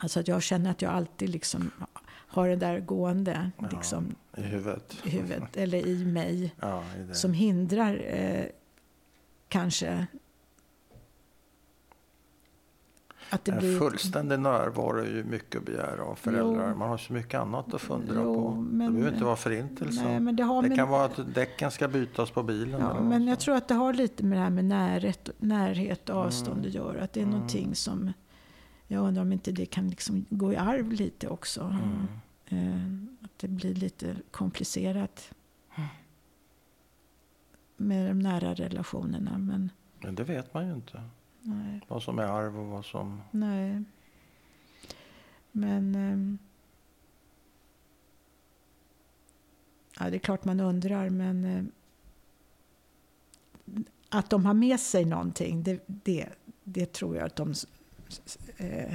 Alltså 0.00 0.20
att 0.20 0.28
jag 0.28 0.42
känner 0.42 0.70
att 0.70 0.82
jag 0.82 0.92
alltid 0.92 1.28
liksom 1.28 1.70
har 2.32 2.48
det 2.48 2.56
där 2.56 2.80
gående 2.80 3.50
Ja. 3.58 3.68
liksom, 3.72 4.14
I 4.36 4.40
huvudet? 4.42 4.96
i 5.04 5.10
huvudet 5.10 5.56
eller 5.56 5.86
i 5.86 6.04
mig. 6.04 6.54
Ja, 6.60 6.82
i 6.98 7.02
det. 7.02 7.14
Som 7.14 7.32
hindrar 7.32 8.02
eh, 8.06 8.44
kanske 9.48 10.06
att 13.30 13.44
det 13.44 13.52
en 13.52 13.58
blir... 13.58 13.78
fullständig 13.78 14.38
närvaro 14.40 14.98
är 14.98 15.06
ju 15.06 15.24
mycket 15.24 15.56
att 15.60 15.66
begära 15.66 16.04
av 16.04 16.14
föräldrar. 16.14 16.68
Jo. 16.70 16.76
Man 16.76 16.88
har 16.88 16.96
så 16.98 17.12
mycket 17.12 17.40
annat 17.40 17.74
att 17.74 17.80
fundera 17.80 18.20
Jo, 18.22 18.34
på. 18.34 18.50
det 18.56 18.76
men- 18.76 18.92
behöver 18.94 19.12
inte 19.12 19.24
vara 19.24 19.36
förintelse. 19.36 20.04
Nej, 20.04 20.20
men 20.20 20.36
det 20.36 20.42
har 20.42 20.62
det 20.62 20.68
med- 20.68 20.78
kan 20.78 20.88
vara 20.88 21.04
att 21.04 21.34
däcken 21.34 21.70
ska 21.70 21.88
bytas 21.88 22.30
på 22.30 22.42
bilen. 22.42 22.80
Ja, 22.80 23.00
men 23.00 23.26
jag 23.26 23.40
tror 23.40 23.54
att 23.56 23.68
det 23.68 23.74
har 23.74 23.92
lite 23.94 24.24
med 24.24 24.38
det 24.38 24.42
här 24.42 24.50
med 24.50 24.64
närhet, 24.64 25.30
närhet 25.38 26.08
och 26.08 26.16
avstånd 26.16 26.56
Mm. 26.58 26.68
att 26.68 26.74
göra. 26.74 27.02
Att 27.04 27.12
det 27.12 27.20
är 27.20 27.24
Mm. 27.24 27.34
någonting 27.34 27.74
som... 27.74 28.12
Jag 28.92 29.08
undrar 29.08 29.22
om 29.22 29.32
inte 29.32 29.52
det 29.52 29.66
kan 29.66 29.88
liksom 29.88 30.26
gå 30.30 30.52
i 30.52 30.56
arv 30.56 30.92
lite 30.92 31.28
också. 31.28 31.60
Mm. 31.60 32.06
Eh, 32.46 33.24
att 33.24 33.38
det 33.38 33.48
blir 33.48 33.74
lite 33.74 34.16
komplicerat 34.30 35.34
med 37.76 38.10
de 38.10 38.18
nära 38.18 38.54
relationerna. 38.54 39.38
Men 39.38 39.70
Men 40.00 40.14
det 40.14 40.24
vet 40.24 40.54
man 40.54 40.66
ju 40.66 40.74
inte. 40.74 41.02
nej, 41.40 41.80
Vad 41.88 42.02
som 42.02 42.18
är 42.18 42.22
arv 42.22 42.58
och 42.60 42.66
vad 42.66 42.84
som... 42.84 43.20
nej. 43.30 43.82
Men... 45.52 45.94
ehm, 45.94 46.38
ja, 49.98 50.10
det 50.10 50.16
är 50.16 50.18
klart 50.18 50.44
man 50.44 50.60
undrar, 50.60 51.10
men... 51.10 51.44
eh, 51.44 51.64
att 54.08 54.30
de 54.30 54.44
har 54.46 54.54
med 54.54 54.80
sig 54.80 55.04
någonting, 55.04 55.62
det, 55.62 55.82
det, 55.86 56.28
det 56.64 56.92
tror 56.92 57.16
jag 57.16 57.26
att 57.26 57.36
de 57.36 57.54
eh, 58.62 58.94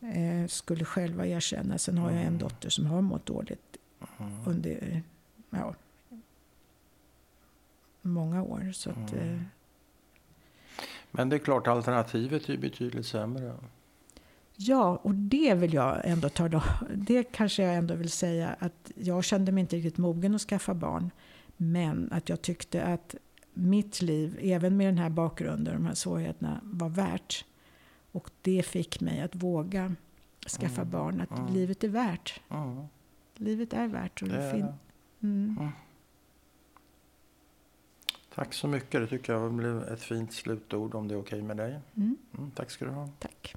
eh, 0.00 0.46
skulle 0.46 0.84
själva 0.84 1.26
erkänna. 1.26 1.78
Sen 1.78 1.98
har 1.98 2.10
jag 2.10 2.20
en 2.20 2.26
Mm. 2.26 2.38
dotter 2.38 2.70
som 2.70 2.86
har 2.86 3.00
mått 3.02 3.26
dåligt 3.26 3.76
Mm. 4.18 4.32
under 4.46 5.02
ja, 5.50 5.74
många 8.02 8.42
år. 8.42 8.70
Så 8.72 8.90
att, 8.90 9.12
Mm. 9.12 9.34
eh, 9.34 9.40
Men 11.10 11.28
det 11.28 11.36
är 11.36 11.40
klart, 11.40 11.66
alternativet 11.66 12.48
är 12.48 12.56
betydligt 12.56 13.06
sämre. 13.06 13.54
Ja, 14.56 14.96
och 15.02 15.14
det 15.14 15.54
vill 15.54 15.74
jag 15.74 16.00
ändå 16.04 16.28
ta 16.28 16.48
då. 16.48 16.62
Det 16.94 17.24
kanske 17.24 17.62
jag 17.62 17.74
ändå 17.76 17.94
vill 17.94 18.10
säga 18.10 18.56
att 18.58 18.90
jag 18.94 19.24
kände 19.24 19.52
mig 19.52 19.60
inte 19.60 19.76
riktigt 19.76 19.98
mogen 19.98 20.34
att 20.34 20.40
skaffa 20.40 20.74
barn. 20.74 21.10
Men 21.56 22.08
att 22.12 22.28
jag 22.28 22.42
tyckte 22.42 22.82
att 22.84 23.14
mitt 23.54 24.02
liv, 24.02 24.38
även 24.42 24.76
med 24.76 24.86
den 24.86 24.98
här 24.98 25.10
bakgrunden 25.10 25.74
och 25.74 25.80
de 25.80 25.86
här 25.86 25.94
svårigheterna, 25.94 26.60
var 26.64 26.88
värt. 26.88 27.44
Och 28.12 28.30
det 28.42 28.62
fick 28.66 29.00
mig 29.00 29.20
att 29.20 29.34
våga 29.34 29.94
skaffa 30.60 30.80
Mm. 30.80 30.90
barn. 30.92 31.20
Att 31.20 31.38
Mm. 31.38 31.52
livet 31.54 31.84
är 31.84 31.88
värt. 31.88 32.40
Mm. 32.48 32.84
Livet 33.34 33.72
är 33.72 33.86
värt. 33.86 34.22
Och 34.22 34.28
Det 34.28 34.36
är 34.42 34.54
det. 34.58 34.74
mm. 35.26 35.68
Tack 38.34 38.54
så 38.54 38.68
mycket. 38.68 39.00
Det 39.00 39.06
tycker 39.06 39.32
jag 39.32 39.52
blev 39.52 39.82
ett 39.82 40.02
fint 40.02 40.32
slutord 40.32 40.94
om 40.94 41.08
det 41.08 41.14
är 41.14 41.18
okej 41.20 41.42
med 41.42 41.56
dig. 41.56 41.80
Mm. 41.96 42.16
Mm, 42.38 42.50
tack 42.50 42.70
ska 42.70 42.84
du 42.84 42.90
ha. 42.90 43.08
Tack. 43.18 43.54